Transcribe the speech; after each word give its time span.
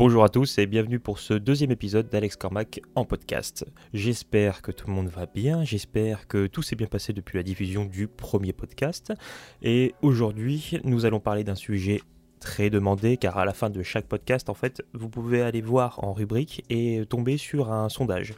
Bonjour 0.00 0.24
à 0.24 0.30
tous 0.30 0.56
et 0.56 0.64
bienvenue 0.64 0.98
pour 0.98 1.18
ce 1.18 1.34
deuxième 1.34 1.72
épisode 1.72 2.08
d'Alex 2.08 2.34
Cormac 2.34 2.80
en 2.94 3.04
podcast. 3.04 3.66
J'espère 3.92 4.62
que 4.62 4.72
tout 4.72 4.86
le 4.86 4.94
monde 4.94 5.08
va 5.08 5.26
bien, 5.26 5.62
j'espère 5.62 6.26
que 6.26 6.46
tout 6.46 6.62
s'est 6.62 6.74
bien 6.74 6.86
passé 6.86 7.12
depuis 7.12 7.36
la 7.36 7.42
diffusion 7.42 7.84
du 7.84 8.08
premier 8.08 8.54
podcast. 8.54 9.12
Et 9.60 9.94
aujourd'hui, 10.00 10.80
nous 10.84 11.04
allons 11.04 11.20
parler 11.20 11.44
d'un 11.44 11.54
sujet 11.54 12.00
très 12.40 12.70
demandé 12.70 13.18
car 13.18 13.36
à 13.36 13.44
la 13.44 13.52
fin 13.52 13.68
de 13.68 13.82
chaque 13.82 14.06
podcast, 14.06 14.48
en 14.48 14.54
fait, 14.54 14.82
vous 14.94 15.10
pouvez 15.10 15.42
aller 15.42 15.60
voir 15.60 16.02
en 16.02 16.14
rubrique 16.14 16.64
et 16.70 17.04
tomber 17.04 17.36
sur 17.36 17.70
un 17.70 17.90
sondage. 17.90 18.32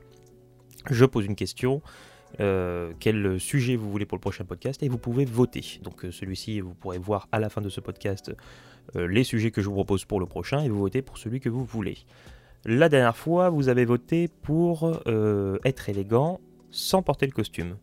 Je 0.91 1.05
pose 1.05 1.27
une 1.27 1.37
question, 1.37 1.81
euh, 2.41 2.93
quel 2.99 3.39
sujet 3.39 3.77
vous 3.77 3.89
voulez 3.89 4.05
pour 4.05 4.17
le 4.17 4.21
prochain 4.21 4.45
podcast 4.45 4.83
et 4.83 4.89
vous 4.89 4.99
pouvez 4.99 5.25
voter. 5.25 5.79
Donc 5.85 6.05
euh, 6.05 6.11
celui-ci, 6.11 6.59
vous 6.59 6.75
pourrez 6.75 6.99
voir 6.99 7.29
à 7.31 7.39
la 7.39 7.49
fin 7.49 7.61
de 7.61 7.69
ce 7.69 7.81
podcast 7.81 8.33
les 8.95 9.25
sujets 9.25 9.51
que 9.51 9.63
je 9.63 9.69
vous 9.69 9.75
propose 9.75 10.05
pour 10.05 10.21
le 10.21 10.27
prochain 10.27 10.63
et 10.63 10.69
vous 10.69 10.79
votez 10.79 11.03
pour 11.03 11.19
celui 11.19 11.41
que 11.41 11.49
vous 11.49 11.65
voulez. 11.65 11.99
La 12.65 12.89
dernière 12.89 13.17
fois, 13.17 13.51
vous 13.51 13.69
avez 13.69 13.85
voté 13.85 14.29
pour 14.29 15.01
être 15.65 15.89
élégant 15.89 16.41
sans 16.71 17.03
porter 17.03 17.27
le 17.27 17.33
costume. 17.33 17.77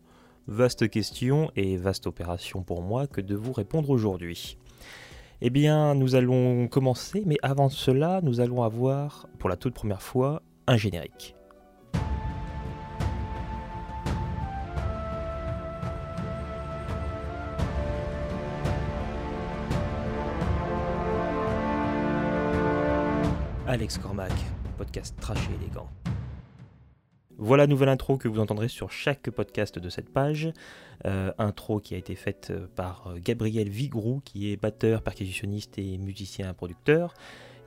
Vaste 0.46 0.88
question 0.88 1.50
et 1.54 1.76
vaste 1.76 2.06
opération 2.06 2.62
pour 2.62 2.82
moi 2.82 3.06
que 3.06 3.20
de 3.20 3.34
vous 3.34 3.52
répondre 3.52 3.90
aujourd'hui. 3.90 4.56
Eh 5.42 5.50
bien, 5.50 5.94
nous 5.94 6.16
allons 6.16 6.68
commencer, 6.68 7.22
mais 7.24 7.38
avant 7.42 7.68
cela, 7.68 8.20
nous 8.22 8.40
allons 8.40 8.62
avoir, 8.62 9.26
pour 9.38 9.48
la 9.48 9.56
toute 9.56 9.74
première 9.74 10.02
fois, 10.02 10.42
un 10.66 10.76
générique. 10.76 11.34
Alex 23.80 23.96
Cormac, 23.96 24.32
podcast 24.76 25.16
trash 25.22 25.38
élégant. 25.58 25.88
Voilà 27.38 27.66
nouvelle 27.66 27.88
intro 27.88 28.18
que 28.18 28.28
vous 28.28 28.38
entendrez 28.38 28.68
sur 28.68 28.92
chaque 28.92 29.30
podcast 29.30 29.78
de 29.78 29.88
cette 29.88 30.10
page. 30.10 30.52
Euh, 31.06 31.32
intro 31.38 31.80
qui 31.80 31.94
a 31.94 31.96
été 31.96 32.14
faite 32.14 32.48
euh, 32.50 32.66
par 32.76 33.06
euh, 33.06 33.16
Gabriel 33.18 33.70
Vigrou, 33.70 34.20
qui 34.22 34.52
est 34.52 34.58
batteur, 34.58 35.00
percussionniste 35.00 35.78
et 35.78 35.96
musicien 35.96 36.52
producteur. 36.52 37.14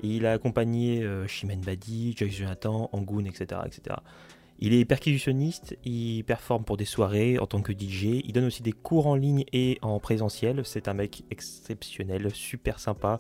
il 0.04 0.28
a 0.28 0.34
accompagné 0.34 1.04
Chimène 1.28 1.62
Badi, 1.62 2.14
Joyce 2.16 2.36
Jonathan, 2.36 2.92
Angoon, 2.92 3.26
etc., 3.26 3.62
etc. 3.66 3.96
Il 4.66 4.74
est 4.74 4.86
percussionniste, 4.86 5.78
il 5.84 6.24
performe 6.24 6.64
pour 6.64 6.78
des 6.78 6.86
soirées 6.86 7.38
en 7.38 7.46
tant 7.46 7.62
que 7.62 7.74
DJ, 7.74 8.22
il 8.24 8.32
donne 8.32 8.46
aussi 8.46 8.64
des 8.64 8.72
cours 8.72 9.08
en 9.08 9.16
ligne 9.16 9.44
et 9.52 9.78
en 9.82 10.00
présentiel. 10.00 10.62
C'est 10.64 10.88
un 10.88 10.94
mec 10.94 11.26
exceptionnel, 11.32 12.32
super 12.34 12.80
sympa, 12.80 13.20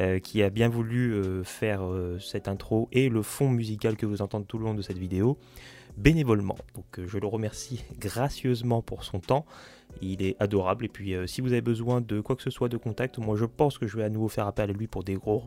euh, 0.00 0.18
qui 0.18 0.42
a 0.42 0.50
bien 0.50 0.68
voulu 0.68 1.12
euh, 1.12 1.44
faire 1.44 1.84
euh, 1.84 2.18
cette 2.18 2.48
intro 2.48 2.88
et 2.90 3.08
le 3.08 3.22
fond 3.22 3.48
musical 3.48 3.96
que 3.96 4.04
vous 4.04 4.20
entendez 4.20 4.46
tout 4.46 4.58
le 4.58 4.64
long 4.64 4.74
de 4.74 4.82
cette 4.82 4.98
vidéo 4.98 5.38
bénévolement. 5.96 6.56
Donc 6.74 7.06
je 7.06 7.18
le 7.18 7.26
remercie 7.28 7.84
gracieusement 8.00 8.82
pour 8.82 9.04
son 9.04 9.20
temps. 9.20 9.46
Il 10.02 10.24
est 10.24 10.34
adorable 10.42 10.86
et 10.86 10.88
puis 10.88 11.14
si 11.26 11.40
vous 11.40 11.52
avez 11.52 11.62
besoin 11.62 12.00
de 12.00 12.20
quoi 12.20 12.34
que 12.34 12.42
ce 12.42 12.50
soit 12.50 12.68
de 12.68 12.76
contact, 12.76 13.18
moi 13.18 13.36
je 13.36 13.44
pense 13.44 13.78
que 13.78 13.86
je 13.86 13.96
vais 13.96 14.02
à 14.02 14.08
nouveau 14.08 14.26
faire 14.26 14.48
appel 14.48 14.70
à 14.70 14.72
lui 14.72 14.88
pour 14.88 15.04
des 15.04 15.14
gros 15.14 15.44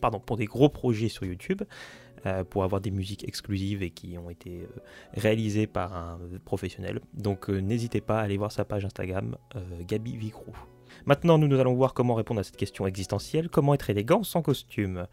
pardon, 0.00 0.18
pour 0.18 0.36
des 0.36 0.46
gros 0.46 0.68
projets 0.68 1.08
sur 1.08 1.24
YouTube. 1.24 1.62
Euh, 2.26 2.44
pour 2.44 2.64
avoir 2.64 2.82
des 2.82 2.90
musiques 2.90 3.26
exclusives 3.26 3.82
et 3.82 3.88
qui 3.88 4.18
ont 4.18 4.28
été 4.28 4.62
euh, 4.62 4.80
réalisées 5.14 5.66
par 5.66 5.96
un 5.96 6.18
professionnel. 6.44 7.00
Donc 7.14 7.48
euh, 7.48 7.60
n'hésitez 7.60 8.02
pas 8.02 8.20
à 8.20 8.24
aller 8.24 8.36
voir 8.36 8.52
sa 8.52 8.66
page 8.66 8.84
Instagram, 8.84 9.36
Gabi 9.86 10.16
Vicrou. 10.16 10.52
Maintenant, 11.06 11.38
nous 11.38 11.58
allons 11.58 11.74
voir 11.74 11.94
comment 11.94 12.14
répondre 12.14 12.40
à 12.40 12.42
cette 12.42 12.58
question 12.58 12.86
existentielle, 12.86 13.48
comment 13.48 13.72
être 13.72 13.88
élégant 13.88 14.22
sans 14.22 14.42
costume? 14.42 15.06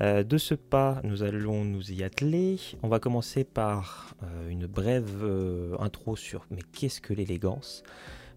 de 0.00 0.38
ce 0.38 0.54
pas, 0.54 1.00
nous 1.04 1.22
allons 1.22 1.64
nous 1.64 1.92
y 1.92 2.02
atteler. 2.02 2.56
On 2.82 2.88
va 2.88 2.98
commencer 2.98 3.44
par 3.44 4.16
une 4.48 4.66
brève 4.66 5.24
intro 5.78 6.16
sur 6.16 6.46
mais 6.50 6.62
qu'est-ce 6.72 7.00
que 7.00 7.14
l'élégance? 7.14 7.84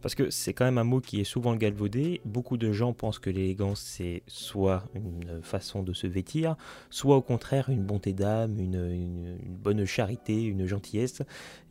Parce 0.01 0.15
que 0.15 0.29
c'est 0.29 0.53
quand 0.53 0.65
même 0.65 0.77
un 0.77 0.83
mot 0.83 0.99
qui 0.99 1.19
est 1.19 1.25
souvent 1.25 1.55
galvaudé. 1.55 2.21
Beaucoup 2.25 2.57
de 2.57 2.71
gens 2.71 2.93
pensent 2.93 3.19
que 3.19 3.29
l'élégance, 3.29 3.81
c'est 3.81 4.23
soit 4.27 4.83
une 4.93 5.41
façon 5.41 5.83
de 5.83 5.93
se 5.93 6.07
vêtir, 6.07 6.55
soit 6.89 7.15
au 7.15 7.21
contraire 7.21 7.69
une 7.69 7.83
bonté 7.83 8.13
d'âme, 8.13 8.59
une, 8.59 9.37
bonne 9.47 9.85
charité, 9.85 10.43
une 10.43 10.65
gentillesse. 10.65 11.21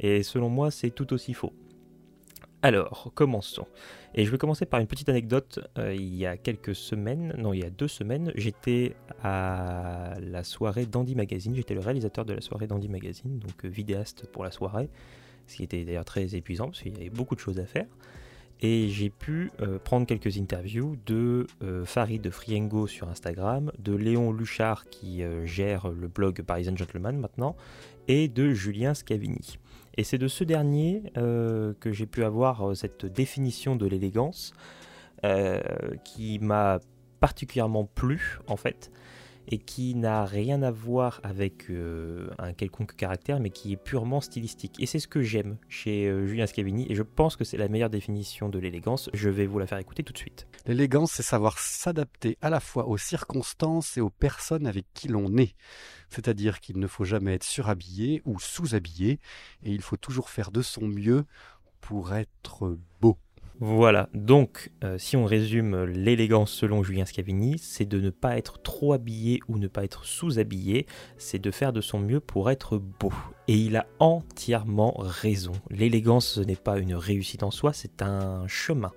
Et 0.00 0.22
selon 0.22 0.48
moi, 0.48 0.70
c'est 0.70 0.91
tout 0.91 1.12
aussi 1.12 1.34
faux. 1.34 1.53
Alors, 2.62 3.12
commençons. 3.15 3.66
Et 4.15 4.25
je 4.25 4.31
vais 4.31 4.38
commencer 4.38 4.66
par 4.66 4.81
une 4.81 4.86
petite 4.86 5.09
anecdote. 5.09 5.60
Euh, 5.78 5.94
il 5.94 6.15
y 6.16 6.26
a 6.26 6.36
quelques 6.36 6.75
semaines, 6.75 7.34
non, 7.38 7.53
il 7.53 7.60
y 7.60 7.65
a 7.65 7.70
deux 7.70 7.86
semaines, 7.86 8.32
j'étais 8.34 8.97
à 9.22 10.15
la 10.20 10.42
soirée 10.42 10.86
d'Andy 10.86 11.15
Magazine. 11.15 11.54
J'étais 11.54 11.75
le 11.75 11.81
réalisateur 11.81 12.25
de 12.25 12.32
la 12.32 12.41
soirée 12.41 12.66
d'Andy 12.66 12.88
Magazine, 12.88 13.38
donc 13.38 13.65
euh, 13.65 13.69
vidéaste 13.69 14.26
pour 14.26 14.42
la 14.42 14.50
soirée 14.50 14.88
ce 15.46 15.56
qui 15.56 15.62
était 15.62 15.84
d'ailleurs 15.84 16.04
très 16.04 16.34
épuisant 16.34 16.66
parce 16.66 16.82
qu'il 16.82 16.92
y 16.92 17.00
avait 17.00 17.10
beaucoup 17.10 17.34
de 17.34 17.40
choses 17.40 17.58
à 17.58 17.66
faire. 17.66 17.86
Et 18.62 18.88
j'ai 18.88 19.10
pu 19.10 19.50
euh, 19.60 19.78
prendre 19.78 20.06
quelques 20.06 20.38
interviews 20.38 20.96
de 21.04 21.46
euh, 21.62 21.84
Farid 21.84 22.22
de 22.22 22.30
Friengo 22.30 22.86
sur 22.86 23.08
Instagram, 23.08 23.70
de 23.78 23.94
Léon 23.94 24.32
Luchard 24.32 24.86
qui 24.88 25.22
euh, 25.22 25.44
gère 25.44 25.88
le 25.88 26.08
blog 26.08 26.40
Parisian 26.42 26.74
Gentleman 26.74 27.18
maintenant, 27.18 27.54
et 28.08 28.28
de 28.28 28.52
Julien 28.52 28.94
Scavini. 28.94 29.58
Et 29.98 30.04
c'est 30.04 30.18
de 30.18 30.28
ce 30.28 30.44
dernier 30.44 31.04
que 31.14 31.90
j'ai 31.90 32.04
pu 32.04 32.22
avoir 32.22 32.76
cette 32.76 33.06
définition 33.06 33.76
de 33.76 33.86
l'élégance 33.86 34.52
qui 36.04 36.38
m'a 36.38 36.80
particulièrement 37.18 37.86
plu 37.86 38.38
en 38.46 38.58
fait 38.58 38.90
et 39.48 39.58
qui 39.58 39.94
n'a 39.94 40.24
rien 40.24 40.62
à 40.62 40.70
voir 40.70 41.20
avec 41.22 41.70
euh, 41.70 42.28
un 42.38 42.52
quelconque 42.52 42.96
caractère, 42.96 43.40
mais 43.40 43.50
qui 43.50 43.72
est 43.72 43.76
purement 43.76 44.20
stylistique. 44.20 44.74
Et 44.80 44.86
c'est 44.86 44.98
ce 44.98 45.08
que 45.08 45.22
j'aime 45.22 45.56
chez 45.68 46.06
euh, 46.06 46.26
Julien 46.26 46.46
Scavini, 46.46 46.86
et 46.90 46.94
je 46.94 47.02
pense 47.02 47.36
que 47.36 47.44
c'est 47.44 47.56
la 47.56 47.68
meilleure 47.68 47.90
définition 47.90 48.48
de 48.48 48.58
l'élégance. 48.58 49.10
Je 49.14 49.28
vais 49.28 49.46
vous 49.46 49.58
la 49.58 49.66
faire 49.66 49.78
écouter 49.78 50.02
tout 50.02 50.12
de 50.12 50.18
suite. 50.18 50.46
L'élégance, 50.66 51.12
c'est 51.12 51.22
savoir 51.22 51.58
s'adapter 51.58 52.38
à 52.40 52.50
la 52.50 52.60
fois 52.60 52.88
aux 52.88 52.98
circonstances 52.98 53.96
et 53.96 54.00
aux 54.00 54.10
personnes 54.10 54.66
avec 54.66 54.86
qui 54.94 55.08
l'on 55.08 55.36
est. 55.36 55.54
C'est-à-dire 56.08 56.60
qu'il 56.60 56.78
ne 56.78 56.86
faut 56.86 57.04
jamais 57.04 57.34
être 57.34 57.44
surhabillé 57.44 58.22
ou 58.24 58.38
sous-habillé, 58.38 59.20
et 59.62 59.72
il 59.72 59.82
faut 59.82 59.96
toujours 59.96 60.30
faire 60.30 60.50
de 60.50 60.62
son 60.62 60.86
mieux 60.86 61.24
pour 61.80 62.14
être 62.14 62.78
beau. 63.00 63.18
Voilà, 63.58 64.10
donc 64.12 64.70
euh, 64.84 64.98
si 64.98 65.16
on 65.16 65.24
résume 65.24 65.84
l'élégance 65.84 66.52
selon 66.52 66.82
Julien 66.82 67.06
Scavini, 67.06 67.56
c'est 67.58 67.86
de 67.86 67.98
ne 67.98 68.10
pas 68.10 68.36
être 68.36 68.60
trop 68.60 68.92
habillé 68.92 69.40
ou 69.48 69.56
ne 69.56 69.66
pas 69.66 69.82
être 69.82 70.04
sous-habillé, 70.04 70.86
c'est 71.16 71.38
de 71.38 71.50
faire 71.50 71.72
de 71.72 71.80
son 71.80 71.98
mieux 71.98 72.20
pour 72.20 72.50
être 72.50 72.76
beau. 72.76 73.14
Et 73.48 73.54
il 73.54 73.76
a 73.78 73.86
entièrement 73.98 74.94
raison. 74.98 75.52
L'élégance, 75.70 76.26
ce 76.26 76.40
n'est 76.40 76.54
pas 76.54 76.78
une 76.78 76.94
réussite 76.94 77.42
en 77.42 77.50
soi, 77.50 77.72
c'est 77.72 78.02
un 78.02 78.46
chemin. 78.46 78.92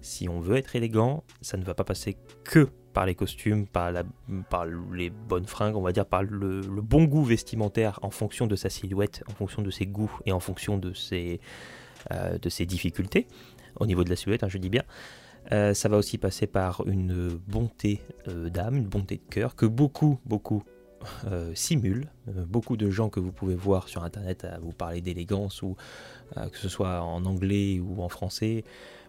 Si 0.00 0.28
on 0.28 0.38
veut 0.38 0.58
être 0.58 0.76
élégant, 0.76 1.24
ça 1.40 1.56
ne 1.56 1.64
va 1.64 1.74
pas 1.74 1.82
passer 1.82 2.16
que 2.44 2.68
par 2.92 3.04
les 3.04 3.16
costumes, 3.16 3.66
par, 3.66 3.90
les 4.92 5.10
bonnes 5.10 5.46
fringues, 5.46 5.74
on 5.74 5.82
va 5.82 5.90
dire 5.90 6.06
par 6.06 6.22
le, 6.22 6.60
bon 6.60 7.02
goût 7.04 7.24
vestimentaire 7.24 7.98
en 8.02 8.10
fonction 8.10 8.46
de 8.46 8.54
sa 8.54 8.70
silhouette, 8.70 9.24
en 9.28 9.34
fonction 9.34 9.60
de 9.60 9.70
ses 9.72 9.86
goûts 9.86 10.16
et 10.24 10.30
en 10.30 10.40
fonction 10.40 10.78
de 10.78 10.92
ses, 10.92 11.40
euh, 12.12 12.38
de 12.38 12.48
ses 12.48 12.64
difficultés 12.64 13.26
au 13.80 13.86
niveau 13.86 14.04
de 14.04 14.10
la 14.10 14.16
silhouette, 14.16 14.44
hein, 14.44 14.48
je 14.48 14.58
dis 14.58 14.70
bien. 14.70 14.84
Euh, 15.52 15.72
ça 15.72 15.88
va 15.88 15.96
aussi 15.96 16.18
passer 16.18 16.46
par 16.46 16.86
une 16.86 17.28
bonté 17.46 18.02
euh, 18.28 18.50
d'âme, 18.50 18.76
une 18.76 18.88
bonté 18.88 19.16
de 19.16 19.30
cœur 19.30 19.56
que 19.56 19.66
beaucoup, 19.66 20.18
beaucoup 20.26 20.62
euh, 21.30 21.52
simulent. 21.54 22.08
beaucoup 22.26 22.76
de 22.76 22.90
gens 22.90 23.08
que 23.08 23.20
vous 23.20 23.32
pouvez 23.32 23.54
voir 23.54 23.88
sur 23.88 24.02
internet 24.02 24.44
à 24.44 24.58
vous 24.58 24.72
parler 24.72 25.00
d'élégance, 25.00 25.62
ou 25.62 25.76
que 26.34 26.58
ce 26.58 26.68
soit 26.68 27.00
en 27.00 27.24
anglais 27.24 27.80
ou 27.80 28.02
en 28.02 28.08
français 28.08 28.64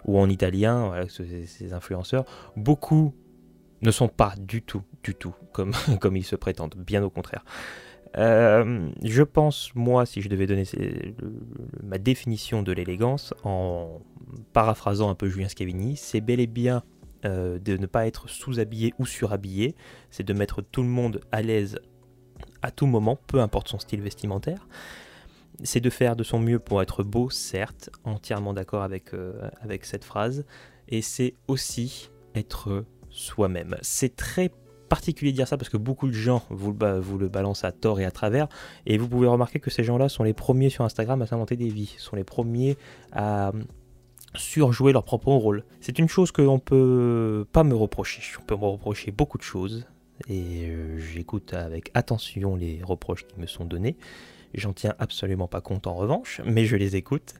ou 0.05 0.17
en 0.17 0.29
italien, 0.29 0.87
voilà, 0.87 1.07
ces 1.09 1.73
influenceurs, 1.73 2.23
beaucoup 2.55 3.13
ne 3.81 3.91
sont 3.91 4.07
pas 4.07 4.33
du 4.37 4.61
tout, 4.61 4.83
du 5.03 5.15
tout 5.15 5.35
comme, 5.51 5.73
comme 5.99 6.15
ils 6.15 6.23
se 6.23 6.35
prétendent, 6.35 6.75
bien 6.77 7.03
au 7.03 7.09
contraire. 7.09 7.43
Euh, 8.17 8.89
je 9.03 9.23
pense, 9.23 9.71
moi, 9.75 10.05
si 10.05 10.21
je 10.21 10.29
devais 10.29 10.47
donner 10.47 10.63
ma 11.83 11.97
définition 11.97 12.63
de 12.63 12.71
l'élégance, 12.71 13.33
en 13.43 14.01
paraphrasant 14.53 15.09
un 15.09 15.15
peu 15.15 15.29
Julien 15.29 15.47
Scavini, 15.47 15.95
c'est 15.97 16.21
bel 16.21 16.39
et 16.39 16.47
bien 16.47 16.83
euh, 17.25 17.59
de 17.59 17.77
ne 17.77 17.85
pas 17.85 18.07
être 18.07 18.29
sous-habillé 18.29 18.93
ou 18.97 19.05
surhabillé, 19.05 19.75
c'est 20.09 20.23
de 20.23 20.33
mettre 20.33 20.61
tout 20.61 20.81
le 20.81 20.87
monde 20.87 21.21
à 21.31 21.41
l'aise 21.41 21.79
à 22.61 22.71
tout 22.71 22.85
moment, 22.85 23.17
peu 23.27 23.41
importe 23.41 23.67
son 23.67 23.79
style 23.79 24.01
vestimentaire. 24.01 24.67
C'est 25.63 25.81
de 25.81 25.89
faire 25.89 26.15
de 26.15 26.23
son 26.23 26.39
mieux 26.39 26.59
pour 26.59 26.81
être 26.81 27.03
beau, 27.03 27.29
certes, 27.29 27.89
entièrement 28.05 28.53
d'accord 28.53 28.83
avec, 28.83 29.13
euh, 29.13 29.49
avec 29.61 29.83
cette 29.83 30.05
phrase, 30.05 30.45
et 30.87 31.01
c'est 31.01 31.35
aussi 31.47 32.09
être 32.35 32.85
soi-même. 33.09 33.75
C'est 33.81 34.15
très 34.15 34.51
particulier 34.87 35.31
de 35.31 35.35
dire 35.35 35.47
ça 35.47 35.57
parce 35.57 35.69
que 35.69 35.77
beaucoup 35.77 36.07
de 36.07 36.13
gens 36.13 36.43
vous, 36.49 36.75
vous, 37.01 37.17
le 37.17 37.27
balancent 37.27 37.63
à 37.63 37.71
tort 37.71 37.99
et 37.99 38.05
à 38.05 38.11
travers. 38.11 38.47
Et 38.85 38.97
vous 38.97 39.07
pouvez 39.07 39.27
remarquer 39.27 39.59
que 39.59 39.69
ces 39.69 39.83
gens-là 39.83 40.09
sont 40.09 40.23
les 40.23 40.33
premiers 40.33 40.69
sur 40.69 40.83
Instagram 40.83 41.21
à 41.21 41.27
s'inventer 41.27 41.55
des 41.55 41.69
vies, 41.69 41.95
sont 41.97 42.15
les 42.15 42.23
premiers 42.23 42.77
à 43.11 43.51
surjouer 44.35 44.93
leur 44.93 45.03
propre 45.03 45.29
rôle. 45.29 45.63
C'est 45.81 45.99
une 45.99 46.09
chose 46.09 46.31
qu'on 46.31 46.59
peut 46.59 47.45
pas 47.51 47.63
me 47.63 47.75
reprocher. 47.75 48.21
On 48.39 48.43
peut 48.43 48.55
me 48.55 48.65
reprocher 48.65 49.11
beaucoup 49.11 49.37
de 49.37 49.43
choses. 49.43 49.85
et 50.27 50.71
j'écoute 50.97 51.53
avec 51.53 51.91
attention 51.93 52.55
les 52.55 52.81
reproches 52.83 53.25
qui 53.25 53.39
me 53.39 53.47
sont 53.47 53.65
donnés. 53.65 53.95
J'en 54.53 54.73
tiens 54.73 54.95
absolument 54.99 55.47
pas 55.47 55.61
compte 55.61 55.87
en 55.87 55.93
revanche, 55.93 56.41
mais 56.43 56.65
je 56.65 56.75
les 56.75 56.95
écoute 56.95 57.35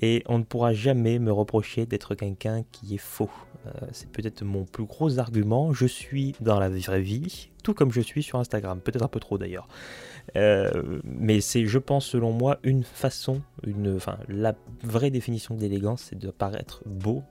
et 0.00 0.22
on 0.26 0.38
ne 0.38 0.44
pourra 0.44 0.72
jamais 0.72 1.18
me 1.18 1.32
reprocher 1.32 1.86
d'être 1.86 2.14
quelqu'un 2.14 2.64
qui 2.72 2.94
est 2.94 2.98
faux. 2.98 3.30
Euh, 3.66 3.70
c'est 3.92 4.10
peut-être 4.10 4.42
mon 4.42 4.64
plus 4.64 4.84
gros 4.84 5.18
argument. 5.18 5.72
Je 5.72 5.86
suis 5.86 6.34
dans 6.40 6.58
la 6.58 6.68
vraie 6.68 7.00
vie, 7.00 7.50
tout 7.62 7.74
comme 7.74 7.92
je 7.92 8.00
suis 8.00 8.22
sur 8.22 8.38
Instagram, 8.38 8.80
peut-être 8.80 9.02
un 9.02 9.08
peu 9.08 9.20
trop 9.20 9.38
d'ailleurs. 9.38 9.68
Euh, 10.36 11.00
mais 11.04 11.40
c'est, 11.40 11.66
je 11.66 11.78
pense, 11.78 12.06
selon 12.06 12.32
moi, 12.32 12.58
une 12.62 12.84
façon, 12.84 13.42
une, 13.66 13.96
enfin, 13.96 14.18
la 14.28 14.54
vraie 14.82 15.10
définition 15.10 15.54
d'élégance, 15.54 16.08
c'est 16.10 16.18
de 16.18 16.30
paraître 16.30 16.82
beau, 16.86 17.22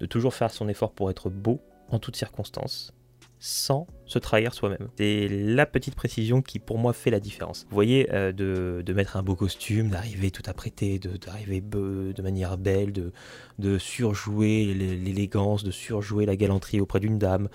de 0.00 0.06
toujours 0.06 0.34
faire 0.34 0.50
son 0.50 0.68
effort 0.68 0.92
pour 0.92 1.10
être 1.10 1.30
beau 1.30 1.60
en 1.88 1.98
toutes 1.98 2.16
circonstances, 2.16 2.92
sans 3.38 3.86
se 4.12 4.18
trahir 4.18 4.54
soi-même. 4.54 4.88
C'est 4.96 5.26
la 5.28 5.66
petite 5.66 5.94
précision 5.94 6.42
qui 6.42 6.58
pour 6.58 6.78
moi 6.78 6.92
fait 6.92 7.10
la 7.10 7.20
différence. 7.20 7.66
Vous 7.70 7.74
voyez, 7.74 8.08
euh, 8.12 8.32
de, 8.32 8.92
mettre 8.92 9.16
un 9.16 9.22
beau 9.22 9.34
costume, 9.34 9.88
d'arriver 9.88 10.30
tout 10.30 10.42
apprêté, 10.46 10.98
d'arriver 10.98 11.62
de, 11.62 12.22
manière 12.22 12.58
belle, 12.58 12.92
de, 12.92 13.12
de 13.58 13.78
surjouer 13.78 14.74
l'élégance, 14.74 15.64
de 15.64 15.70
surjouer 15.70 16.26
la 16.26 16.36
galanterie 16.36 16.80
auprès 16.80 17.00
d'une 17.00 17.18
dame, 17.18 17.48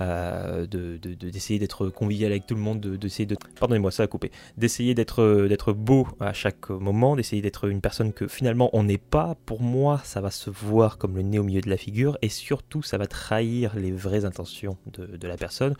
euh, 0.00 0.66
d'essayer 0.66 1.58
d'être 1.58 1.88
convivial 1.88 2.32
avec 2.32 2.46
tout 2.46 2.54
le 2.54 2.60
monde, 2.60 2.80
d'essayer 2.80 3.26
de... 3.26 3.36
Pardonnez-moi, 3.60 3.90
ça 3.90 4.04
a 4.04 4.06
coupé. 4.06 4.30
D'essayer 4.56 4.94
d'être 4.94 5.72
beau 5.72 6.08
à 6.20 6.32
chaque 6.32 6.70
moment, 6.70 7.16
d'essayer 7.16 7.42
d'être 7.42 7.68
une 7.68 7.82
personne 7.82 8.14
que 8.14 8.26
finalement 8.28 8.70
on 8.72 8.84
n'est 8.84 8.96
pas. 8.96 9.36
Pour 9.44 9.60
moi, 9.60 10.00
ça 10.04 10.22
va 10.22 10.30
se 10.30 10.48
voir 10.48 10.96
comme 10.96 11.16
le 11.16 11.22
nez 11.22 11.38
au 11.38 11.44
milieu 11.44 11.60
de 11.60 11.68
la 11.68 11.76
figure 11.76 12.16
et 12.22 12.30
surtout 12.30 12.82
ça 12.82 12.96
va 12.96 13.06
trahir 13.06 13.76
les 13.76 13.92
vraies 13.92 14.24
intentions 14.24 14.78
de 14.86 15.28
la 15.28 15.36
personne 15.36 15.74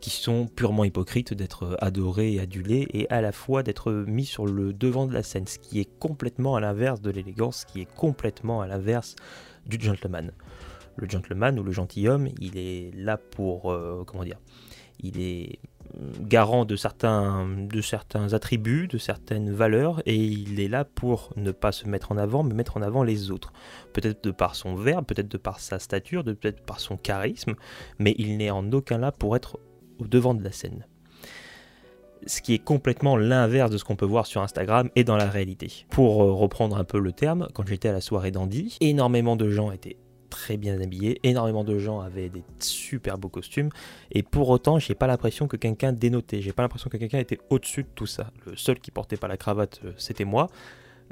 qui 0.00 0.10
sont 0.10 0.46
purement 0.46 0.84
hypocrites 0.84 1.32
d'être 1.32 1.76
adorés 1.80 2.34
et 2.34 2.40
adulés 2.40 2.86
et 2.92 3.08
à 3.10 3.20
la 3.20 3.32
fois 3.32 3.62
d'être 3.62 3.92
mis 3.92 4.26
sur 4.26 4.46
le 4.46 4.72
devant 4.72 5.06
de 5.06 5.14
la 5.14 5.22
scène, 5.22 5.46
ce 5.46 5.58
qui 5.58 5.80
est 5.80 5.98
complètement 5.98 6.56
à 6.56 6.60
l'inverse 6.60 7.00
de 7.00 7.10
l'élégance, 7.10 7.60
ce 7.60 7.66
qui 7.66 7.80
est 7.80 7.94
complètement 7.94 8.60
à 8.60 8.66
l'inverse 8.66 9.16
du 9.66 9.80
gentleman. 9.80 10.32
Le 10.96 11.08
gentleman 11.08 11.58
ou 11.58 11.62
le 11.62 11.72
gentilhomme, 11.72 12.28
il 12.40 12.56
est 12.56 12.90
là 12.94 13.16
pour, 13.16 13.72
euh, 13.72 14.04
comment 14.06 14.24
dire, 14.24 14.38
il 15.00 15.20
est 15.20 15.58
garant 16.20 16.64
de 16.64 16.76
certains, 16.76 17.46
de 17.48 17.80
certains 17.80 18.32
attributs, 18.32 18.88
de 18.88 18.98
certaines 18.98 19.52
valeurs, 19.52 20.02
et 20.06 20.16
il 20.16 20.60
est 20.60 20.68
là 20.68 20.84
pour 20.84 21.30
ne 21.36 21.52
pas 21.52 21.72
se 21.72 21.86
mettre 21.86 22.12
en 22.12 22.16
avant, 22.16 22.42
mais 22.42 22.54
mettre 22.54 22.76
en 22.76 22.82
avant 22.82 23.02
les 23.02 23.30
autres. 23.30 23.52
Peut-être 23.92 24.24
de 24.24 24.30
par 24.30 24.54
son 24.54 24.74
verbe, 24.74 25.06
peut-être 25.06 25.30
de 25.30 25.38
par 25.38 25.60
sa 25.60 25.78
stature, 25.78 26.24
peut-être 26.24 26.62
par 26.62 26.80
son 26.80 26.96
charisme, 26.96 27.54
mais 27.98 28.14
il 28.18 28.36
n'est 28.36 28.50
en 28.50 28.70
aucun 28.72 28.98
là 28.98 29.12
pour 29.12 29.36
être 29.36 29.58
au 29.98 30.06
devant 30.06 30.34
de 30.34 30.42
la 30.42 30.52
scène. 30.52 30.86
Ce 32.26 32.40
qui 32.40 32.54
est 32.54 32.58
complètement 32.58 33.16
l'inverse 33.16 33.70
de 33.70 33.76
ce 33.76 33.84
qu'on 33.84 33.96
peut 33.96 34.06
voir 34.06 34.26
sur 34.26 34.40
Instagram 34.40 34.88
et 34.96 35.04
dans 35.04 35.16
la 35.16 35.28
réalité. 35.28 35.84
Pour 35.90 36.22
euh, 36.22 36.32
reprendre 36.32 36.78
un 36.78 36.84
peu 36.84 36.98
le 36.98 37.12
terme, 37.12 37.48
quand 37.52 37.66
j'étais 37.66 37.88
à 37.88 37.92
la 37.92 38.00
soirée 38.00 38.30
d'Andy, 38.30 38.78
énormément 38.80 39.36
de 39.36 39.50
gens 39.50 39.70
étaient 39.70 39.98
très 40.34 40.56
bien 40.56 40.80
habillés, 40.80 41.20
énormément 41.22 41.62
de 41.62 41.78
gens 41.78 42.00
avaient 42.00 42.28
des 42.28 42.42
super 42.58 43.18
beaux 43.18 43.28
costumes, 43.28 43.70
et 44.10 44.24
pour 44.24 44.48
autant, 44.48 44.80
j'ai 44.80 44.96
pas 44.96 45.06
l'impression 45.06 45.46
que 45.46 45.56
quelqu'un 45.56 45.92
dénotait, 45.92 46.42
j'ai 46.42 46.52
pas 46.52 46.62
l'impression 46.62 46.90
que 46.90 46.96
quelqu'un 46.96 47.20
était 47.20 47.38
au-dessus 47.50 47.84
de 47.84 47.88
tout 47.94 48.06
ça. 48.06 48.32
Le 48.46 48.56
seul 48.56 48.80
qui 48.80 48.90
portait 48.90 49.16
pas 49.16 49.28
la 49.28 49.36
cravate, 49.36 49.80
euh, 49.84 49.92
c'était 49.96 50.24
moi. 50.24 50.48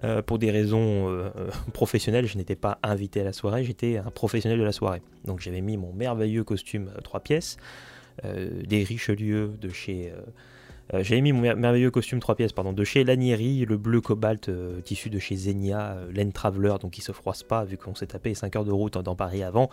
Euh, 0.04 0.22
pour 0.22 0.38
des 0.38 0.50
raisons 0.50 1.30
professionnelles, 1.72 2.26
je 2.26 2.36
n'étais 2.36 2.56
pas 2.56 2.78
invité 2.82 3.20
à 3.20 3.24
la 3.24 3.32
soirée, 3.32 3.62
j'étais 3.62 3.98
un 3.98 4.10
professionnel 4.10 4.58
de 4.58 4.64
la 4.64 4.72
soirée. 4.72 5.02
Donc 5.24 5.40
j'avais 5.40 5.60
mis 5.60 5.76
mon 5.76 5.92
merveilleux 5.92 6.42
costume 6.42 6.90
3 7.04 7.20
pièces, 7.20 7.58
euh, 8.24 8.62
des 8.62 8.82
Richelieu 8.82 9.52
de 9.60 9.68
chez. 9.68 10.12
Euh, 10.92 10.98
euh, 10.98 11.02
j'avais 11.02 11.20
mis 11.20 11.32
mon 11.32 11.40
merveilleux 11.40 11.90
costume 11.90 12.20
3 12.20 12.34
pièces 12.34 12.52
pardon, 12.52 12.72
de 12.72 12.84
chez 12.84 13.04
Lanieri, 13.04 13.64
le 13.64 13.76
bleu 13.76 14.00
cobalt 14.00 14.50
tissu 14.84 15.10
de 15.10 15.18
chez 15.18 15.36
Zenia, 15.36 15.96
Laine 16.12 16.32
Traveler, 16.32 16.74
donc 16.80 16.98
il 16.98 17.02
se 17.02 17.12
froisse 17.12 17.42
pas 17.42 17.64
vu 17.64 17.76
qu'on 17.76 17.94
s'est 17.94 18.06
tapé 18.06 18.34
5 18.34 18.56
heures 18.56 18.64
de 18.64 18.72
route 18.72 18.98
dans 18.98 19.14
Paris 19.14 19.42
avant. 19.42 19.70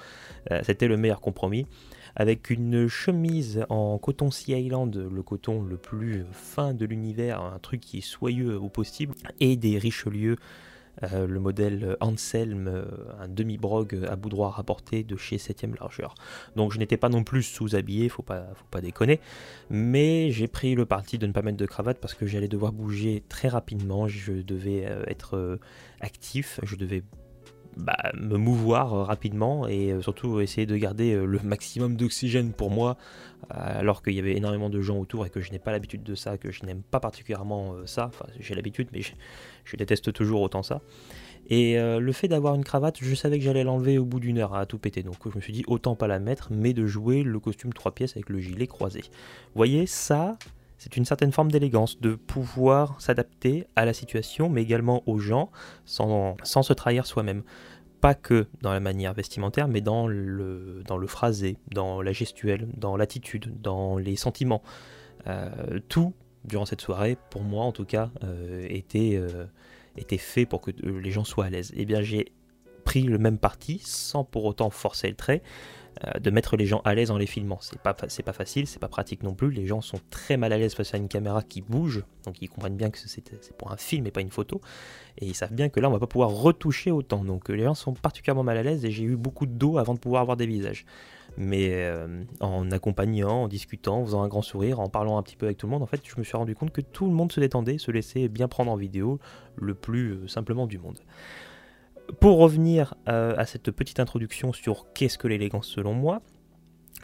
C'était 0.64 0.88
le 0.88 0.98
meilleur 0.98 1.22
compromis. 1.22 1.66
Avec 2.16 2.50
une 2.50 2.88
chemise 2.88 3.66
en 3.70 3.98
coton 3.98 4.32
Sea 4.32 4.54
Island, 4.54 4.96
le 4.96 5.24
coton 5.24 5.62
le 5.62 5.78
plus 5.78 6.26
fin 6.32 6.74
de 6.74 6.86
l'univers, 6.86 7.42
un 7.42 7.60
truc 7.60 7.82
qui 7.82 8.00
est 8.00 8.02
soyeux 8.02 8.58
au 8.58 8.70
possible, 8.70 9.14
et 9.40 9.56
des 9.56 9.78
Richelieu 9.78 10.38
euh, 11.04 11.28
le 11.28 11.40
modèle 11.40 11.96
Anselm, 12.02 12.68
euh, 12.68 12.86
un 13.20 13.28
demi-brogue 13.28 14.06
à 14.10 14.16
bout 14.16 14.30
droit 14.30 14.50
rapporté 14.50 15.04
de 15.04 15.16
chez 15.16 15.38
7ème 15.38 15.80
largeur. 15.80 16.16
Donc 16.56 16.74
je 16.74 16.80
n'étais 16.80 16.98
pas 16.98 17.10
non 17.10 17.24
plus 17.24 17.44
sous-habillé, 17.44 18.10
faut 18.10 18.24
pas, 18.24 18.48
faut 18.56 18.68
pas 18.72 18.82
déconner, 18.82 19.20
mais 19.70 20.32
j'ai 20.32 20.48
pris 20.48 20.76
le 20.76 20.86
parti 20.86 21.18
de 21.18 21.28
ne 21.28 21.32
pas 21.32 21.42
mettre 21.42 21.58
de 21.58 21.66
cravate 21.66 22.00
parce 22.00 22.14
que 22.14 22.26
j'allais 22.28 22.48
devoir 22.48 22.72
bouger 22.72 23.24
très 23.30 23.48
rapidement, 23.48 24.08
je 24.08 24.34
devais 24.34 24.86
euh, 24.86 25.04
être 25.08 25.60
actif, 26.02 26.60
je 26.64 26.76
devais 26.76 27.04
bah, 27.80 27.98
me 28.14 28.38
mouvoir 28.38 29.08
rapidement 29.08 29.68
et 29.68 29.96
surtout 30.02 30.40
essayer 30.40 30.68
de 30.68 30.76
garder 30.78 31.16
le 31.16 31.40
maximum 31.44 31.96
d'oxygène 31.96 32.52
pour 32.52 32.72
moi 32.72 32.98
alors 33.50 34.04
qu'il 34.04 34.14
y 34.14 34.20
avait 34.20 34.36
énormément 34.36 34.70
de 34.70 34.82
gens 34.82 34.98
autour 34.98 35.26
et 35.26 35.30
que 35.30 35.42
je 35.42 35.52
n'ai 35.52 35.60
pas 35.60 35.72
l'habitude 35.72 36.04
de 36.04 36.14
ça, 36.14 36.38
que 36.38 36.52
je 36.52 36.66
n'aime 36.66 36.82
pas 36.82 37.00
particulièrement 37.00 37.76
ça, 37.86 38.08
enfin 38.08 38.26
j'ai 38.40 38.54
l'habitude 38.54 38.90
mais 38.94 39.02
je 39.02 39.76
déteste 39.78 40.14
toujours 40.14 40.42
autant 40.42 40.62
ça. 40.62 40.82
Et 41.50 41.80
euh, 41.80 42.00
le 42.00 42.12
fait 42.12 42.28
d'avoir 42.28 42.54
une 42.56 42.64
cravate, 42.64 42.98
je 43.02 43.16
savais 43.16 43.40
que 43.40 43.44
j'allais 43.44 43.64
l'enlever 43.64 43.98
au 43.98 44.06
bout 44.06 44.20
d'une 44.20 44.38
heure 44.38 44.54
à 44.54 44.66
tout 44.68 44.78
péter. 44.78 45.02
Donc 45.02 45.16
je 45.26 45.36
me 45.36 45.42
suis 45.42 45.54
dit 45.54 45.64
autant 45.68 45.96
pas 45.96 46.08
la 46.08 46.20
mettre, 46.20 46.50
mais 46.52 46.74
de 46.74 46.86
jouer 46.86 47.24
le 47.24 47.40
costume 47.40 47.74
3 47.74 47.94
pièces 47.94 48.12
avec 48.16 48.30
le 48.30 48.40
gilet 48.40 48.68
croisé. 48.68 49.02
Vous 49.02 49.56
voyez, 49.56 49.88
ça, 49.88 50.38
c'est 50.80 50.96
une 50.96 51.04
certaine 51.04 51.34
forme 51.34 51.52
d'élégance, 51.52 52.00
de 52.00 52.16
pouvoir 52.16 53.00
s'adapter 53.02 53.68
à 53.76 53.84
la 53.84 53.94
situation, 53.94 54.50
mais 54.50 54.64
également 54.64 55.04
aux 55.08 55.20
gens, 55.20 55.52
sans, 55.86 56.38
se 56.44 56.74
trahir 56.74 57.06
soi-même. 57.06 57.44
Pas 58.00 58.16
que 58.16 58.48
dans 58.62 58.72
la 58.72 58.80
manière 58.80 59.14
vestimentaire, 59.14 59.68
mais 59.68 59.82
dans 59.82 60.08
le, 60.08 60.82
dans 60.88 60.98
le 60.98 61.06
phrasé, 61.06 61.58
dans 61.74 62.02
la 62.02 62.14
gestuelle, 62.14 62.70
dans 62.78 62.96
l'attitude, 62.96 63.62
dans 63.62 63.98
les 63.98 64.16
sentiments. 64.16 64.64
Euh, 65.28 65.80
tout 65.90 66.14
durant 66.46 66.66
cette 66.66 66.80
soirée, 66.80 67.18
pour 67.30 67.44
moi 67.44 67.66
en 67.66 67.74
tout 67.74 67.84
cas, 67.84 68.10
euh, 68.24 68.66
était, 68.70 69.18
euh, 69.18 69.46
était 69.98 70.18
fait 70.18 70.46
pour 70.46 70.62
que 70.62 70.72
les 70.72 71.12
gens 71.12 71.26
soient 71.26 71.46
à 71.46 71.50
l'aise. 71.50 71.72
Et 71.72 71.82
eh 71.82 71.86
bien 71.86 72.02
j'ai 72.02 72.32
pris 72.86 73.04
le 73.04 73.18
même 73.18 73.38
parti, 73.38 73.82
sans 73.84 74.24
pour 74.24 74.46
autant 74.46 74.70
forcer 74.70 75.10
le 75.10 75.16
trait, 75.16 75.44
de 76.20 76.30
mettre 76.30 76.56
les 76.56 76.66
gens 76.66 76.82
à 76.86 76.94
l'aise 76.94 77.12
en 77.12 77.18
les 77.18 77.26
filmant. 77.26 77.58
C'est 77.62 77.82
pas, 77.82 77.94
pas 77.94 78.34
facile, 78.34 78.68
c'est 78.68 78.80
pas 78.80 78.88
pratique 78.88 79.24
non 79.24 79.34
plus. 79.34 79.52
Les 79.52 79.66
gens 79.66 79.82
sont 79.82 80.00
très 80.10 80.38
mal 80.38 80.54
à 80.54 80.58
l'aise 80.58 80.74
face 80.74 80.94
à 80.94 80.98
une 80.98 81.08
caméra 81.08 81.42
qui 81.44 81.62
bouge, 81.62 82.04
donc 82.26 82.42
ils 82.42 82.48
comprennent 82.48 82.78
bien 82.78 82.90
que 82.90 82.98
c'est, 82.98 83.24
pour 83.58 83.72
un 83.72 83.78
film 83.78 84.08
et 84.08 84.12
pas 84.12 84.22
une 84.22 84.32
photo. 84.32 84.62
Et 85.18 85.26
ils 85.26 85.36
savent 85.36 85.54
bien 85.54 85.70
que 85.70 85.80
là, 85.80 85.90
on 85.90 85.92
va 85.92 86.00
pas 86.00 86.08
pouvoir 86.08 86.30
retoucher 86.30 86.92
autant. 86.92 87.24
Donc 87.26 87.50
les 87.50 87.64
gens 87.64 87.74
sont 87.74 87.94
particulièrement 87.94 88.44
mal 88.44 88.58
à 88.58 88.64
l'aise 88.64 88.86
et 88.86 88.92
j'ai 88.92 89.04
eu 89.04 89.18
beaucoup 89.18 89.46
d'eau 89.46 89.78
avant 89.78 89.94
de 89.94 90.00
pouvoir 90.00 90.22
avoir 90.22 90.38
des 90.38 90.48
visages 90.48 90.86
mais 91.38 91.70
euh, 91.74 92.24
en 92.40 92.70
accompagnant, 92.72 93.44
en 93.44 93.48
discutant, 93.48 94.02
en 94.02 94.06
faisant 94.06 94.24
un 94.24 94.28
grand 94.28 94.42
sourire, 94.42 94.80
en 94.80 94.90
parlant 94.90 95.18
un 95.18 95.24
petit 95.24 95.36
peu 95.36 95.46
avec 95.46 95.58
tout 95.58 95.68
le 95.68 95.72
monde, 95.72 95.84
en 95.84 95.88
fait, 95.88 96.02
je 96.04 96.18
me 96.18 96.24
suis 96.24 96.38
rendu 96.38 96.56
compte 96.56 96.72
que 96.72 96.82
tout 96.82 97.06
le 97.06 97.14
monde 97.14 97.32
se 97.32 97.40
détendait, 97.40 97.78
se 97.78 97.92
laissait 97.92 98.28
bien 98.28 98.48
prendre 98.48 98.72
en 98.72 98.76
vidéo 98.76 99.20
le 99.56 99.74
plus 99.74 100.12
euh, 100.12 100.28
simplement 100.28 100.68
du 100.68 100.78
monde. 100.78 101.00
Pour 102.20 102.38
revenir 102.38 102.96
euh, 103.08 103.36
à 103.38 103.46
cette 103.46 103.72
petite 103.72 104.00
introduction 104.00 104.54
sur 104.54 104.92
qu'est-ce 104.94 105.18
que 105.18 105.28
l'élégance 105.28 105.68
selon 105.68 105.94
moi, 105.94 106.22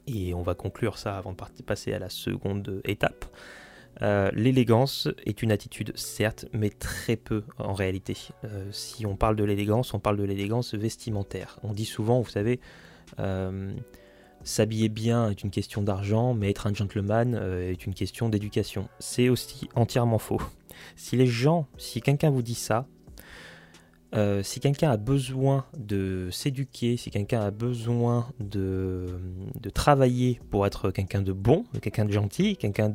et 0.08 0.34
on 0.34 0.42
va 0.42 0.56
conclure 0.56 0.98
ça 0.98 1.18
avant 1.18 1.34
de 1.34 1.64
passer 1.64 1.94
à 1.94 2.00
la 2.00 2.10
seconde 2.10 2.82
étape. 2.86 3.26
l'élégance 4.02 5.08
est 5.26 5.42
une 5.42 5.52
attitude, 5.52 5.94
certes, 5.96 6.46
mais 6.54 6.70
très 6.70 7.16
peu 7.16 7.44
en 7.58 7.74
réalité. 7.74 8.16
si 8.72 9.06
on 9.06 9.16
parle 9.16 9.36
de 9.36 9.44
l'élégance, 9.44 9.94
on 9.94 10.00
parle 10.00 10.18
de 10.18 10.24
l'élégance 10.24 10.76
vestimentaire. 10.76 11.60
On 11.64 11.74
dit 11.74 11.86
souvent, 11.86 12.22
vous 12.22 12.30
savez, 12.30 12.60
S'habiller 14.46 14.90
bien 14.90 15.32
est 15.32 15.42
une 15.42 15.50
question 15.50 15.82
d'argent, 15.82 16.36
mais 16.36 16.52
être 16.52 16.68
un 16.68 16.74
gentleman 16.74 17.34
euh, 17.34 17.72
est 17.72 17.88
une 17.88 17.96
question 17.96 18.30
d'éducation. 18.30 18.88
C'est 19.00 19.28
aussi 19.28 19.68
entièrement 19.74 20.20
faux. 20.20 20.40
Si 20.96 21.18
les 21.18 21.26
gens, 21.26 21.68
si 21.78 22.00
quelqu'un 22.00 22.30
vous 22.30 22.44
dit 22.44 22.54
ça, 22.54 22.86
euh, 24.14 24.44
si 24.44 24.60
quelqu'un 24.60 24.92
a 24.92 24.98
besoin 24.98 25.66
de 25.78 26.30
s'éduquer, 26.32 26.98
si 26.98 27.12
quelqu'un 27.12 27.42
a 27.42 27.52
besoin 27.52 28.28
de, 28.40 29.08
travailler 29.74 30.40
pour 30.50 30.66
être 30.66 30.92
quelqu'un 30.92 31.22
de 31.22 31.34
bon, 31.34 31.66
quelqu'un 31.82 32.06
de 32.06 32.12
gentil, 32.12 32.56
quelqu'un 32.56 32.90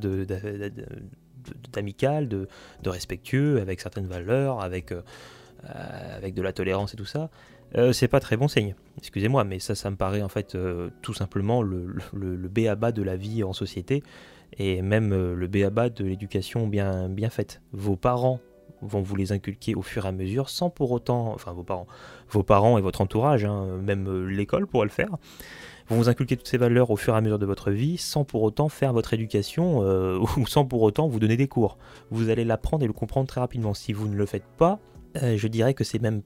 d'amical, 1.72 2.28
de, 2.28 2.46
respectueux, 2.86 3.60
avec 3.60 3.80
certaines 3.80 4.06
valeurs, 4.06 4.62
avec, 4.62 4.92
euh, 4.92 5.02
avec 6.16 6.34
de 6.34 6.42
la 6.42 6.52
tolérance 6.52 6.94
et 6.94 6.96
tout 6.96 7.04
ça, 7.04 7.30
euh, 7.76 7.92
c'est 7.92 8.08
pas 8.08 8.20
très 8.20 8.36
bon 8.36 8.48
signe. 8.48 8.74
Excusez-moi, 8.98 9.44
mais 9.44 9.58
ça, 9.58 9.74
ça 9.74 9.90
me 9.90 9.96
paraît 9.96 10.22
en 10.22 10.28
fait 10.28 10.54
euh, 10.54 10.90
tout 11.02 11.14
simplement 11.14 11.62
le, 11.62 11.94
le, 12.12 12.48
béaba 12.48 12.92
de 12.92 13.02
la 13.02 13.16
vie 13.16 13.44
en 13.44 13.52
société 13.52 14.02
et 14.58 14.82
même 14.82 15.12
euh, 15.12 15.34
le 15.34 15.46
béaba 15.46 15.88
de 15.88 16.04
l'éducation 16.04 16.66
bien, 16.66 17.08
bien 17.08 17.30
faite. 17.30 17.60
Vos 17.72 17.96
parents 17.96 18.40
vont 18.82 19.02
vous 19.02 19.16
les 19.16 19.32
inculquer 19.32 19.74
au 19.74 19.82
fur 19.82 20.04
et 20.04 20.08
à 20.08 20.12
mesure, 20.12 20.48
sans 20.48 20.70
pour 20.70 20.90
autant, 20.92 21.32
enfin 21.34 21.52
vos 21.52 21.62
parents, 21.62 21.86
vos 22.28 22.42
parents 22.42 22.78
et 22.78 22.80
votre 22.80 23.00
entourage, 23.00 23.44
hein, 23.44 23.78
même 23.82 24.08
euh, 24.08 24.24
l'école 24.26 24.66
pourrait 24.66 24.86
le 24.86 24.92
faire, 24.92 25.10
vont 25.88 25.96
vous 25.96 26.08
inculquer 26.08 26.36
toutes 26.36 26.48
ces 26.48 26.58
valeurs 26.58 26.90
au 26.90 26.96
fur 26.96 27.14
et 27.14 27.16
à 27.16 27.20
mesure 27.20 27.38
de 27.38 27.46
votre 27.46 27.70
vie, 27.70 27.96
sans 27.98 28.24
pour 28.24 28.42
autant 28.42 28.68
faire 28.68 28.92
votre 28.92 29.14
éducation 29.14 29.82
euh, 29.82 30.18
ou 30.36 30.46
sans 30.46 30.64
pour 30.64 30.82
autant 30.82 31.08
vous 31.08 31.18
donner 31.18 31.36
des 31.36 31.48
cours. 31.48 31.78
Vous 32.10 32.30
allez 32.30 32.44
l'apprendre 32.44 32.84
et 32.84 32.86
le 32.86 32.92
comprendre 32.92 33.26
très 33.26 33.40
rapidement. 33.40 33.74
Si 33.74 33.92
vous 33.92 34.08
ne 34.08 34.16
le 34.16 34.26
faites 34.26 34.46
pas, 34.56 34.78
euh, 35.22 35.36
je 35.36 35.48
dirais 35.48 35.74
que 35.74 35.84
c'est 35.84 36.00
même 36.00 36.22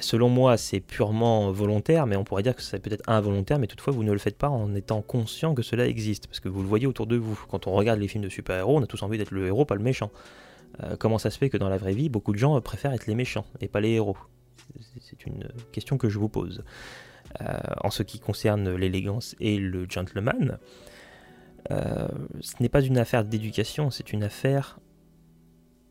selon 0.00 0.28
moi, 0.28 0.56
c'est 0.56 0.80
purement 0.80 1.50
volontaire, 1.50 2.06
mais 2.06 2.16
on 2.16 2.24
pourrait 2.24 2.42
dire 2.42 2.54
que 2.54 2.62
c'est 2.62 2.80
peut-être 2.80 3.08
involontaire, 3.08 3.58
mais 3.58 3.66
toutefois, 3.66 3.92
vous 3.92 4.04
ne 4.04 4.12
le 4.12 4.18
faites 4.18 4.36
pas 4.36 4.48
en 4.48 4.74
étant 4.74 5.00
conscient 5.00 5.54
que 5.54 5.62
cela 5.62 5.86
existe, 5.86 6.26
parce 6.26 6.40
que 6.40 6.48
vous 6.48 6.60
le 6.60 6.68
voyez 6.68 6.86
autour 6.86 7.06
de 7.06 7.16
vous. 7.16 7.42
Quand 7.48 7.66
on 7.66 7.72
regarde 7.72 7.98
les 7.98 8.08
films 8.08 8.24
de 8.24 8.28
super-héros, 8.28 8.76
on 8.76 8.82
a 8.82 8.86
tous 8.86 9.02
envie 9.02 9.18
d'être 9.18 9.30
le 9.30 9.46
héros, 9.46 9.64
pas 9.64 9.76
le 9.76 9.82
méchant. 9.82 10.10
Euh, 10.82 10.96
comment 10.98 11.18
ça 11.18 11.30
se 11.30 11.38
fait 11.38 11.50
que 11.50 11.56
dans 11.56 11.68
la 11.68 11.78
vraie 11.78 11.94
vie, 11.94 12.08
beaucoup 12.08 12.32
de 12.32 12.38
gens 12.38 12.60
préfèrent 12.60 12.92
être 12.92 13.06
les 13.06 13.14
méchants 13.14 13.46
et 13.60 13.68
pas 13.68 13.80
les 13.80 13.90
héros? 13.90 14.16
C'est 15.00 15.26
une 15.26 15.48
question 15.72 15.98
que 15.98 16.08
je 16.08 16.18
vous 16.18 16.28
pose. 16.28 16.62
Euh, 17.40 17.58
en 17.82 17.90
ce 17.90 18.02
qui 18.02 18.18
concerne 18.18 18.74
l'élégance 18.74 19.36
et 19.40 19.58
le 19.58 19.86
gentleman, 19.88 20.58
euh, 21.70 22.08
ce 22.40 22.54
n'est 22.60 22.68
pas 22.68 22.80
une 22.80 22.98
affaire 22.98 23.24
d'éducation, 23.24 23.90
c'est 23.90 24.12
une 24.12 24.22
affaire 24.22 24.78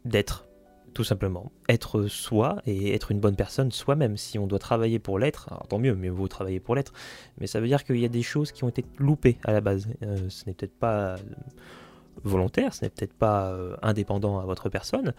d'être, 0.06 0.48
tout 0.94 1.04
simplement. 1.04 1.52
Être 1.68 2.08
soi 2.08 2.62
et 2.66 2.94
être 2.94 3.12
une 3.12 3.20
bonne 3.20 3.36
personne 3.36 3.72
soi-même. 3.72 4.18
Si 4.18 4.40
on 4.40 4.48
doit 4.48 4.60
travailler 4.60 5.00
pour 5.00 5.20
l'être, 5.20 5.50
tant 5.70 5.80
mieux, 5.80 5.96
mieux 5.96 6.10
vaut 6.10 6.28
travailler 6.28 6.60
pour 6.60 6.76
l'être, 6.76 6.94
mais 7.38 7.48
ça 7.48 7.60
veut 7.60 7.68
dire 7.68 7.84
qu'il 7.84 8.00
y 8.00 8.06
a 8.06 8.10
des 8.10 8.24
choses 8.24 8.52
qui 8.52 8.64
ont 8.64 8.70
été 8.70 8.86
loupées 8.98 9.38
à 9.44 9.52
la 9.52 9.62
base. 9.62 9.88
ce 10.30 10.46
n'est 10.46 10.54
peut-être 10.54 10.78
pas 10.78 11.16
volontaire, 12.24 12.74
ce 12.74 12.86
n'est 12.86 12.90
peut-être 12.90 13.14
pas 13.14 13.52
euh, 13.52 13.76
indépendant 13.82 14.40
à 14.40 14.46
votre 14.46 14.70
personne, 14.70 15.14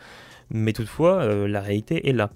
mais 0.51 0.73
toutefois, 0.73 1.23
euh, 1.23 1.49
la 1.49 1.61
réalité 1.61 2.09
est 2.09 2.13
là. 2.13 2.31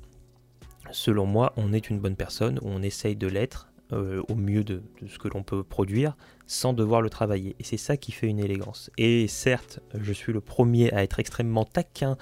Selon 0.91 1.27
moi, 1.27 1.53
on 1.57 1.73
est 1.73 1.91
une 1.91 1.99
bonne 1.99 2.17
personne, 2.17 2.59
on 2.63 2.83
essaye 2.83 3.17
de 3.17 3.27
l'être 3.27 3.69
euh, 3.93 4.23
au 4.29 4.35
mieux 4.35 4.65
de, 4.65 4.83
ce 5.07 5.19
que 5.19 5.29
l'on 5.29 5.43
peut 5.43 5.63
produire 5.63 6.17
sans 6.47 6.73
devoir 6.73 7.03
le 7.03 7.11
travailler. 7.11 7.55
Et 7.59 7.65
c'est 7.65 7.77
ça 7.77 7.99
qui 7.99 8.13
fait 8.13 8.27
une 8.27 8.39
élégance. 8.39 8.91
Et 8.97 9.29
certes, 9.29 9.81
je 9.95 10.13
suis 10.13 10.33
le 10.33 10.41
premier 10.41 10.93
à 10.95 11.03
être 11.03 11.21
extrêmement 11.21 11.65
taquin, 11.65 12.17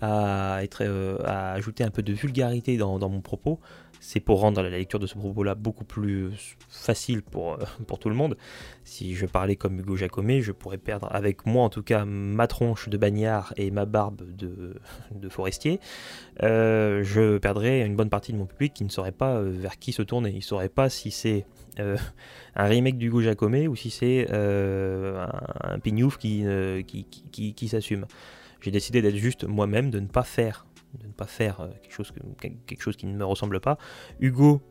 à, 0.00 0.60
être, 0.62 0.84
à 1.24 1.52
ajouter 1.52 1.84
un 1.84 1.90
peu 1.90 2.02
de 2.02 2.12
vulgarité 2.12 2.76
dans 2.76 3.08
mon 3.08 3.20
propos, 3.20 3.60
c'est 4.00 4.20
pour 4.20 4.40
rendre 4.40 4.62
la 4.62 4.70
lecture 4.70 4.98
de 4.98 5.06
ce 5.06 5.16
propos-là 5.16 5.54
beaucoup 5.54 5.84
plus 5.84 6.30
facile 6.68 7.22
pour, 7.22 7.54
euh, 7.54 7.96
tout 8.00 8.08
le 8.08 8.14
monde. 8.14 8.36
Si 8.84 9.14
je 9.14 9.26
parlais 9.26 9.56
comme 9.56 9.80
Hugo 9.80 9.96
Jacomet, 9.96 10.42
je 10.42 10.52
pourrais 10.52 10.78
perdre 10.78 11.08
avec 11.10 11.46
moi 11.46 11.64
en 11.64 11.70
tout 11.70 11.82
cas 11.82 12.04
ma 12.04 12.46
tronche 12.46 12.88
de 12.88 12.96
bagnard 12.96 13.52
et 13.56 13.70
ma 13.70 13.84
barbe 13.84 14.22
de, 14.36 14.78
forestier. 15.28 15.80
Euh, 16.42 17.02
je 17.02 17.38
perdrais 17.38 17.84
une 17.84 17.96
bonne 17.96 18.10
partie 18.10 18.32
de 18.32 18.38
mon 18.38 18.46
public 18.46 18.74
qui 18.74 18.84
ne 18.84 18.90
saurait 18.90 19.12
pas 19.12 19.36
euh, 19.36 19.50
vers 19.50 19.78
qui 19.78 19.92
se 19.92 20.02
tourner. 20.02 20.30
Il 20.30 20.36
ne 20.36 20.40
saurait 20.40 20.68
pas 20.68 20.88
si 20.88 21.10
c'est 21.10 21.44
un 21.78 22.64
remake 22.64 22.96
d'Hugo 22.96 23.20
Jacomet 23.20 23.68
ou 23.68 23.76
si 23.76 23.90
c'est 23.90 24.28
un, 24.30 25.78
pignouf 25.80 26.16
qui 26.16 27.68
s'assume. 27.68 28.06
J'ai 28.60 28.70
décidé 28.70 29.02
d'être 29.02 29.16
juste 29.16 29.44
moi-même, 29.44 29.90
de 29.90 30.00
ne 30.00 30.06
pas 30.06 30.24
faire 30.24 30.66
de 31.00 31.06
ne 31.06 31.12
pas 31.12 31.26
faire 31.26 31.60
euh, 31.60 31.68
quelque 31.82 32.82
chose, 32.82 32.96
qui 32.96 33.06
ne 33.06 33.16
me 33.16 33.24
ressemble 33.24 33.60
pas. 33.60 33.78
Hugo 34.20 34.62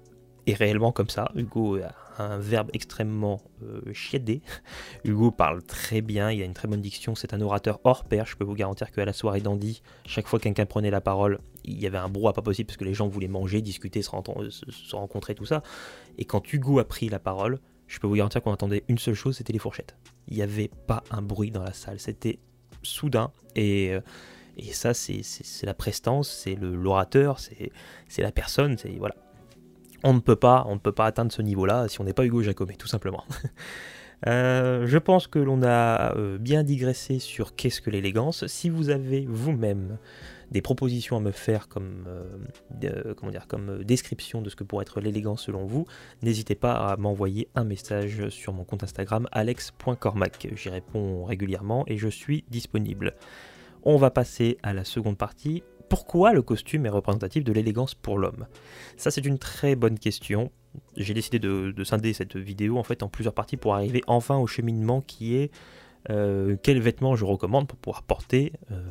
est 0.47 0.53
réellement 0.53 0.91
comme 0.91 1.09
ça. 1.09 1.31
Hugo 1.35 1.77
a 1.77 2.23
un 2.23 2.37
verbe 2.37 2.69
extrêmement 2.73 3.41
euh, 3.63 3.81
chiadé. 3.93 4.41
Hugo 5.03 5.31
parle 5.31 5.63
très 5.63 6.01
bien, 6.01 6.31
il 6.31 6.41
a 6.41 6.45
une 6.45 6.53
très 6.53 6.67
bonne 6.67 6.81
diction, 6.81 7.15
c'est 7.15 7.33
un 7.33 7.41
orateur 7.41 7.79
hors 7.83 8.05
pair. 8.05 8.25
Je 8.25 8.35
peux 8.35 8.43
vous 8.43 8.53
garantir 8.53 8.91
qu'à 8.91 9.05
la 9.05 9.13
soirée 9.13 9.41
d'Andy, 9.41 9.81
chaque 10.05 10.27
fois 10.27 10.39
que 10.39 10.43
quelqu'un 10.43 10.65
prenait 10.65 10.91
la 10.91 11.01
parole, 11.01 11.39
il 11.63 11.79
y 11.79 11.87
avait 11.87 11.97
un 11.97 12.09
brouhaha 12.09 12.33
pas 12.33 12.41
possible 12.41 12.67
parce 12.67 12.77
que 12.77 12.85
les 12.85 12.93
gens 12.93 13.07
voulaient 13.07 13.27
manger, 13.27 13.61
discuter, 13.61 14.01
se, 14.01 14.11
se 14.69 14.95
rencontrer, 14.95 15.35
tout 15.35 15.45
ça. 15.45 15.63
Et 16.17 16.25
quand 16.25 16.53
Hugo 16.53 16.79
a 16.79 16.85
pris 16.85 17.09
la 17.09 17.19
parole, 17.19 17.59
je 17.87 17.99
peux 17.99 18.07
vous 18.07 18.15
garantir 18.15 18.41
qu'on 18.41 18.51
entendait 18.51 18.83
une 18.87 18.97
seule 18.97 19.13
chose, 19.13 19.37
c'était 19.37 19.53
les 19.53 19.59
fourchettes. 19.59 19.95
Il 20.27 20.37
n'y 20.37 20.43
avait 20.43 20.71
pas 20.87 21.03
un 21.11 21.21
bruit 21.21 21.51
dans 21.51 21.63
la 21.63 21.73
salle, 21.73 21.99
c'était 21.99 22.39
soudain 22.85 23.31
et 23.55 23.93
euh, 23.93 24.01
et 24.57 24.71
ça, 24.71 24.93
c'est 24.93 25.21
la 25.63 25.73
prestance, 25.73 26.29
c'est 26.29 26.55
l'orateur, 26.55 27.39
c'est 27.39 28.21
la 28.21 28.31
personne, 28.31 28.77
c'est 28.77 28.91
voilà. 28.97 29.15
On 30.03 30.13
ne 30.13 30.19
peut 30.19 30.35
pas, 30.35 30.65
on 30.67 30.75
ne 30.75 30.79
peut 30.79 30.91
pas 30.91 31.05
atteindre 31.05 31.31
ce 31.31 31.41
niveau-là 31.41 31.87
si 31.87 31.99
on 31.99 32.03
n'est 32.03 32.13
pas 32.13 32.25
Hugo 32.25 32.41
Jacomet, 32.41 32.75
tout 32.75 32.87
simplement. 32.87 33.23
Euh, 34.27 34.87
je 34.87 34.97
pense 34.97 35.27
que 35.27 35.39
l'on 35.39 35.61
a 35.61 36.15
euh, 36.15 36.37
bien 36.37 36.63
digressé 36.63 37.19
sur 37.19 37.53
qu'est-ce 37.53 37.81
que 37.81 37.89
l'élégance. 37.89 38.47
Si 38.47 38.69
vous 38.69 38.89
avez 38.89 39.27
vous-même 39.29 39.97
des 40.51 40.61
propositions 40.61 41.17
à 41.17 41.19
me 41.19 41.31
faire 41.31 41.67
comme, 41.67 42.05
euh, 42.07 43.23
dire, 43.29 43.47
comme 43.47 43.83
description 43.83 44.41
de 44.41 44.49
ce 44.49 44.55
que 44.55 44.63
pourrait 44.63 44.83
être 44.83 45.01
l'élégance 45.01 45.43
selon 45.43 45.65
vous, 45.65 45.85
n'hésitez 46.21 46.55
pas 46.55 46.73
à 46.73 46.97
m'envoyer 46.97 47.47
un 47.55 47.63
message 47.63 48.29
sur 48.29 48.53
mon 48.53 48.63
compte 48.63 48.83
Instagram 48.83 49.27
alex.cormac. 49.31 50.47
J'y 50.55 50.69
réponds 50.69 51.25
régulièrement 51.25 51.83
et 51.87 51.97
je 51.97 52.07
suis 52.07 52.43
disponible. 52.49 53.15
On 53.83 53.97
va 53.97 54.09
passer 54.09 54.57
à 54.63 54.73
la 54.73 54.83
seconde 54.83 55.17
partie. 55.17 55.63
Pourquoi 55.89 56.33
le 56.33 56.41
costume 56.41 56.87
est 56.87 56.89
représentatif 56.89 57.43
de 57.43 57.53
l'élégance 57.53 57.93
pour 57.93 58.17
l'homme? 58.17 58.47
Ça 58.97 59.11
c'est 59.11 59.25
une 59.25 59.37
très 59.37 59.75
bonne 59.75 59.99
question. 59.99 60.51
J'ai 60.97 61.13
décidé 61.13 61.39
de, 61.39 61.83
scinder 61.83 62.13
cette 62.13 62.35
vidéo 62.35 62.77
en 62.77 62.83
fait 62.83 63.03
en 63.03 63.07
plusieurs 63.07 63.33
parties 63.33 63.57
pour 63.57 63.75
arriver 63.75 64.01
enfin 64.07 64.37
au 64.37 64.47
cheminement 64.47 65.01
qui 65.01 65.35
est 65.35 65.51
euh, 66.09 66.57
vêtements 66.65 67.15
je 67.15 67.25
recommande 67.25 67.67
pour 67.67 67.77
pouvoir 67.77 68.03
porter, 68.03 68.53
euh, 68.71 68.81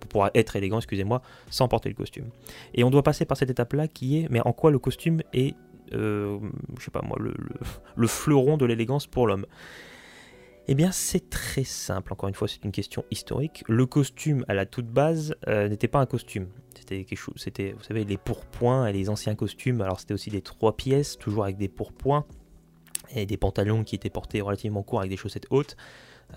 pour 0.00 0.08
pouvoir 0.08 0.30
être 0.34 0.56
élégant, 0.56 0.78
excusez-moi, 0.78 1.22
sans 1.50 1.68
porter 1.68 1.88
le 1.88 1.94
costume. 1.94 2.26
Et 2.74 2.84
on 2.84 2.90
doit 2.90 3.02
passer 3.02 3.24
par 3.24 3.36
cette 3.36 3.50
étape-là 3.50 3.88
qui 3.88 4.18
est, 4.18 4.28
mais 4.30 4.40
en 4.40 4.52
quoi 4.52 4.70
le 4.70 4.78
costume 4.78 5.22
est, 5.32 5.54
euh, 5.92 6.38
je 6.78 6.84
sais 6.84 6.90
pas 6.90 7.02
moi, 7.02 7.18
le 7.20 8.06
fleuron 8.06 8.56
de 8.56 8.66
l'élégance 8.66 9.06
pour 9.06 9.26
l'homme? 9.26 9.46
Eh 10.66 10.74
bien, 10.74 10.92
c'est 10.92 11.28
très 11.28 11.64
simple. 11.64 12.12
Encore 12.12 12.28
une 12.28 12.34
fois, 12.34 12.48
c'est 12.48 12.64
une 12.64 12.72
question 12.72 13.04
historique. 13.10 13.64
Le 13.68 13.84
costume, 13.84 14.46
à 14.48 14.54
la 14.54 14.64
toute 14.64 14.86
base, 14.86 15.34
euh, 15.46 15.68
n'était 15.68 15.88
pas 15.88 16.00
un 16.00 16.06
costume. 16.06 16.46
C'était. 16.74 17.06
C'était, 17.36 17.72
vous 17.72 17.82
savez, 17.82 18.04
les 18.04 18.16
pourpoints 18.16 18.86
et 18.86 18.92
les 18.92 19.10
anciens 19.10 19.34
costumes. 19.34 19.82
Alors, 19.82 20.00
c'était 20.00 20.14
aussi 20.14 20.30
des 20.30 20.40
trois 20.40 20.74
pièces, 20.74 21.18
toujours 21.18 21.44
avec 21.44 21.58
des 21.58 21.68
pourpoints 21.68 22.24
et 23.14 23.26
des 23.26 23.36
pantalons 23.36 23.84
qui 23.84 23.94
étaient 23.94 24.10
portés 24.10 24.40
relativement 24.40 24.82
courts 24.82 25.00
avec 25.00 25.10
des 25.10 25.18
chaussettes 25.18 25.46
hautes. 25.50 25.76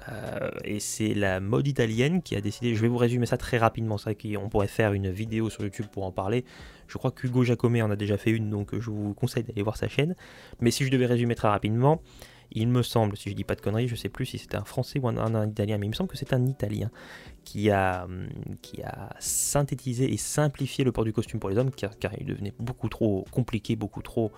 Euh, 0.10 0.50
et 0.63 0.80
c'est 0.80 1.13
la 1.13 1.39
mode 1.39 1.68
italienne 1.68 2.22
qui 2.22 2.36
a 2.36 2.42
décidé. 2.42 2.75
Je 2.75 2.82
vais 2.82 2.88
vous 2.88 2.98
résumer 2.98 3.25
ça 3.25 3.38
très 3.38 3.58
rapidement. 3.58 3.98
Ça, 3.98 4.12
on 4.42 4.50
pourrait 4.50 4.68
faire 4.68 4.94
une 4.94 5.10
vidéo 5.10 5.50
sur 5.50 5.63
YouTube 5.63 5.88
pour 5.92 6.04
en 6.04 6.12
parler. 6.12 6.46
Je 6.88 6.98
crois 6.98 7.12
qu'Hugo 7.12 7.44
Jacomet 7.44 7.82
en 7.82 7.92
a 7.92 7.96
déjà 7.96 8.18
fait 8.18 8.32
une, 8.32 8.50
donc 8.50 8.77
je 8.77 8.89
vous 8.89 9.13
conseille 9.13 9.44
d'aller 9.44 9.63
voir 9.63 9.77
sa 9.77 9.88
chaîne. 9.88 10.16
Mais 10.62 10.72
si 10.72 10.86
je 10.86 10.92
devais 10.92 11.06
résumer 11.06 11.36
très 11.36 11.50
rapidement, 11.50 12.01
il 12.51 12.70
me 12.70 12.82
semble, 12.82 13.18
si 13.18 13.30
je 13.30 13.36
dis 13.36 13.44
pas 13.44 13.56
de 13.56 13.62
conneries, 13.62 13.88
je 13.88 13.96
sais 13.96 14.10
plus 14.10 14.25
si 14.25 14.38
c'était 14.38 14.56
un 14.56 14.63
français 14.63 15.00
ou 15.00 15.08
un, 15.08 15.48
italien, 15.48 15.77
mais 15.77 15.86
il 15.86 15.89
me 15.89 15.96
semble 15.96 16.10
que 16.10 16.18
c'est 16.18 16.34
un 16.34 16.46
italien 16.46 16.89
qui 17.44 17.70
a, 17.70 18.06
hum, 18.06 18.27
qui 18.62 18.82
a 18.84 19.10
synthétisé 19.20 20.12
et 20.12 20.18
simplifié 20.18 20.84
le 20.84 20.92
port 20.92 21.04
du 21.04 21.13
costume 21.13 21.39
pour 21.39 21.50
les 21.50 21.58
hommes, 21.58 21.72
car, 21.72 21.92
il 22.20 22.25
devenait 22.25 22.54
beaucoup 22.60 22.89
trop 22.89 23.25
compliqué, 23.32 23.75
beaucoup 23.75 24.01
trop 24.01 24.32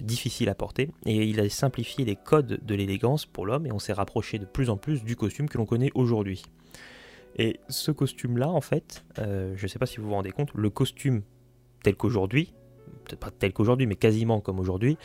difficile 0.00 0.48
à 0.48 0.54
porter, 0.54 0.90
et 1.06 1.24
il 1.24 1.40
a 1.40 1.48
simplifié 1.48 2.04
les 2.04 2.16
codes 2.16 2.60
de 2.62 2.74
l'élégance 2.74 3.26
pour 3.26 3.46
l'homme, 3.46 3.66
et 3.66 3.72
on 3.72 3.78
s'est 3.78 3.92
rapproché 3.92 4.38
de 4.38 4.44
plus 4.44 4.70
en 4.70 4.76
plus 4.76 5.04
du 5.04 5.16
costume 5.16 5.48
que 5.48 5.58
l'on 5.58 5.66
connaît 5.66 5.90
aujourd'hui. 5.94 6.42
Et 7.36 7.58
ce 7.68 7.90
costume-là, 7.90 8.48
en 8.48 8.60
fait, 8.60 9.04
euh, 9.18 9.54
je 9.56 9.64
ne 9.64 9.68
sais 9.68 9.78
pas 9.78 9.86
si 9.86 9.98
vous 9.98 10.08
vous 10.08 10.14
rendez 10.14 10.30
compte, 10.30 10.50
le 10.54 10.70
costume 10.70 11.22
tel 11.82 11.96
qu'aujourd'hui, 11.96 12.54
peut-être 13.04 13.20
pas 13.20 13.30
tel 13.30 13.52
qu'aujourd'hui, 13.52 13.86
mais 13.86 13.96
quasiment 13.96 14.40
comme 14.40 14.60
aujourd'hui, 14.60 14.96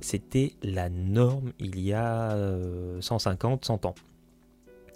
c'était 0.00 0.52
la 0.62 0.88
norme 0.90 1.52
il 1.58 1.80
y 1.80 1.92
a 1.92 2.36
150, 3.00 3.62
euh, 3.62 3.66
100 3.66 3.86
ans. 3.86 3.94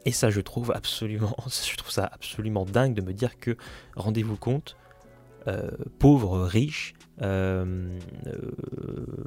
Et 0.05 0.13
ça, 0.13 0.31
je 0.31 0.41
trouve 0.41 0.73
absolument, 0.75 2.65
dingue 2.65 2.95
de 2.95 3.03
me 3.03 3.13
dire 3.13 3.39
que, 3.39 3.57
rendez-vous 3.97 4.37
compte, 4.37 4.77
euh, 5.49 5.71
pauvre, 5.99 6.41
riche, 6.41 6.95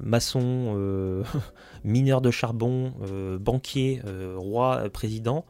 maçon, 0.03 1.23
mineur 1.83 2.21
de 2.21 2.31
charbon, 2.31 2.93
banquier, 3.39 4.01
roi, 4.35 4.89
président, 4.89 5.45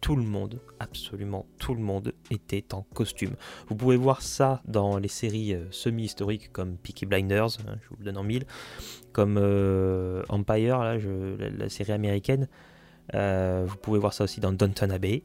tout 0.00 0.16
le 0.16 0.22
monde, 0.22 0.60
absolument 0.78 1.46
tout 1.58 1.74
le 1.74 1.82
monde 1.82 2.12
était 2.30 2.74
en 2.74 2.82
costume. 2.94 3.34
Vous 3.68 3.76
pouvez 3.76 3.96
voir 3.96 4.22
ça 4.22 4.62
dans 4.66 4.98
les 4.98 5.08
séries 5.08 5.54
euh, 5.54 5.66
semi-historiques 5.70 6.52
comme 6.52 6.76
Peaky 6.76 7.06
Blinders, 7.06 7.58
hein, 7.66 7.76
je 7.82 7.88
vous 7.90 7.96
le 7.98 8.04
donne 8.04 8.16
en 8.16 8.22
mille, 8.22 8.44
comme 9.12 9.36
euh, 9.38 10.22
Empire, 10.28 10.98
la, 11.58 11.68
série 11.68 11.92
américaine. 11.92 12.48
Euh, 13.14 13.64
vous 13.66 13.76
pouvez 13.76 13.98
voir 13.98 14.12
ça 14.12 14.24
aussi 14.24 14.40
dans 14.40 14.52
Downton 14.52 14.90
Abbey. 14.90 15.22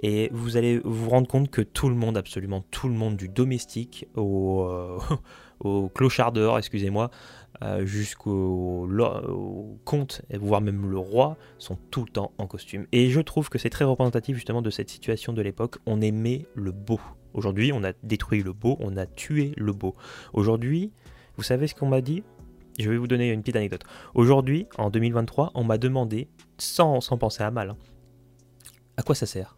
Et 0.00 0.30
vous 0.32 0.56
allez 0.56 0.78
vous 0.84 1.10
rendre 1.10 1.26
compte 1.26 1.50
que 1.50 1.62
tout 1.62 1.88
le 1.88 1.94
monde, 1.94 2.16
absolument 2.16 2.64
tout 2.70 2.88
le 2.88 2.94
monde, 2.94 3.16
du 3.16 3.28
domestique 3.28 4.06
au, 4.14 4.62
euh, 4.62 4.98
au 5.60 5.88
clochardeur, 5.88 6.56
excusez-moi, 6.58 7.10
euh, 7.62 7.84
jusqu'au 7.84 8.88
comte, 9.84 10.22
voire 10.38 10.60
même 10.60 10.88
le 10.88 10.98
roi, 10.98 11.36
sont 11.58 11.76
tout 11.90 12.04
le 12.04 12.10
temps 12.10 12.32
en 12.38 12.46
costume. 12.46 12.86
Et 12.92 13.10
je 13.10 13.20
trouve 13.20 13.48
que 13.48 13.58
c'est 13.58 13.70
très 13.70 13.84
représentatif 13.84 14.36
justement 14.36 14.62
de 14.62 14.70
cette 14.70 14.90
situation 14.90 15.32
de 15.32 15.42
l'époque. 15.42 15.78
On 15.86 16.00
aimait 16.00 16.46
le 16.54 16.70
beau. 16.70 17.00
Aujourd'hui, 17.34 17.72
on 17.72 17.82
a 17.82 17.92
détruit 18.04 18.42
le 18.42 18.52
beau, 18.52 18.76
on 18.80 18.96
a 18.96 19.06
tué 19.06 19.52
le 19.56 19.72
beau. 19.72 19.96
Aujourd'hui, 20.32 20.92
vous 21.36 21.42
savez 21.42 21.66
ce 21.66 21.74
qu'on 21.74 21.88
m'a 21.88 22.00
dit? 22.00 22.22
Je 22.78 22.88
vais 22.88 22.96
vous 22.96 23.08
donner 23.08 23.32
une 23.32 23.40
petite 23.40 23.56
anecdote. 23.56 23.82
Aujourd'hui, 24.14 24.66
en 24.76 24.88
2023, 24.88 25.50
on 25.54 25.64
m'a 25.64 25.78
demandé, 25.78 26.28
sans, 26.58 27.00
sans 27.00 27.18
penser 27.18 27.42
à 27.42 27.50
mal, 27.50 27.70
hein, 27.70 27.76
à 28.96 29.02
quoi 29.02 29.16
ça 29.16 29.26
sert? 29.26 29.57